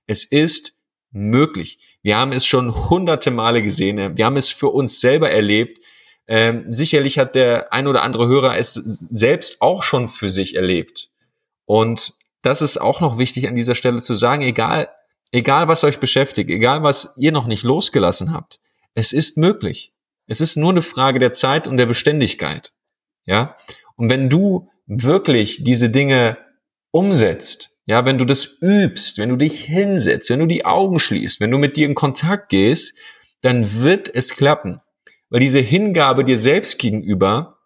Es 0.08 0.26
ist 0.26 0.74
möglich. 1.12 1.78
Wir 2.02 2.18
haben 2.18 2.32
es 2.32 2.48
schon 2.48 2.90
hunderte 2.90 3.30
Male 3.30 3.62
gesehen, 3.62 4.18
wir 4.18 4.26
haben 4.26 4.38
es 4.38 4.50
für 4.50 4.70
uns 4.70 5.00
selber 5.00 5.30
erlebt. 5.30 5.80
Ähm, 6.28 6.66
sicherlich 6.68 7.20
hat 7.20 7.36
der 7.36 7.72
ein 7.72 7.86
oder 7.86 8.02
andere 8.02 8.28
Hörer 8.28 8.58
es 8.58 8.74
selbst 8.74 9.62
auch 9.62 9.84
schon 9.84 10.08
für 10.08 10.30
sich 10.30 10.56
erlebt. 10.56 11.12
Und 11.66 12.14
das 12.42 12.64
ist 12.64 12.78
auch 12.78 13.02
noch 13.02 13.20
wichtig 13.20 13.48
an 13.48 13.54
dieser 13.54 13.76
Stelle 13.76 14.02
zu 14.02 14.16
sagen, 14.16 14.42
egal, 14.42 14.90
egal 15.36 15.68
was 15.68 15.84
euch 15.84 16.00
beschäftigt, 16.00 16.50
egal 16.50 16.82
was 16.82 17.14
ihr 17.18 17.32
noch 17.32 17.48
nicht 17.48 17.64
losgelassen 17.64 18.32
habt, 18.32 18.60
es 18.94 19.12
ist 19.12 19.38
möglich. 19.38 19.94
Es 20.28 20.42
ist 20.42 20.56
nur 20.56 20.72
eine 20.72 20.82
Frage 20.82 21.20
der 21.20 21.34
Zeit 21.34 21.68
und 21.68 21.78
der 21.78 21.86
Beständigkeit. 21.86 22.74
Ja? 23.26 23.56
Und 23.96 24.10
wenn 24.10 24.30
du 24.30 24.70
wirklich 24.88 25.64
diese 25.64 25.90
Dinge 25.90 26.38
umsetzt, 26.92 27.72
ja, 27.88 28.04
wenn 28.04 28.18
du 28.18 28.26
das 28.26 28.46
übst, 28.62 29.20
wenn 29.20 29.30
du 29.30 29.36
dich 29.36 29.64
hinsetzt, 29.64 30.32
wenn 30.32 30.40
du 30.40 30.48
die 30.48 30.66
Augen 30.66 30.98
schließt, 30.98 31.40
wenn 31.40 31.52
du 31.52 31.60
mit 31.60 31.78
dir 31.78 31.86
in 31.86 31.94
Kontakt 31.94 32.50
gehst, 32.50 32.96
dann 33.42 33.82
wird 33.82 34.10
es 34.14 34.30
klappen. 34.34 34.82
Weil 35.30 35.42
diese 35.42 35.60
Hingabe 35.60 36.24
dir 36.24 36.38
selbst 36.38 36.80
gegenüber 36.80 37.60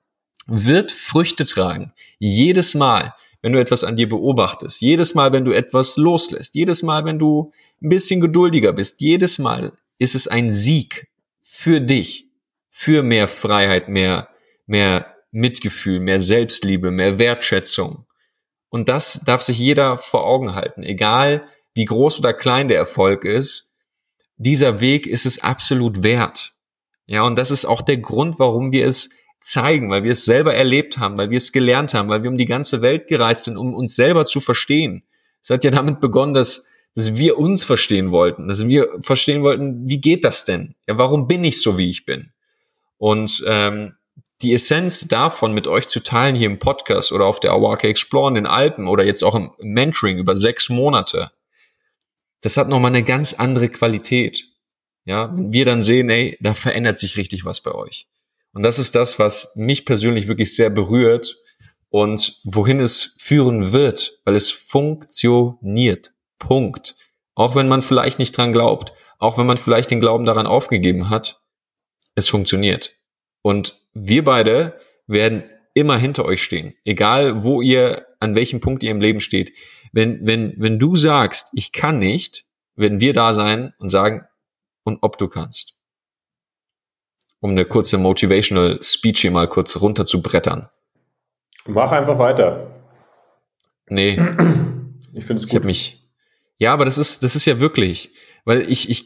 wird 0.45 0.91
Früchte 0.91 1.45
tragen. 1.45 1.93
Jedes 2.17 2.75
Mal, 2.75 3.13
wenn 3.41 3.53
du 3.53 3.59
etwas 3.59 3.83
an 3.83 3.95
dir 3.95 4.09
beobachtest, 4.09 4.81
jedes 4.81 5.15
Mal, 5.15 5.31
wenn 5.31 5.45
du 5.45 5.51
etwas 5.51 5.97
loslässt, 5.97 6.55
jedes 6.55 6.83
Mal, 6.83 7.05
wenn 7.05 7.19
du 7.19 7.51
ein 7.81 7.89
bisschen 7.89 8.19
geduldiger 8.19 8.73
bist, 8.73 8.99
jedes 8.99 9.39
Mal 9.39 9.73
ist 9.97 10.15
es 10.15 10.27
ein 10.27 10.51
Sieg 10.51 11.07
für 11.39 11.81
dich, 11.81 12.27
für 12.69 13.03
mehr 13.03 13.27
Freiheit, 13.27 13.89
mehr, 13.89 14.29
mehr 14.65 15.15
Mitgefühl, 15.31 15.99
mehr 15.99 16.19
Selbstliebe, 16.19 16.91
mehr 16.91 17.19
Wertschätzung. 17.19 18.05
Und 18.69 18.89
das 18.89 19.21
darf 19.25 19.41
sich 19.41 19.57
jeder 19.57 19.97
vor 19.97 20.25
Augen 20.25 20.55
halten, 20.55 20.83
egal 20.83 21.43
wie 21.73 21.85
groß 21.85 22.19
oder 22.19 22.33
klein 22.33 22.67
der 22.67 22.77
Erfolg 22.77 23.25
ist. 23.25 23.67
Dieser 24.37 24.79
Weg 24.79 25.07
ist 25.07 25.25
es 25.25 25.43
absolut 25.43 26.03
wert. 26.03 26.53
Ja, 27.05 27.23
und 27.23 27.37
das 27.37 27.51
ist 27.51 27.65
auch 27.65 27.81
der 27.81 27.97
Grund, 27.97 28.39
warum 28.39 28.71
wir 28.71 28.85
es 28.85 29.09
zeigen, 29.39 29.89
weil 29.89 30.03
wir 30.03 30.11
es 30.11 30.25
selber 30.25 30.53
erlebt 30.53 30.97
haben, 30.97 31.17
weil 31.17 31.29
wir 31.29 31.37
es 31.37 31.51
gelernt 31.51 31.93
haben, 31.93 32.09
weil 32.09 32.23
wir 32.23 32.29
um 32.29 32.37
die 32.37 32.45
ganze 32.45 32.81
Welt 32.81 33.07
gereist 33.07 33.45
sind, 33.45 33.57
um 33.57 33.73
uns 33.73 33.95
selber 33.95 34.25
zu 34.25 34.39
verstehen. 34.39 35.03
Es 35.41 35.49
hat 35.49 35.63
ja 35.63 35.71
damit 35.71 35.99
begonnen, 35.99 36.33
dass, 36.33 36.67
dass 36.95 37.15
wir 37.15 37.37
uns 37.37 37.63
verstehen 37.63 38.11
wollten, 38.11 38.47
dass 38.47 38.67
wir 38.67 38.89
verstehen 39.01 39.41
wollten, 39.41 39.87
wie 39.87 40.01
geht 40.01 40.25
das 40.25 40.45
denn? 40.45 40.75
Ja, 40.87 40.97
warum 40.97 41.27
bin 41.27 41.43
ich 41.43 41.61
so, 41.61 41.77
wie 41.77 41.89
ich 41.89 42.05
bin? 42.05 42.31
Und 42.97 43.43
ähm, 43.47 43.95
die 44.41 44.53
Essenz 44.53 45.07
davon 45.07 45.53
mit 45.53 45.67
euch 45.67 45.87
zu 45.87 46.01
teilen 46.01 46.35
hier 46.35 46.47
im 46.47 46.59
Podcast 46.59 47.11
oder 47.11 47.25
auf 47.25 47.39
der 47.39 47.51
Awake 47.51 47.87
Explore 47.87 48.29
in 48.29 48.35
den 48.35 48.45
Alpen 48.45 48.87
oder 48.87 49.03
jetzt 49.03 49.23
auch 49.23 49.35
im 49.35 49.51
Mentoring 49.59 50.17
über 50.17 50.35
sechs 50.35 50.69
Monate, 50.69 51.31
das 52.41 52.55
hat 52.57 52.69
nochmal 52.69 52.91
eine 52.91 53.03
ganz 53.03 53.33
andere 53.33 53.69
Qualität. 53.69 54.47
Ja, 55.05 55.35
wenn 55.35 55.51
wir 55.51 55.65
dann 55.65 55.81
sehen, 55.81 56.09
ey, 56.09 56.37
da 56.39 56.53
verändert 56.53 56.99
sich 56.99 57.17
richtig 57.17 57.43
was 57.43 57.61
bei 57.61 57.71
euch. 57.71 58.07
Und 58.53 58.63
das 58.63 58.79
ist 58.79 58.95
das, 58.95 59.19
was 59.19 59.55
mich 59.55 59.85
persönlich 59.85 60.27
wirklich 60.27 60.55
sehr 60.55 60.69
berührt 60.69 61.37
und 61.89 62.39
wohin 62.43 62.79
es 62.79 63.15
führen 63.17 63.71
wird, 63.71 64.19
weil 64.25 64.35
es 64.35 64.51
funktioniert. 64.51 66.13
Punkt. 66.39 66.95
Auch 67.35 67.55
wenn 67.55 67.67
man 67.67 67.81
vielleicht 67.81 68.19
nicht 68.19 68.35
dran 68.37 68.53
glaubt, 68.53 68.93
auch 69.17 69.37
wenn 69.37 69.45
man 69.45 69.57
vielleicht 69.57 69.91
den 69.91 69.99
Glauben 69.99 70.25
daran 70.25 70.47
aufgegeben 70.47 71.09
hat, 71.09 71.41
es 72.15 72.29
funktioniert. 72.29 72.95
Und 73.41 73.79
wir 73.93 74.23
beide 74.23 74.79
werden 75.07 75.43
immer 75.73 75.97
hinter 75.97 76.25
euch 76.25 76.43
stehen, 76.43 76.73
egal 76.83 77.43
wo 77.43 77.61
ihr, 77.61 78.05
an 78.19 78.35
welchem 78.35 78.59
Punkt 78.59 78.83
ihr 78.83 78.91
im 78.91 79.01
Leben 79.01 79.19
steht. 79.19 79.53
Wenn, 79.91 80.25
wenn, 80.25 80.53
wenn 80.57 80.79
du 80.79 80.95
sagst, 80.95 81.49
ich 81.53 81.71
kann 81.71 81.99
nicht, 81.99 82.45
werden 82.75 82.99
wir 82.99 83.13
da 83.13 83.33
sein 83.33 83.73
und 83.79 83.89
sagen, 83.89 84.25
und 84.83 84.99
ob 85.01 85.17
du 85.17 85.27
kannst. 85.27 85.78
Um 87.41 87.51
eine 87.51 87.65
kurze 87.65 87.97
Motivational 87.97 88.79
Speech 88.81 89.21
hier 89.21 89.31
mal 89.31 89.47
kurz 89.47 89.79
runter 89.79 90.05
zu 90.05 90.21
brettern. 90.21 90.69
Mach 91.65 91.91
einfach 91.91 92.19
weiter. 92.19 92.67
Nee. 93.87 94.19
Ich 95.11 95.25
finde 95.25 95.41
es 95.41 95.47
gut. 95.47 95.49
Ich 95.49 95.55
habe 95.55 95.65
mich. 95.65 96.01
Ja, 96.59 96.71
aber 96.71 96.85
das 96.85 96.99
ist, 96.99 97.23
das 97.23 97.35
ist 97.35 97.45
ja 97.45 97.59
wirklich, 97.59 98.11
weil 98.45 98.69
ich, 98.69 98.89
ich, 98.89 99.03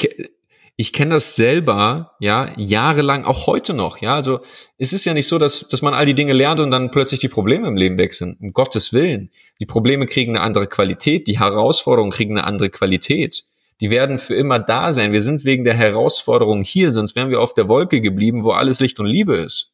ich 0.76 0.92
kenne 0.92 1.12
das 1.12 1.36
selber, 1.36 2.16
ja, 2.20 2.52
jahrelang, 2.58 3.26
auch 3.26 3.48
heute 3.48 3.74
noch, 3.74 4.00
ja. 4.00 4.16
Also 4.16 4.42
es 4.78 4.92
ist 4.92 5.06
ja 5.06 5.14
nicht 5.14 5.28
so, 5.28 5.38
dass, 5.38 5.68
dass 5.70 5.82
man 5.82 5.94
all 5.94 6.06
die 6.06 6.16
Dinge 6.16 6.34
lernt 6.34 6.60
und 6.60 6.72
dann 6.72 6.92
plötzlich 6.92 7.20
die 7.20 7.30
Probleme 7.30 7.68
im 7.68 7.78
Leben 7.78 7.98
weg 7.98 8.14
sind. 8.14 8.40
Um 8.42 8.54
Gottes 8.54 8.92
Willen. 8.92 9.30
Die 9.60 9.66
Probleme 9.66 10.08
kriegen 10.08 10.36
eine 10.36 10.44
andere 10.44 10.68
Qualität, 10.68 11.28
die 11.28 11.40
Herausforderungen 11.40 12.12
kriegen 12.12 12.38
eine 12.38 12.48
andere 12.48 12.70
Qualität. 12.70 13.46
Die 13.84 13.92
werden 13.92 14.18
für 14.18 14.34
immer 14.34 14.58
da 14.58 14.92
sein. 14.92 15.12
Wir 15.12 15.22
sind 15.22 15.46
wegen 15.46 15.64
der 15.64 15.76
Herausforderung 15.76 16.64
hier, 16.64 16.92
sonst 16.92 17.16
wären 17.16 17.30
wir 17.30 17.40
auf 17.40 17.54
der 17.54 17.68
Wolke 17.68 18.02
geblieben, 18.02 18.44
wo 18.44 18.52
alles 18.52 18.80
Licht 18.80 19.00
und 19.00 19.06
Liebe 19.06 19.36
ist. 19.36 19.72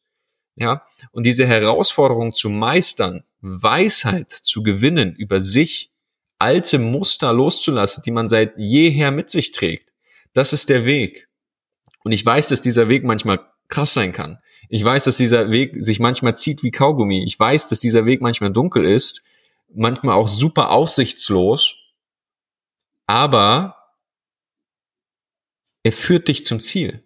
Ja, 0.56 0.82
und 1.12 1.24
diese 1.24 1.46
Herausforderung 1.46 2.34
zu 2.34 2.50
meistern, 2.50 3.22
Weisheit 3.40 4.30
zu 4.30 4.62
gewinnen 4.62 5.14
über 5.14 5.40
sich, 5.40 5.90
alte 6.38 6.78
Muster 6.78 7.32
loszulassen, 7.32 8.02
die 8.04 8.10
man 8.10 8.28
seit 8.28 8.58
jeher 8.58 9.10
mit 9.10 9.30
sich 9.30 9.52
trägt 9.52 9.90
das 10.32 10.52
ist 10.52 10.68
der 10.68 10.84
Weg. 10.84 11.28
Und 12.04 12.12
ich 12.12 12.24
weiß, 12.24 12.48
dass 12.48 12.62
dieser 12.62 12.88
Weg 12.88 13.04
manchmal 13.04 13.40
krass 13.68 13.94
sein 13.94 14.12
kann. 14.12 14.38
Ich 14.68 14.84
weiß, 14.84 15.04
dass 15.04 15.16
dieser 15.16 15.50
Weg 15.50 15.74
sich 15.78 16.00
manchmal 16.00 16.36
zieht 16.36 16.62
wie 16.62 16.70
Kaugummi. 16.70 17.24
Ich 17.24 17.38
weiß, 17.38 17.68
dass 17.68 17.80
dieser 17.80 18.06
Weg 18.06 18.20
manchmal 18.20 18.52
dunkel 18.52 18.84
ist, 18.84 19.22
manchmal 19.72 20.14
auch 20.14 20.28
super 20.28 20.70
aussichtslos. 20.70 21.76
Aber 23.06 23.76
er 25.82 25.92
führt 25.92 26.28
dich 26.28 26.44
zum 26.44 26.60
Ziel. 26.60 27.04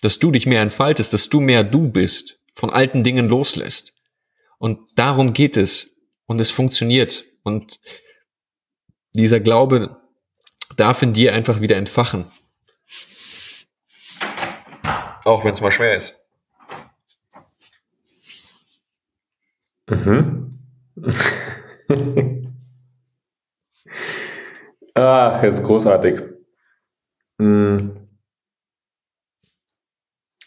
Dass 0.00 0.18
du 0.18 0.30
dich 0.30 0.46
mehr 0.46 0.62
entfaltest, 0.62 1.12
dass 1.12 1.28
du 1.28 1.40
mehr 1.40 1.64
du 1.64 1.90
bist, 1.90 2.40
von 2.54 2.70
alten 2.70 3.04
Dingen 3.04 3.28
loslässt. 3.28 3.94
Und 4.58 4.80
darum 4.96 5.32
geht 5.32 5.56
es. 5.56 5.96
Und 6.26 6.40
es 6.40 6.50
funktioniert. 6.50 7.24
Und 7.42 7.80
dieser 9.12 9.40
Glaube, 9.40 10.00
darf 10.76 11.02
in 11.02 11.12
dir 11.12 11.34
einfach 11.34 11.60
wieder 11.60 11.76
entfachen. 11.76 12.26
Auch 15.24 15.44
wenn 15.44 15.52
es 15.52 15.60
mal 15.60 15.72
schwer 15.72 15.96
ist. 15.96 16.24
Mhm. 19.88 20.58
Ach, 24.94 25.42
jetzt 25.42 25.64
großartig. 25.64 26.37
Hm. 27.40 28.08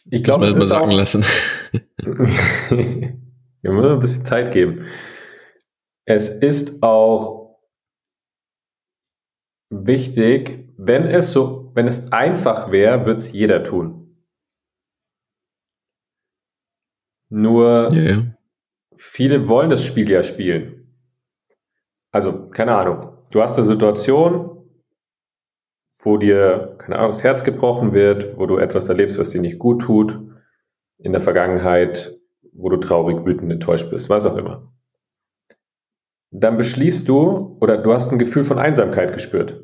Ich 0.10 0.24
glaube, 0.24 0.46
es 0.46 0.56
mal 0.56 0.66
sagen 0.66 0.92
auch, 0.92 0.98
lassen. 0.98 1.24
Wir 2.02 3.72
müssen 3.72 3.92
ein 3.92 4.00
bisschen 4.00 4.26
Zeit 4.26 4.52
geben. 4.52 4.86
Es 6.06 6.30
ist 6.30 6.84
auch 6.84 7.60
wichtig, 9.70 10.70
wenn 10.78 11.04
es 11.04 11.32
so, 11.32 11.72
wenn 11.76 11.88
es 11.88 12.12
einfach 12.12 12.72
wäre, 12.72 13.06
würde 13.06 13.20
es 13.20 13.32
jeder 13.32 13.64
tun. 13.64 14.02
Nur 17.30 17.94
yeah. 17.94 18.36
viele 18.98 19.48
wollen 19.48 19.70
das 19.70 19.86
Spiel 19.86 20.10
ja 20.10 20.24
spielen. 20.24 20.94
Also, 22.12 22.50
keine 22.50 22.76
Ahnung. 22.76 23.18
Du 23.32 23.42
hast 23.42 23.58
eine 23.58 23.66
Situation, 23.66 24.61
wo 26.04 26.18
dir, 26.18 26.76
keine 26.80 26.98
Ahnung, 26.98 27.12
das 27.12 27.24
Herz 27.24 27.44
gebrochen 27.44 27.94
wird, 27.94 28.38
wo 28.38 28.46
du 28.46 28.58
etwas 28.58 28.90
erlebst, 28.90 29.20
was 29.20 29.32
dir 29.32 29.42
nicht 29.42 29.60
gut 29.60 29.82
tut, 29.82 30.20
in 30.98 31.12
der 31.12 31.22
Vergangenheit, 31.22 32.12
wo 32.54 32.70
du 32.70 32.78
traurig, 32.78 33.26
wütend, 33.26 33.52
enttäuscht 33.52 33.90
bist, 33.90 34.10
was 34.10 34.26
auch 34.26 34.38
immer 34.38 34.72
dann 36.32 36.58
beschließt 36.58 37.08
du 37.08 37.58
oder 37.60 37.78
du 37.78 37.94
hast 37.94 38.12
ein 38.12 38.20
Gefühl 38.20 38.44
von 38.44 38.58
Einsamkeit 38.58 39.14
gespürt. 39.14 39.64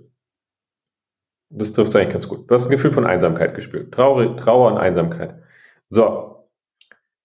Das 1.50 1.72
trifft 1.72 1.96
eigentlich 1.96 2.10
ganz 2.10 2.28
gut. 2.28 2.50
Du 2.50 2.54
hast 2.54 2.66
ein 2.66 2.72
Gefühl 2.72 2.92
von 2.92 3.06
Einsamkeit 3.06 3.56
gespürt. 3.56 3.94
Trauer, 3.94 4.36
Trauer 4.36 4.74
und 4.74 4.78
Einsamkeit. 4.78 5.42
So. 5.90 6.50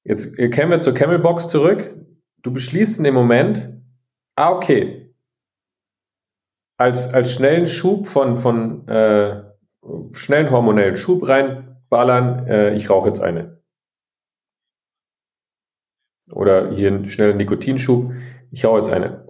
Jetzt 0.04 0.36
kehren 0.36 0.70
wir 0.70 0.80
zur 0.80 0.94
Camelbox 0.94 1.48
zurück. 1.48 1.94
Du 2.42 2.52
beschließt 2.52 2.98
in 2.98 3.04
dem 3.04 3.14
Moment, 3.14 3.82
ah, 4.36 4.52
okay. 4.52 5.01
Als, 6.82 7.14
als 7.14 7.32
schnellen 7.32 7.68
Schub 7.68 8.08
von, 8.08 8.36
von 8.36 8.88
äh, 8.88 9.42
schnellen 10.12 10.50
hormonellen 10.50 10.96
Schub 10.96 11.28
reinballern, 11.28 12.46
äh, 12.46 12.74
ich 12.74 12.90
rauche 12.90 13.08
jetzt 13.08 13.20
eine. 13.20 13.62
Oder 16.30 16.70
hier 16.70 16.88
einen 16.88 17.08
schnellen 17.08 17.36
Nikotinschub, 17.36 18.12
ich 18.50 18.64
rauche 18.64 18.78
jetzt 18.78 18.92
eine 18.92 19.22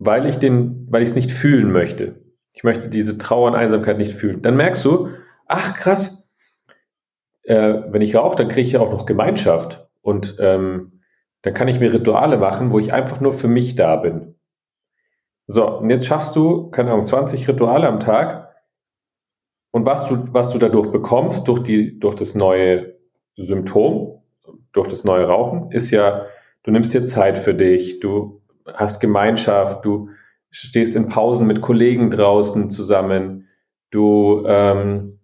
weil 0.00 0.26
ich 0.26 0.38
den, 0.38 0.88
weil 0.90 1.02
ich 1.02 1.10
es 1.10 1.14
nicht 1.14 1.30
fühlen 1.30 1.70
möchte. 1.70 2.16
Ich 2.52 2.64
möchte 2.64 2.88
diese 2.88 3.18
Trauer 3.18 3.48
und 3.48 3.54
Einsamkeit 3.54 3.98
nicht 3.98 4.14
fühlen. 4.14 4.42
Dann 4.42 4.56
merkst 4.56 4.84
du, 4.84 5.10
ach 5.46 5.74
krass, 5.76 6.32
äh, 7.44 7.74
wenn 7.88 8.02
ich 8.02 8.16
rauche, 8.16 8.36
dann 8.36 8.48
kriege 8.48 8.66
ich 8.66 8.72
ja 8.72 8.80
auch 8.80 8.90
noch 8.90 9.06
Gemeinschaft 9.06 9.88
und 10.00 10.36
ähm, 10.40 11.02
dann 11.42 11.54
kann 11.54 11.68
ich 11.68 11.80
mir 11.80 11.92
Rituale 11.92 12.38
machen, 12.38 12.72
wo 12.72 12.78
ich 12.78 12.92
einfach 12.92 13.20
nur 13.20 13.32
für 13.32 13.48
mich 13.48 13.76
da 13.76 13.96
bin. 13.96 14.29
So, 15.52 15.78
und 15.78 15.90
jetzt 15.90 16.06
schaffst 16.06 16.36
du, 16.36 16.70
keine 16.70 16.92
Ahnung, 16.92 17.02
20 17.02 17.48
Rituale 17.48 17.88
am 17.88 17.98
Tag. 17.98 18.54
Und 19.72 19.84
was 19.84 20.06
du, 20.06 20.32
was 20.32 20.52
du 20.52 20.58
dadurch 20.58 20.92
bekommst, 20.92 21.48
durch 21.48 21.60
die, 21.64 21.98
durch 21.98 22.14
das 22.14 22.36
neue 22.36 22.94
Symptom, 23.36 24.22
durch 24.70 24.86
das 24.86 25.02
neue 25.02 25.24
Rauchen, 25.24 25.72
ist 25.72 25.90
ja, 25.90 26.26
du 26.62 26.70
nimmst 26.70 26.94
dir 26.94 27.04
Zeit 27.04 27.36
für 27.36 27.52
dich, 27.52 27.98
du 27.98 28.40
hast 28.64 29.00
Gemeinschaft, 29.00 29.84
du 29.84 30.10
stehst 30.50 30.94
in 30.94 31.08
Pausen 31.08 31.48
mit 31.48 31.62
Kollegen 31.62 32.12
draußen 32.12 32.70
zusammen, 32.70 33.48
du 33.90 34.44
ähm, 34.46 35.18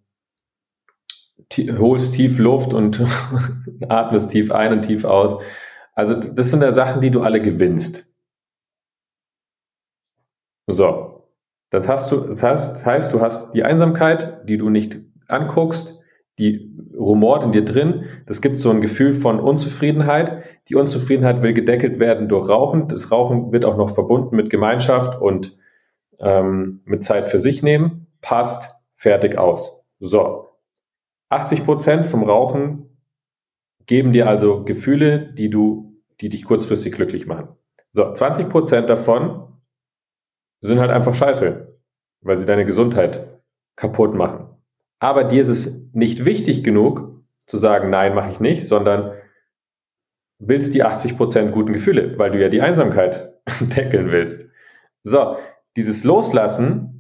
holst 1.79 2.14
tief 2.14 2.41
Luft 2.41 2.74
und 2.74 3.01
atmest 3.89 4.33
tief 4.33 4.51
ein 4.51 4.72
und 4.72 4.83
tief 4.83 5.05
aus. 5.05 5.39
Also 5.95 6.14
das 6.14 6.51
sind 6.51 6.64
ja 6.64 6.72
Sachen, 6.72 7.01
die 7.01 7.12
du 7.12 7.22
alle 7.22 7.41
gewinnst. 7.41 8.06
So, 10.67 11.29
das 11.71 11.89
hast 11.89 12.12
du, 12.12 12.21
das 12.21 12.43
heißt, 12.43 12.87
heißt, 12.87 13.12
du 13.12 13.21
hast 13.21 13.53
die 13.53 13.62
Einsamkeit, 13.62 14.49
die 14.49 14.59
du 14.59 14.71
nicht 14.71 14.99
anguckst, 15.29 16.03
die 16.39 16.75
rumort 16.97 17.45
in 17.45 17.53
dir 17.53 17.64
drin. 17.64 18.05
Das 18.27 18.43
gibt 18.43 18.59
so 18.59 18.71
ein 18.71 18.81
Gefühl 18.81 19.14
von 19.14 19.41
Unzufriedenheit. 19.41 20.43
Die 20.69 20.75
Unzufriedenheit 20.75 21.43
will 21.43 21.55
gedeckelt 21.55 21.99
werden 21.99 22.29
durch 22.29 22.49
Rauchen. 22.49 22.89
Das 22.89 23.11
Rauchen 23.11 23.53
wird 23.53 23.64
auch 23.64 23.77
noch 23.77 23.91
verbunden 23.91 24.37
mit 24.37 24.51
Gemeinschaft 24.51 25.21
und 25.21 25.57
ähm, 26.19 26.81
mit 26.85 27.03
Zeit 27.05 27.29
für 27.29 27.39
sich 27.39 27.62
nehmen. 27.62 28.07
Passt, 28.21 28.83
fertig 28.93 29.39
aus. 29.39 29.85
So. 29.99 30.49
80 31.31 31.64
Prozent 31.64 32.07
vom 32.07 32.23
Rauchen 32.23 32.91
geben 33.87 34.12
dir 34.12 34.29
also 34.29 34.64
Gefühle, 34.64 35.33
die 35.33 35.49
du, 35.49 35.97
die 36.21 36.29
dich 36.29 36.45
kurzfristig 36.45 36.93
glücklich 36.93 37.27
machen. 37.27 37.49
So, 37.93 38.12
20 38.12 38.49
Prozent 38.51 38.91
davon 38.91 39.56
sind 40.67 40.81
halt 40.81 40.91
einfach 40.91 41.14
scheiße, 41.14 41.79
weil 42.23 42.37
sie 42.37 42.47
deine 42.47 42.64
Gesundheit 42.64 43.41
kaputt 43.77 44.14
machen. 44.14 44.49
Aber 44.99 45.25
dir 45.25 45.41
ist 45.41 45.49
es 45.49 45.93
nicht 45.93 46.25
wichtig 46.25 46.64
genug 46.64 47.23
zu 47.47 47.59
sagen, 47.59 47.91
nein, 47.91 48.14
mache 48.14 48.31
ich 48.31 48.41
nicht, 48.41 48.67
sondern 48.67 49.12
willst 50.39 50.75
die 50.75 50.85
80% 50.85 51.51
guten 51.51 51.73
Gefühle, 51.73 52.19
weil 52.19 52.31
du 52.31 52.41
ja 52.41 52.49
die 52.49 52.62
Einsamkeit 52.62 53.35
deckeln 53.61 54.11
willst. 54.11 54.51
So, 55.03 55.37
dieses 55.77 56.05
Loslassen, 56.05 56.97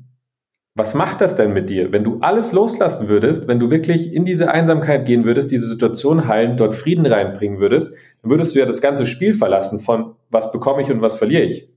was 0.74 0.94
macht 0.94 1.22
das 1.22 1.36
denn 1.36 1.54
mit 1.54 1.70
dir? 1.70 1.90
Wenn 1.90 2.04
du 2.04 2.18
alles 2.20 2.52
loslassen 2.52 3.08
würdest, 3.08 3.48
wenn 3.48 3.58
du 3.58 3.70
wirklich 3.70 4.12
in 4.12 4.26
diese 4.26 4.50
Einsamkeit 4.50 5.06
gehen 5.06 5.24
würdest, 5.24 5.50
diese 5.50 5.66
Situation 5.66 6.28
heilen, 6.28 6.58
dort 6.58 6.74
Frieden 6.74 7.06
reinbringen 7.06 7.58
würdest, 7.58 7.96
dann 8.20 8.30
würdest 8.30 8.54
du 8.54 8.58
ja 8.58 8.66
das 8.66 8.82
ganze 8.82 9.06
Spiel 9.06 9.32
verlassen 9.32 9.80
von 9.80 10.14
was 10.28 10.52
bekomme 10.52 10.82
ich 10.82 10.90
und 10.90 11.00
was 11.00 11.16
verliere 11.16 11.44
ich. 11.44 11.72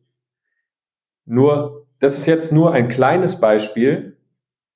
Nur, 1.26 1.79
das 2.00 2.18
ist 2.18 2.26
jetzt 2.26 2.52
nur 2.52 2.74
ein 2.74 2.88
kleines 2.88 3.39
Beispiel 3.39 4.18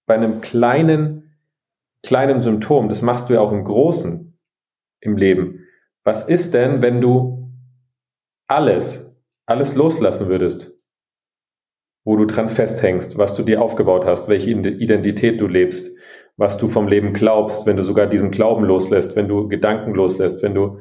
bei 0.05 0.15
einem 0.15 0.41
kleinen, 0.41 1.35
kleinen 2.03 2.39
Symptom. 2.39 2.89
Das 2.89 3.01
machst 3.01 3.29
du 3.29 3.33
ja 3.33 3.41
auch 3.41 3.51
im 3.51 3.63
Großen 3.63 4.37
im 4.99 5.17
Leben. 5.17 5.65
Was 6.03 6.27
ist 6.27 6.53
denn, 6.53 6.81
wenn 6.81 6.99
du 6.99 7.51
alles, 8.47 9.23
alles 9.45 9.75
loslassen 9.75 10.27
würdest? 10.27 10.79
Wo 12.05 12.17
du 12.17 12.25
dran 12.25 12.49
festhängst, 12.49 13.17
was 13.17 13.35
du 13.35 13.43
dir 13.43 13.61
aufgebaut 13.61 14.05
hast, 14.05 14.27
welche 14.27 14.51
Identität 14.51 15.39
du 15.39 15.47
lebst, 15.47 15.97
was 16.35 16.57
du 16.57 16.67
vom 16.67 16.89
Leben 16.89 17.13
glaubst, 17.13 17.65
wenn 17.65 17.77
du 17.77 17.83
sogar 17.83 18.07
diesen 18.07 18.31
Glauben 18.31 18.65
loslässt, 18.65 19.15
wenn 19.15 19.29
du 19.29 19.47
Gedanken 19.47 19.93
loslässt, 19.93 20.43
wenn 20.43 20.55
du 20.55 20.79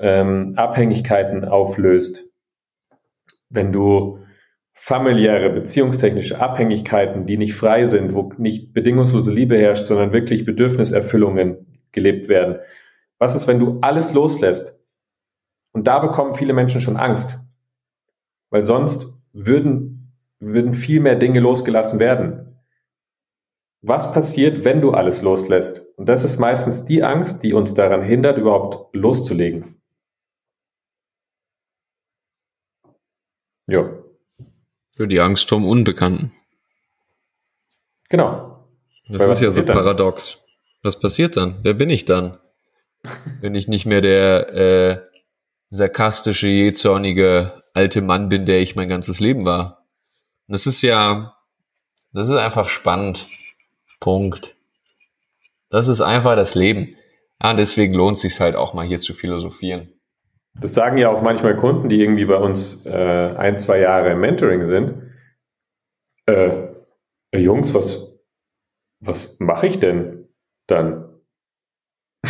ähm, 0.00 0.54
Abhängigkeiten 0.56 1.44
auflöst, 1.44 2.32
wenn 3.50 3.72
du 3.72 4.19
familiäre, 4.82 5.50
beziehungstechnische 5.50 6.40
Abhängigkeiten, 6.40 7.26
die 7.26 7.36
nicht 7.36 7.54
frei 7.54 7.84
sind, 7.84 8.14
wo 8.14 8.32
nicht 8.38 8.72
bedingungslose 8.72 9.30
Liebe 9.30 9.58
herrscht, 9.58 9.86
sondern 9.86 10.14
wirklich 10.14 10.46
Bedürfniserfüllungen 10.46 11.66
gelebt 11.92 12.28
werden. 12.28 12.56
Was 13.18 13.34
ist, 13.34 13.46
wenn 13.46 13.60
du 13.60 13.78
alles 13.82 14.14
loslässt? 14.14 14.82
Und 15.72 15.86
da 15.86 15.98
bekommen 15.98 16.34
viele 16.34 16.54
Menschen 16.54 16.80
schon 16.80 16.96
Angst, 16.96 17.40
weil 18.48 18.64
sonst 18.64 19.22
würden, 19.34 20.14
würden 20.40 20.72
viel 20.72 21.00
mehr 21.00 21.16
Dinge 21.16 21.40
losgelassen 21.40 22.00
werden. 22.00 22.56
Was 23.82 24.14
passiert, 24.14 24.64
wenn 24.64 24.80
du 24.80 24.92
alles 24.92 25.20
loslässt? 25.20 25.96
Und 25.98 26.08
das 26.08 26.24
ist 26.24 26.38
meistens 26.38 26.86
die 26.86 27.04
Angst, 27.04 27.44
die 27.44 27.52
uns 27.52 27.74
daran 27.74 28.02
hindert, 28.02 28.38
überhaupt 28.38 28.94
loszulegen. 28.96 29.76
Ja. 33.68 33.99
Für 34.96 35.08
die 35.08 35.20
Angst 35.20 35.48
vom 35.48 35.66
Unbekannten. 35.66 36.32
Genau. 38.08 38.66
Das 39.08 39.22
Weil 39.22 39.30
ist 39.30 39.40
ja 39.40 39.50
so 39.50 39.64
paradox. 39.64 40.32
Dann? 40.32 40.50
Was 40.82 40.98
passiert 40.98 41.36
dann? 41.36 41.58
Wer 41.62 41.74
bin 41.74 41.90
ich 41.90 42.04
dann? 42.04 42.38
Wenn 43.40 43.54
ich 43.54 43.68
nicht 43.68 43.86
mehr 43.86 44.00
der 44.00 44.48
äh, 44.54 45.00
sarkastische, 45.70 46.48
jähzornige 46.48 47.62
alte 47.72 48.02
Mann 48.02 48.28
bin, 48.28 48.46
der 48.46 48.60
ich 48.60 48.76
mein 48.76 48.88
ganzes 48.88 49.20
Leben 49.20 49.44
war. 49.44 49.86
Und 50.46 50.52
das 50.52 50.66
ist 50.66 50.82
ja, 50.82 51.36
das 52.12 52.28
ist 52.28 52.36
einfach 52.36 52.68
spannend. 52.68 53.26
Punkt. 54.00 54.56
Das 55.70 55.86
ist 55.86 56.00
einfach 56.00 56.34
das 56.34 56.54
Leben. 56.54 56.96
Ja, 57.42 57.54
deswegen 57.54 57.94
lohnt 57.94 58.16
es 58.16 58.22
sich 58.22 58.40
halt 58.40 58.56
auch 58.56 58.74
mal 58.74 58.86
hier 58.86 58.98
zu 58.98 59.14
philosophieren. 59.14 59.92
Das 60.54 60.74
sagen 60.74 60.98
ja 60.98 61.08
auch 61.08 61.22
manchmal 61.22 61.56
Kunden, 61.56 61.88
die 61.88 62.00
irgendwie 62.00 62.24
bei 62.24 62.36
uns 62.36 62.84
äh, 62.86 63.34
ein, 63.36 63.58
zwei 63.58 63.80
Jahre 63.80 64.12
im 64.12 64.20
Mentoring 64.20 64.62
sind. 64.62 64.94
Äh, 66.26 66.68
Jungs, 67.34 67.74
was, 67.74 68.20
was 69.00 69.38
mache 69.40 69.66
ich 69.66 69.78
denn 69.80 70.28
dann? 70.66 71.08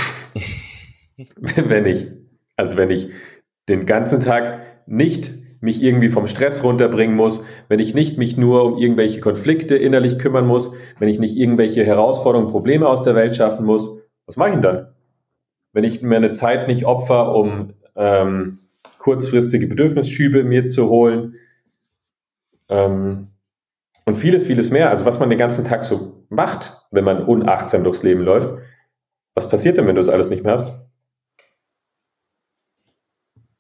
wenn 1.47 1.87
ich, 1.87 2.13
also 2.57 2.77
wenn 2.77 2.91
ich 2.91 3.11
den 3.69 3.87
ganzen 3.87 4.21
Tag 4.21 4.61
nicht 4.87 5.31
mich 5.61 5.83
irgendwie 5.83 6.09
vom 6.09 6.27
Stress 6.27 6.65
runterbringen 6.65 7.15
muss, 7.15 7.45
wenn 7.69 7.81
ich 7.81 7.95
nicht 7.95 8.17
mich 8.17 8.37
nur 8.37 8.65
um 8.65 8.79
irgendwelche 8.79 9.21
Konflikte 9.21 9.77
innerlich 9.77 10.19
kümmern 10.19 10.47
muss, 10.47 10.75
wenn 10.99 11.09
ich 11.09 11.19
nicht 11.19 11.37
irgendwelche 11.37 11.85
Herausforderungen, 11.85 12.51
Probleme 12.51 12.89
aus 12.89 13.03
der 13.03 13.15
Welt 13.15 13.37
schaffen 13.37 13.67
muss, 13.67 14.09
was 14.27 14.37
mache 14.37 14.49
ich 14.49 14.55
denn 14.55 14.63
dann? 14.63 14.95
Wenn 15.73 15.85
ich 15.85 16.03
mir 16.03 16.17
eine 16.17 16.33
Zeit 16.33 16.67
nicht 16.67 16.87
opfer, 16.87 17.35
um 17.35 17.75
ähm, 18.01 18.59
kurzfristige 18.99 19.67
Bedürfnisschübe 19.67 20.43
mir 20.43 20.67
zu 20.67 20.89
holen 20.89 21.37
ähm, 22.69 23.29
und 24.07 24.17
vieles, 24.17 24.47
vieles 24.47 24.71
mehr. 24.71 24.89
Also 24.89 25.05
was 25.05 25.21
man 25.21 25.29
den 25.29 25.39
ganzen 25.39 25.65
Tag 25.67 25.85
so 25.85 26.25
macht, 26.31 26.79
wenn 26.91 27.05
man 27.05 27.25
unachtsam 27.25 27.85
durchs 27.85 28.03
Leben 28.03 28.23
läuft. 28.23 28.59
Was 29.35 29.49
passiert 29.49 29.77
denn, 29.77 29.87
wenn 29.87 29.95
du 29.95 30.01
das 30.01 30.09
alles 30.09 30.31
nicht 30.31 30.45
mehr 30.45 30.55
hast? 30.55 30.87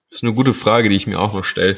Das 0.08 0.18
ist 0.18 0.24
eine 0.24 0.34
gute 0.34 0.54
Frage, 0.54 0.88
die 0.88 0.96
ich 0.96 1.06
mir 1.06 1.20
auch 1.20 1.34
noch 1.34 1.44
stelle. 1.44 1.76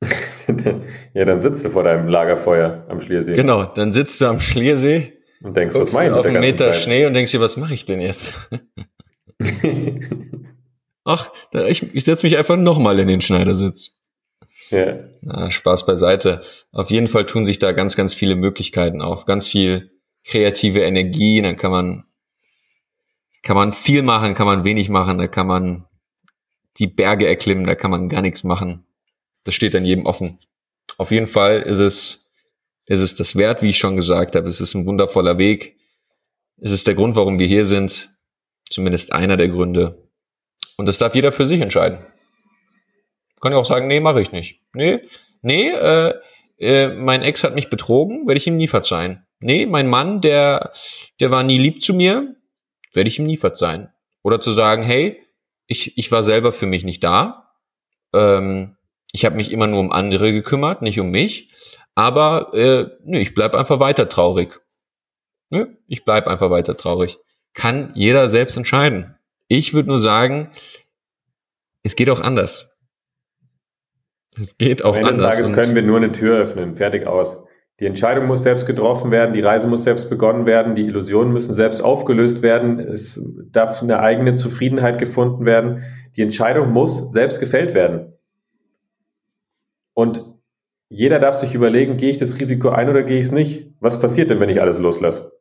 ja, 1.14 1.24
dann 1.24 1.40
sitzt 1.40 1.64
du 1.64 1.70
vor 1.70 1.82
deinem 1.82 2.08
Lagerfeuer 2.08 2.86
am 2.88 3.00
Schliersee. 3.00 3.34
Genau, 3.34 3.64
dann 3.64 3.90
sitzt 3.90 4.20
du 4.20 4.26
am 4.26 4.38
Schliersee 4.38 5.14
und 5.42 5.56
denkst, 5.56 5.74
was 5.74 5.92
meinst 5.92 6.12
du? 6.12 6.16
Auf 6.20 6.26
einen 6.26 6.40
Meter 6.40 6.70
Zeit? 6.70 6.76
Schnee 6.76 7.06
und 7.06 7.14
denkst 7.14 7.32
dir, 7.32 7.40
was 7.40 7.56
mache 7.56 7.74
ich 7.74 7.84
denn 7.84 8.00
jetzt? 8.00 8.34
Ach, 11.04 11.30
ich, 11.68 11.94
ich 11.94 12.04
setze 12.04 12.26
mich 12.26 12.36
einfach 12.36 12.56
nochmal 12.56 12.98
in 12.98 13.08
den 13.08 13.20
Schneidersitz. 13.20 13.92
Ja. 14.70 14.98
Na, 15.20 15.50
Spaß 15.50 15.86
beiseite. 15.86 16.40
Auf 16.72 16.90
jeden 16.90 17.06
Fall 17.06 17.26
tun 17.26 17.44
sich 17.44 17.58
da 17.58 17.72
ganz, 17.72 17.96
ganz 17.96 18.14
viele 18.14 18.34
Möglichkeiten 18.34 19.00
auf. 19.00 19.24
Ganz 19.24 19.46
viel 19.46 19.88
kreative 20.24 20.80
Energie. 20.80 21.40
Dann 21.42 21.56
kann 21.56 21.70
man, 21.70 22.04
kann 23.42 23.56
man 23.56 23.72
viel 23.72 24.02
machen, 24.02 24.34
kann 24.34 24.46
man 24.46 24.64
wenig 24.64 24.88
machen. 24.88 25.18
Da 25.18 25.28
kann 25.28 25.46
man 25.46 25.84
die 26.78 26.86
Berge 26.86 27.26
erklimmen, 27.26 27.64
da 27.64 27.74
kann 27.74 27.90
man 27.90 28.08
gar 28.08 28.22
nichts 28.22 28.44
machen. 28.44 28.84
Das 29.44 29.54
steht 29.54 29.74
dann 29.74 29.84
jedem 29.84 30.06
offen. 30.06 30.38
Auf 30.98 31.10
jeden 31.10 31.26
Fall 31.26 31.62
ist 31.62 31.78
es, 31.78 32.28
ist 32.86 33.00
es 33.00 33.14
das 33.14 33.36
wert, 33.36 33.62
wie 33.62 33.70
ich 33.70 33.78
schon 33.78 33.96
gesagt 33.96 34.34
habe. 34.34 34.48
Es 34.48 34.60
ist 34.60 34.74
ein 34.74 34.86
wundervoller 34.86 35.38
Weg. 35.38 35.76
Es 36.58 36.72
ist 36.72 36.86
der 36.86 36.94
Grund, 36.94 37.16
warum 37.16 37.38
wir 37.38 37.46
hier 37.46 37.64
sind. 37.64 38.15
Zumindest 38.70 39.12
einer 39.12 39.36
der 39.36 39.48
Gründe. 39.48 40.08
Und 40.76 40.86
das 40.86 40.98
darf 40.98 41.14
jeder 41.14 41.32
für 41.32 41.46
sich 41.46 41.60
entscheiden. 41.60 41.98
Kann 43.40 43.52
ja 43.52 43.58
auch 43.58 43.64
sagen, 43.64 43.86
nee, 43.86 44.00
mache 44.00 44.20
ich 44.20 44.32
nicht. 44.32 44.60
Nee, 44.74 45.00
nee, 45.42 45.70
äh, 45.70 46.14
äh, 46.58 46.88
mein 46.88 47.22
Ex 47.22 47.44
hat 47.44 47.54
mich 47.54 47.70
betrogen, 47.70 48.26
werde 48.26 48.38
ich 48.38 48.46
ihm 48.46 48.56
nie 48.56 48.66
verzeihen. 48.66 49.26
Nee, 49.40 49.66
mein 49.66 49.88
Mann, 49.88 50.20
der, 50.20 50.72
der 51.20 51.30
war 51.30 51.42
nie 51.42 51.58
lieb 51.58 51.82
zu 51.82 51.94
mir, 51.94 52.34
werde 52.94 53.08
ich 53.08 53.18
ihm 53.18 53.26
nie 53.26 53.36
verzeihen. 53.36 53.90
Oder 54.22 54.40
zu 54.40 54.50
sagen, 54.50 54.82
hey, 54.82 55.22
ich, 55.66 55.96
ich 55.98 56.10
war 56.10 56.22
selber 56.22 56.52
für 56.52 56.66
mich 56.66 56.84
nicht 56.84 57.04
da. 57.04 57.52
Ähm, 58.14 58.76
ich 59.12 59.24
habe 59.24 59.36
mich 59.36 59.52
immer 59.52 59.66
nur 59.66 59.80
um 59.80 59.92
andere 59.92 60.32
gekümmert, 60.32 60.82
nicht 60.82 60.98
um 60.98 61.10
mich. 61.10 61.50
Aber 61.94 62.52
äh, 62.54 62.88
nee, 63.04 63.20
ich 63.20 63.34
bleib 63.34 63.54
einfach 63.54 63.80
weiter 63.80 64.08
traurig. 64.08 64.60
Nee, 65.50 65.66
ich 65.86 66.04
bleib 66.04 66.26
einfach 66.26 66.50
weiter 66.50 66.76
traurig 66.76 67.18
kann 67.56 67.90
jeder 67.94 68.28
selbst 68.28 68.56
entscheiden. 68.56 69.16
Ich 69.48 69.74
würde 69.74 69.88
nur 69.88 69.98
sagen, 69.98 70.52
es 71.82 71.96
geht 71.96 72.10
auch 72.10 72.20
anders. 72.20 72.78
Es 74.38 74.58
geht 74.58 74.84
auch 74.84 74.94
Eines 74.94 75.16
anders. 75.16 75.24
Eines 75.24 75.48
Tages 75.48 75.52
können 75.54 75.74
wir 75.74 75.82
nur 75.82 75.96
eine 75.96 76.12
Tür 76.12 76.38
öffnen, 76.38 76.76
fertig 76.76 77.06
aus. 77.06 77.44
Die 77.80 77.86
Entscheidung 77.86 78.26
muss 78.26 78.42
selbst 78.42 78.66
getroffen 78.66 79.10
werden, 79.10 79.34
die 79.34 79.40
Reise 79.40 79.66
muss 79.66 79.84
selbst 79.84 80.08
begonnen 80.08 80.46
werden, 80.46 80.76
die 80.76 80.86
Illusionen 80.86 81.32
müssen 81.32 81.52
selbst 81.52 81.82
aufgelöst 81.82 82.42
werden, 82.42 82.78
es 82.78 83.34
darf 83.50 83.82
eine 83.82 84.00
eigene 84.00 84.34
Zufriedenheit 84.34 84.98
gefunden 84.98 85.44
werden. 85.44 85.82
die 86.16 86.22
Entscheidung 86.22 86.72
muss 86.72 87.12
selbst 87.12 87.40
gefällt 87.40 87.74
werden. 87.74 88.14
Und 89.92 90.24
jeder 90.88 91.18
darf 91.18 91.36
sich 91.36 91.54
überlegen, 91.54 91.98
gehe 91.98 92.10
ich 92.10 92.16
das 92.16 92.38
Risiko 92.40 92.70
ein 92.70 92.88
oder 92.88 93.02
gehe 93.02 93.18
ich 93.20 93.26
es 93.26 93.32
nicht? 93.32 93.70
Was 93.80 94.00
passiert 94.00 94.30
denn, 94.30 94.40
wenn 94.40 94.48
ich 94.48 94.62
alles 94.62 94.78
loslasse? 94.78 95.35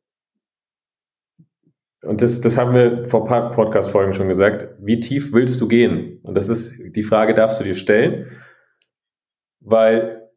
Und 2.05 2.21
das, 2.21 2.41
das 2.41 2.57
haben 2.57 2.73
wir 2.73 3.05
vor 3.05 3.25
paar 3.25 3.51
Podcast-Folgen 3.51 4.13
schon 4.13 4.27
gesagt. 4.27 4.75
Wie 4.79 4.99
tief 4.99 5.33
willst 5.33 5.59
du 5.59 5.67
gehen? 5.67 6.19
Und 6.23 6.35
das 6.35 6.49
ist 6.49 6.95
die 6.95 7.03
Frage, 7.03 7.33
darfst 7.33 7.59
du 7.59 7.63
dir 7.63 7.75
stellen, 7.75 8.31
weil 9.59 10.29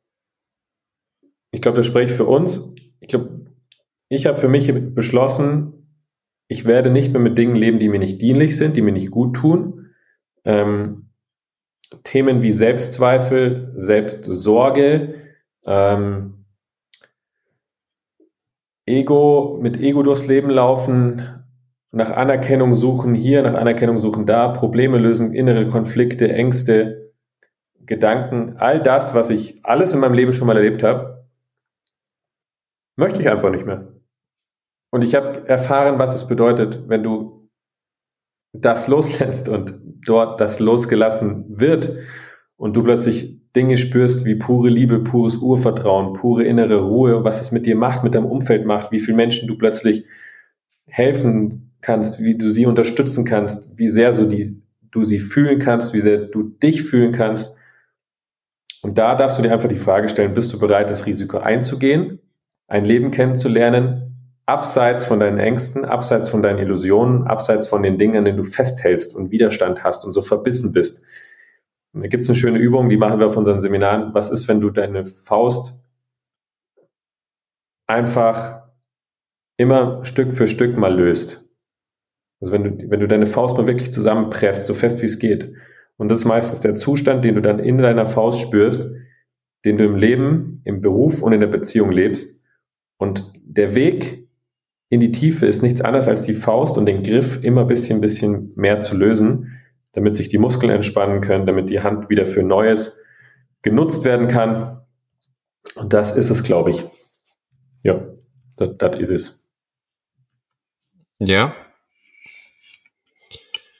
ich 1.51 1.61
glaube, 1.61 1.79
das 1.79 1.87
spreche 1.87 2.11
ich 2.11 2.17
für 2.17 2.27
uns. 2.27 2.75
Ich 3.01 3.09
glaube, 3.09 3.47
ich 4.09 4.27
habe 4.27 4.37
für 4.37 4.49
mich 4.49 4.73
beschlossen, 4.95 5.79
ich 6.49 6.65
werde 6.65 6.91
nicht 6.91 7.13
mehr 7.13 7.21
mit 7.21 7.37
Dingen 7.37 7.57
leben, 7.57 7.79
die 7.79 7.89
mir 7.89 7.99
nicht 7.99 8.23
dienlich 8.23 8.57
sind, 8.57 8.77
die 8.77 8.83
mir 8.83 8.93
nicht 8.93 9.11
gut 9.11 9.37
tun. 9.37 9.91
Ähm, 10.45 11.11
Themen 12.05 12.43
wie 12.43 12.53
Selbstzweifel, 12.53 13.73
Selbstsorge, 13.77 15.15
ähm, 15.65 16.47
Ego, 18.87 19.59
mit 19.61 19.79
Ego 19.79 20.03
durchs 20.03 20.27
Leben 20.27 20.49
laufen, 20.49 21.38
nach 21.91 22.11
Anerkennung 22.11 22.75
suchen 22.75 23.15
hier, 23.15 23.43
nach 23.43 23.55
Anerkennung 23.55 24.01
suchen 24.01 24.27
da, 24.27 24.49
Probleme 24.49 24.99
lösen, 24.99 25.35
innere 25.35 25.67
Konflikte, 25.67 26.33
Ängste, 26.33 27.13
Gedanken, 27.87 28.57
all 28.59 28.83
das, 28.83 29.15
was 29.15 29.31
ich 29.31 29.65
alles 29.65 29.95
in 29.95 30.01
meinem 30.01 30.13
Leben 30.13 30.35
schon 30.35 30.47
mal 30.47 30.57
erlebt 30.57 30.83
habe, 30.83 31.27
möchte 32.97 33.21
ich 33.21 33.31
einfach 33.31 33.51
nicht 33.51 33.65
mehr. 33.65 33.95
Und 34.91 35.03
ich 35.03 35.15
habe 35.15 35.49
erfahren, 35.49 35.99
was 35.99 36.15
es 36.15 36.29
bedeutet, 36.29 36.89
wenn 36.89 37.03
du 37.03 37.49
das 38.53 38.89
loslässt 38.89 39.49
und 39.49 39.81
dort 40.07 40.41
das 40.41 40.61
losgelassen 40.61 41.45
wird 41.49 41.97
und 42.57 42.77
du 42.77 42.83
plötzlich 42.83 43.39
Dinge 43.55 43.79
spürst 43.79 44.27
wie 44.27 44.35
pure 44.35 44.69
Liebe, 44.69 45.01
pures 45.01 45.37
Urvertrauen, 45.37 46.13
pure 46.13 46.45
innere 46.45 46.81
Ruhe, 46.81 47.25
was 47.25 47.41
es 47.41 47.53
mit 47.53 47.67
dir 47.67 47.77
macht, 47.77 48.05
mit 48.05 48.15
deinem 48.15 48.27
Umfeld 48.27 48.67
macht, 48.67 48.93
wie 48.93 49.01
viele 49.01 49.17
Menschen 49.17 49.49
du 49.49 49.57
plötzlich 49.57 50.07
helfen 50.87 51.68
kannst, 51.81 52.21
wie 52.21 52.37
du 52.37 52.49
sie 52.49 52.67
unterstützen 52.67 53.25
kannst, 53.25 53.79
wie 53.79 53.89
sehr 53.89 54.13
so 54.13 54.29
die, 54.29 54.63
du 54.91 55.05
sie 55.05 55.21
fühlen 55.21 55.59
kannst, 55.59 55.95
wie 55.95 56.01
sehr 56.01 56.19
du 56.19 56.43
dich 56.43 56.83
fühlen 56.83 57.13
kannst. 57.13 57.57
Und 58.83 58.99
da 58.99 59.15
darfst 59.15 59.39
du 59.39 59.43
dir 59.43 59.53
einfach 59.53 59.69
die 59.69 59.77
Frage 59.77 60.09
stellen, 60.09 60.35
bist 60.35 60.53
du 60.53 60.59
bereit, 60.59 60.91
das 60.91 61.07
Risiko 61.07 61.39
einzugehen, 61.39 62.21
ein 62.69 62.85
Leben 62.85 63.11
kennenzulernen, 63.11 64.09
abseits 64.47 65.05
von 65.05 65.21
deinen 65.21 65.39
Ängsten, 65.39 65.85
abseits 65.85 66.29
von 66.29 66.43
deinen 66.43 66.59
Illusionen, 66.59 67.27
abseits 67.27 67.69
von 67.69 67.83
den 67.83 67.99
Dingen, 67.99 68.17
an 68.17 68.25
denen 68.25 68.39
du 68.39 68.45
festhältst 68.45 69.15
und 69.15 69.31
Widerstand 69.31 69.85
hast 69.85 70.05
und 70.05 70.13
so 70.13 70.23
verbissen 70.23 70.73
bist. 70.73 71.03
Und 71.93 72.03
da 72.03 72.09
gibt 72.09 72.25
es 72.25 72.31
eine 72.31 72.39
schöne 72.39 72.59
Übung, 72.59 72.89
die 72.89 72.97
machen 72.97 73.19
wir 73.19 73.27
auf 73.27 73.37
unseren 73.37 73.61
Seminaren. 73.61 74.15
Was 74.15 74.31
ist, 74.31 74.49
wenn 74.49 74.61
du 74.61 74.71
deine 74.71 75.05
Faust 75.05 75.83
einfach 77.87 78.63
immer 79.57 80.05
Stück 80.05 80.33
für 80.33 80.49
Stück 80.49 80.77
mal 80.77 80.95
löst? 80.95 81.48
Also 82.41 82.53
wenn 82.53 82.65
du, 82.65 82.91
wenn 82.91 83.01
du 83.01 83.09
deine 83.09 83.27
Faust 83.27 83.57
mal 83.57 83.67
wirklich 83.67 83.93
zusammenpresst, 83.93 84.67
so 84.67 84.75
fest 84.75 85.03
wie 85.03 85.07
es 85.07 85.19
geht. 85.19 85.53
Und 85.97 86.11
das 86.11 86.21
ist 86.21 86.25
meistens 86.25 86.61
der 86.61 86.77
Zustand, 86.77 87.25
den 87.25 87.35
du 87.35 87.43
dann 87.43 87.59
in 87.59 87.79
deiner 87.79 88.07
Faust 88.07 88.41
spürst, 88.41 88.95
den 89.65 89.77
du 89.77 89.85
im 89.85 89.97
Leben, 89.97 90.61
im 90.65 90.81
Beruf 90.81 91.23
und 91.23 91.33
in 91.33 91.41
der 91.41 91.49
Beziehung 91.49 91.91
lebst. 91.91 92.45
Und 92.97 93.33
der 93.45 93.75
Weg 93.75 94.29
in 94.89 95.01
die 95.01 95.13
Tiefe 95.13 95.47
ist 95.47 95.63
nichts 95.63 95.81
anderes 95.81 96.09
als 96.09 96.23
die 96.23 96.35
Faust 96.35 96.79
und 96.79 96.87
den 96.87 97.03
Griff 97.03 97.43
immer 97.43 97.65
bisschen, 97.65 98.01
bisschen 98.01 98.53
mehr 98.55 98.81
zu 98.83 98.97
lösen, 98.97 99.59
damit 99.93 100.17
sich 100.17 100.29
die 100.29 100.39
Muskeln 100.39 100.71
entspannen 100.71 101.21
können, 101.21 101.47
damit 101.47 101.71
die 101.71 101.81
Hand 101.81 102.09
wieder 102.09 102.27
für 102.27 102.43
Neues 102.43 103.05
genutzt 103.63 104.05
werden 104.05 104.29
kann. 104.29 104.83
Und 105.75 105.93
das 105.93 106.17
ist 106.17 106.31
es, 106.31 106.45
glaube 106.45 106.71
ich. 106.71 106.85
Ja, 107.83 108.07
das 108.57 108.99
ist 108.99 109.11
es. 109.11 109.53
Ja. 111.19 111.55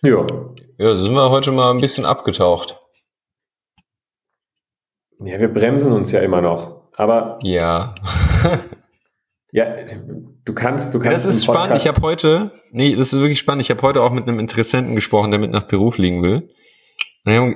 Ja. 0.03 0.27
Ja, 0.79 0.95
sind 0.95 1.15
wir 1.15 1.31
heute 1.31 1.51
mal 1.51 1.71
ein 1.71 1.81
bisschen 1.81 2.05
abgetaucht. 2.05 2.79
Ja, 5.21 5.41
wir 5.41 5.53
bremsen 5.53 5.93
uns 5.93 6.13
ja 6.13 6.21
immer 6.21 6.41
noch. 6.41 6.83
Aber. 6.97 7.39
Ja. 7.43 7.95
Ja, 9.51 9.65
du 10.45 10.53
kannst, 10.53 10.93
du 10.93 10.99
kannst. 10.99 11.25
Das 11.25 11.35
ist 11.35 11.45
spannend. 11.45 11.77
Ich 11.77 11.89
habe 11.89 12.03
heute, 12.03 12.53
nee, 12.71 12.95
das 12.95 13.15
ist 13.15 13.21
wirklich 13.21 13.39
spannend. 13.39 13.63
Ich 13.63 13.71
habe 13.71 13.81
heute 13.81 14.03
auch 14.03 14.13
mit 14.13 14.29
einem 14.29 14.39
Interessenten 14.39 14.95
gesprochen, 14.95 15.31
der 15.31 15.41
mit 15.41 15.51
nach 15.51 15.67
Peru 15.67 15.91
fliegen 15.91 16.23
will. 16.23 16.51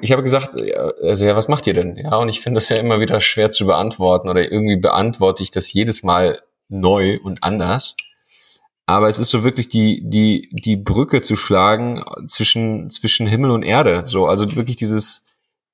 Ich 0.00 0.12
habe 0.12 0.22
gesagt, 0.22 0.60
also 1.02 1.26
ja, 1.26 1.36
was 1.36 1.48
macht 1.48 1.66
ihr 1.66 1.74
denn? 1.74 1.96
Ja, 1.96 2.16
und 2.16 2.28
ich 2.28 2.40
finde 2.40 2.58
das 2.58 2.68
ja 2.68 2.76
immer 2.76 3.00
wieder 3.00 3.20
schwer 3.20 3.50
zu 3.50 3.66
beantworten 3.66 4.28
oder 4.28 4.50
irgendwie 4.50 4.76
beantworte 4.78 5.42
ich 5.42 5.50
das 5.50 5.72
jedes 5.72 6.02
Mal 6.02 6.40
neu 6.68 7.18
und 7.22 7.42
anders. 7.42 7.94
Aber 8.92 9.08
es 9.08 9.18
ist 9.18 9.30
so 9.30 9.44
wirklich 9.44 9.68
die, 9.68 10.02
die, 10.04 10.50
die 10.52 10.76
Brücke 10.76 11.22
zu 11.22 11.36
schlagen 11.36 12.04
zwischen, 12.26 12.90
zwischen 12.90 13.26
Himmel 13.26 13.50
und 13.50 13.62
Erde. 13.62 14.04
So, 14.04 14.26
also 14.26 14.54
wirklich 14.56 14.76
dieses 14.76 15.26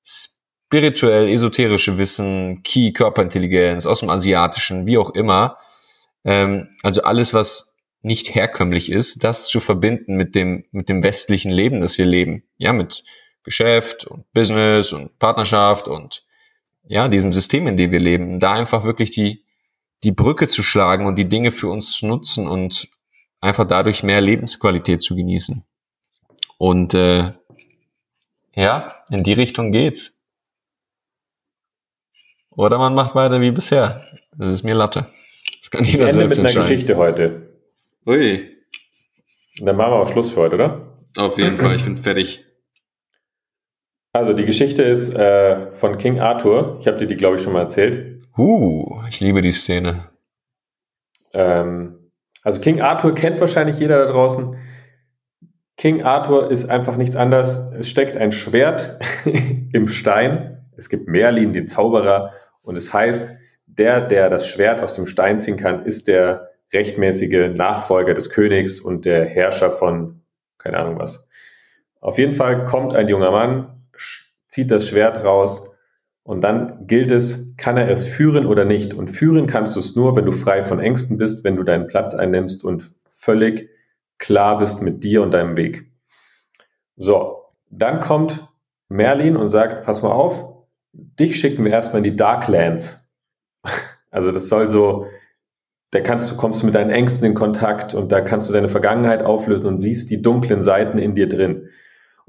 spirituell, 0.03 1.27
esoterische 1.27 1.97
Wissen, 1.97 2.61
Key, 2.63 2.91
Körperintelligenz 2.91 3.85
aus 3.85 3.99
dem 3.99 4.09
Asiatischen, 4.09 4.87
wie 4.87 4.97
auch 4.97 5.09
immer 5.11 5.57
ähm, 6.25 6.69
also 6.83 7.01
alles, 7.03 7.33
was 7.33 7.75
nicht 8.01 8.33
herkömmlich 8.33 8.91
ist, 8.91 9.23
das 9.23 9.47
zu 9.47 9.59
verbinden 9.59 10.15
mit 10.15 10.35
dem, 10.35 10.65
mit 10.71 10.89
dem 10.89 11.03
westlichen 11.03 11.51
Leben, 11.51 11.81
das 11.81 11.97
wir 11.97 12.05
leben. 12.05 12.43
Ja, 12.57 12.71
mit 12.71 13.03
Geschäft 13.43 14.05
und 14.05 14.31
Business 14.33 14.93
und 14.93 15.17
Partnerschaft 15.19 15.87
und 15.87 16.23
ja, 16.87 17.07
diesem 17.07 17.31
System, 17.31 17.67
in 17.67 17.77
dem 17.77 17.91
wir 17.91 17.99
leben. 17.99 18.39
Da 18.39 18.53
einfach 18.53 18.83
wirklich 18.83 19.11
die, 19.11 19.43
die 20.03 20.11
Brücke 20.11 20.47
zu 20.47 20.63
schlagen 20.63 21.05
und 21.05 21.15
die 21.15 21.27
Dinge 21.27 21.51
für 21.51 21.69
uns 21.69 21.91
zu 21.91 22.05
nutzen 22.07 22.47
und 22.47 22.89
einfach 23.41 23.67
dadurch 23.67 24.03
mehr 24.03 24.21
Lebensqualität 24.21 25.01
zu 25.01 25.15
genießen. 25.15 25.63
Und 26.57 26.93
äh, 26.93 27.33
ja, 28.53 28.95
in 29.09 29.23
die 29.23 29.33
Richtung 29.33 29.71
geht's. 29.71 30.19
Oder 32.51 32.77
man 32.77 32.93
macht 32.93 33.15
weiter 33.15 33.39
wie 33.39 33.51
bisher. 33.51 34.05
Das 34.35 34.49
ist 34.49 34.63
mir 34.63 34.75
Latte. 34.75 35.07
Das 35.61 35.71
kann 35.71 35.83
jeder 35.83 36.05
ich 36.05 36.11
ende 36.11 36.27
mit 36.27 36.39
einer 36.39 36.53
Geschichte 36.53 36.97
heute. 36.97 37.53
Ui. 38.05 38.57
Dann 39.59 39.75
machen 39.75 39.91
wir 39.91 39.99
auch 39.99 40.11
Schluss 40.11 40.31
für 40.31 40.41
heute, 40.41 40.55
oder? 40.55 40.97
Auf 41.17 41.37
jeden 41.37 41.57
Fall, 41.57 41.75
ich 41.75 41.83
bin 41.83 41.97
fertig. 41.97 42.45
Also 44.11 44.33
die 44.33 44.45
Geschichte 44.45 44.83
ist 44.83 45.13
äh, 45.15 45.71
von 45.73 45.97
King 45.97 46.19
Arthur. 46.19 46.77
Ich 46.81 46.87
habe 46.87 46.97
dir 46.97 47.07
die, 47.07 47.15
glaube 47.15 47.37
ich, 47.37 47.43
schon 47.43 47.53
mal 47.53 47.61
erzählt. 47.61 48.21
Uh, 48.37 49.01
ich 49.09 49.19
liebe 49.19 49.41
die 49.41 49.51
Szene. 49.51 50.09
Ähm, 51.33 51.98
also 52.49 52.61
King 52.61 52.81
Arthur 52.81 53.13
kennt 53.13 53.39
wahrscheinlich 53.41 53.77
jeder 53.77 54.05
da 54.05 54.11
draußen. 54.11 54.57
King 55.77 56.01
Arthur 56.01 56.49
ist 56.49 56.67
einfach 56.67 56.97
nichts 56.97 57.15
anderes. 57.15 57.71
Es 57.79 57.87
steckt 57.87 58.17
ein 58.17 58.31
Schwert 58.31 58.99
im 59.71 59.87
Stein. 59.87 60.65
Es 60.75 60.89
gibt 60.89 61.07
Merlin, 61.07 61.53
den 61.53 61.67
Zauberer. 61.67 62.33
Und 62.63 62.75
es 62.75 62.91
heißt, 62.91 63.37
der, 63.67 64.01
der 64.01 64.31
das 64.31 64.47
Schwert 64.47 64.81
aus 64.81 64.95
dem 64.95 65.05
Stein 65.05 65.41
ziehen 65.41 65.57
kann, 65.57 65.85
ist 65.85 66.07
der 66.07 66.49
rechtmäßige 66.73 67.53
Nachfolger 67.53 68.15
des 68.15 68.31
Königs 68.31 68.79
und 68.79 69.05
der 69.05 69.25
Herrscher 69.25 69.69
von, 69.69 70.23
keine 70.57 70.77
Ahnung 70.79 70.97
was. 70.97 71.29
Auf 72.01 72.17
jeden 72.17 72.33
Fall 72.33 72.65
kommt 72.65 72.95
ein 72.95 73.09
junger 73.09 73.29
Mann, 73.29 73.85
zieht 74.47 74.71
das 74.71 74.89
Schwert 74.89 75.23
raus 75.23 75.68
und 76.29 76.41
dann 76.41 76.85
gilt 76.85 77.09
es, 77.09 77.55
kann 77.57 77.75
er 77.75 77.89
es 77.89 78.05
führen 78.05 78.45
oder 78.45 78.63
nicht. 78.63 78.93
Und 78.93 79.07
führen 79.07 79.47
kannst 79.47 79.75
du 79.75 79.79
es 79.79 79.95
nur, 79.95 80.15
wenn 80.15 80.25
du 80.25 80.31
frei 80.31 80.61
von 80.61 80.79
Ängsten 80.79 81.17
bist, 81.17 81.43
wenn 81.43 81.55
du 81.55 81.63
deinen 81.63 81.87
Platz 81.87 82.13
einnimmst 82.13 82.63
und 82.63 82.93
völlig 83.07 83.71
klar 84.19 84.59
bist 84.59 84.83
mit 84.83 85.03
dir 85.03 85.23
und 85.23 85.31
deinem 85.31 85.57
Weg. 85.57 85.91
So, 86.97 87.45
dann 87.71 87.99
kommt 87.99 88.47
Merlin 88.89 89.37
und 89.37 89.49
sagt, 89.49 89.83
pass 89.85 90.03
mal 90.03 90.11
auf, 90.11 90.53
dich 90.93 91.39
schicken 91.39 91.65
wir 91.65 91.71
erstmal 91.71 92.05
in 92.05 92.11
die 92.11 92.15
Darklands. 92.15 93.11
Also 94.11 94.31
das 94.31 94.49
soll 94.49 94.69
so, 94.69 95.05
da 95.91 96.01
kannst 96.01 96.31
du, 96.31 96.35
kommst 96.35 96.61
du 96.61 96.65
mit 96.67 96.73
deinen 96.73 96.89
Ängsten 96.89 97.27
in 97.27 97.35
Kontakt 97.35 97.93
und 97.93 98.11
da 98.11 98.21
kannst 98.21 98.49
du 98.49 98.53
deine 98.53 98.69
Vergangenheit 98.69 99.23
auflösen 99.23 99.67
und 99.67 99.77
siehst 99.77 100.09
die 100.09 100.23
dunklen 100.23 100.61
Seiten 100.63 100.97
in 100.97 101.13
dir 101.13 101.29
drin. 101.29 101.69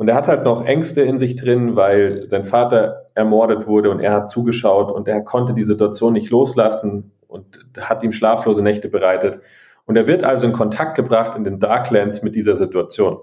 Und 0.00 0.08
er 0.08 0.14
hat 0.14 0.28
halt 0.28 0.44
noch 0.44 0.64
Ängste 0.64 1.02
in 1.02 1.18
sich 1.18 1.36
drin, 1.36 1.76
weil 1.76 2.26
sein 2.26 2.46
Vater 2.46 3.10
ermordet 3.14 3.66
wurde 3.66 3.90
und 3.90 4.00
er 4.00 4.14
hat 4.14 4.30
zugeschaut 4.30 4.90
und 4.90 5.06
er 5.06 5.20
konnte 5.20 5.52
die 5.52 5.64
Situation 5.64 6.14
nicht 6.14 6.30
loslassen 6.30 7.12
und 7.28 7.66
hat 7.78 8.02
ihm 8.02 8.12
schlaflose 8.12 8.62
Nächte 8.62 8.88
bereitet. 8.88 9.42
Und 9.84 9.96
er 9.96 10.08
wird 10.08 10.24
also 10.24 10.46
in 10.46 10.54
Kontakt 10.54 10.94
gebracht 10.96 11.36
in 11.36 11.44
den 11.44 11.60
Darklands 11.60 12.22
mit 12.22 12.34
dieser 12.34 12.56
Situation. 12.56 13.18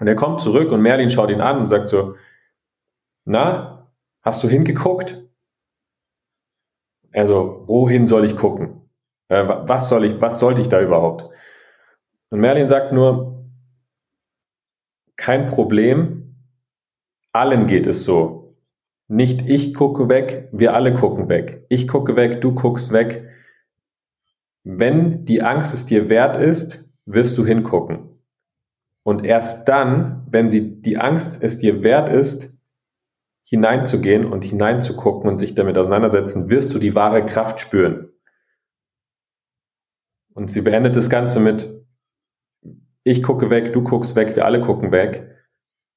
Und 0.00 0.06
er 0.06 0.16
kommt 0.16 0.40
zurück 0.40 0.72
und 0.72 0.80
Merlin 0.80 1.10
schaut 1.10 1.28
ihn 1.28 1.42
an 1.42 1.58
und 1.58 1.66
sagt 1.66 1.90
so, 1.90 2.14
na, 3.26 3.92
hast 4.22 4.42
du 4.42 4.48
hingeguckt? 4.48 5.28
Also, 7.12 7.64
wohin 7.66 8.06
soll 8.06 8.24
ich 8.24 8.38
gucken? 8.38 8.80
Äh, 9.28 9.44
was 9.46 9.90
soll 9.90 10.06
ich, 10.06 10.22
was 10.22 10.40
sollte 10.40 10.62
ich 10.62 10.70
da 10.70 10.80
überhaupt? 10.80 11.28
Und 12.30 12.40
Merlin 12.40 12.66
sagt 12.66 12.94
nur, 12.94 13.35
kein 15.16 15.46
Problem. 15.46 16.22
allen 17.32 17.66
geht 17.66 17.86
es 17.86 18.04
so. 18.04 18.56
Nicht 19.08 19.48
ich 19.48 19.74
gucke 19.74 20.08
weg, 20.08 20.48
wir 20.52 20.74
alle 20.74 20.94
gucken 20.94 21.28
weg. 21.28 21.64
Ich 21.68 21.86
gucke 21.86 22.16
weg, 22.16 22.40
du 22.40 22.54
guckst 22.54 22.92
weg. 22.92 23.28
Wenn 24.64 25.24
die 25.24 25.42
Angst 25.42 25.74
es 25.74 25.86
dir 25.86 26.08
wert 26.08 26.36
ist, 26.36 26.92
wirst 27.04 27.38
du 27.38 27.46
hingucken. 27.46 28.20
Und 29.04 29.24
erst 29.24 29.68
dann, 29.68 30.26
wenn 30.28 30.50
sie 30.50 30.82
die 30.82 30.98
Angst 30.98 31.42
es 31.42 31.58
dir 31.58 31.84
wert 31.84 32.08
ist, 32.08 32.58
hineinzugehen 33.44 34.24
und 34.24 34.44
hineinzugucken 34.44 35.30
und 35.30 35.38
sich 35.38 35.54
damit 35.54 35.78
auseinandersetzen, 35.78 36.50
wirst 36.50 36.74
du 36.74 36.80
die 36.80 36.96
wahre 36.96 37.24
Kraft 37.24 37.60
spüren. 37.60 38.08
Und 40.34 40.50
sie 40.50 40.62
beendet 40.62 40.96
das 40.96 41.08
Ganze 41.08 41.38
mit, 41.38 41.85
ich 43.06 43.22
gucke 43.22 43.50
weg, 43.50 43.72
du 43.72 43.84
guckst 43.84 44.16
weg, 44.16 44.34
wir 44.34 44.44
alle 44.44 44.60
gucken 44.60 44.90
weg. 44.90 45.30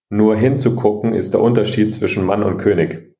Nur 0.10 0.38
hinzugucken 0.38 1.14
ist 1.14 1.34
der 1.34 1.42
Unterschied 1.42 1.92
zwischen 1.92 2.24
Mann 2.24 2.44
und 2.44 2.60
König. 2.60 3.16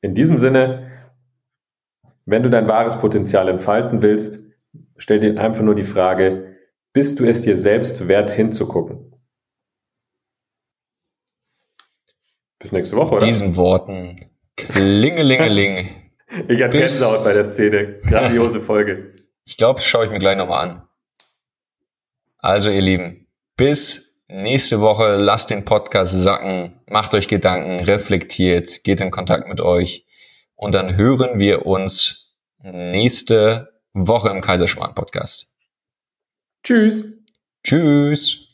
In 0.00 0.14
diesem 0.14 0.38
Sinne, 0.38 1.10
wenn 2.24 2.42
du 2.42 2.48
dein 2.48 2.66
wahres 2.66 2.98
Potenzial 2.98 3.50
entfalten 3.50 4.00
willst, 4.00 4.50
stell 4.96 5.20
dir 5.20 5.38
einfach 5.38 5.62
nur 5.62 5.74
die 5.74 5.84
Frage, 5.84 6.56
bist 6.94 7.20
du 7.20 7.26
es 7.26 7.42
dir 7.42 7.58
selbst 7.58 8.08
wert 8.08 8.30
hinzugucken? 8.30 9.12
Bis 12.58 12.72
nächste 12.72 12.96
Woche, 12.96 13.16
oder? 13.16 13.26
Diesen 13.26 13.56
Worten. 13.56 14.30
Klingelingeling. 14.56 16.10
ich 16.48 16.62
hatte 16.62 16.78
Gänsehaut 16.78 17.22
bei 17.22 17.34
der 17.34 17.44
Szene. 17.44 17.98
Grandiose 17.98 18.60
Folge. 18.62 19.14
Ich 19.44 19.58
glaube, 19.58 19.74
das 19.78 19.86
schaue 19.86 20.06
ich 20.06 20.10
mir 20.10 20.18
gleich 20.18 20.38
nochmal 20.38 20.70
an. 20.70 20.85
Also, 22.38 22.70
ihr 22.70 22.82
Lieben, 22.82 23.26
bis 23.56 24.06
nächste 24.28 24.80
Woche. 24.80 25.16
Lasst 25.16 25.50
den 25.50 25.64
Podcast 25.64 26.12
sacken. 26.12 26.80
Macht 26.88 27.14
euch 27.14 27.28
Gedanken, 27.28 27.84
reflektiert, 27.84 28.84
geht 28.84 29.00
in 29.00 29.10
Kontakt 29.10 29.48
mit 29.48 29.60
euch. 29.60 30.06
Und 30.54 30.74
dann 30.74 30.96
hören 30.96 31.38
wir 31.40 31.66
uns 31.66 32.34
nächste 32.62 33.80
Woche 33.92 34.30
im 34.30 34.40
Kaiserschmarrn 34.40 34.94
Podcast. 34.94 35.54
Tschüss. 36.62 37.04
Tschüss. 37.62 38.45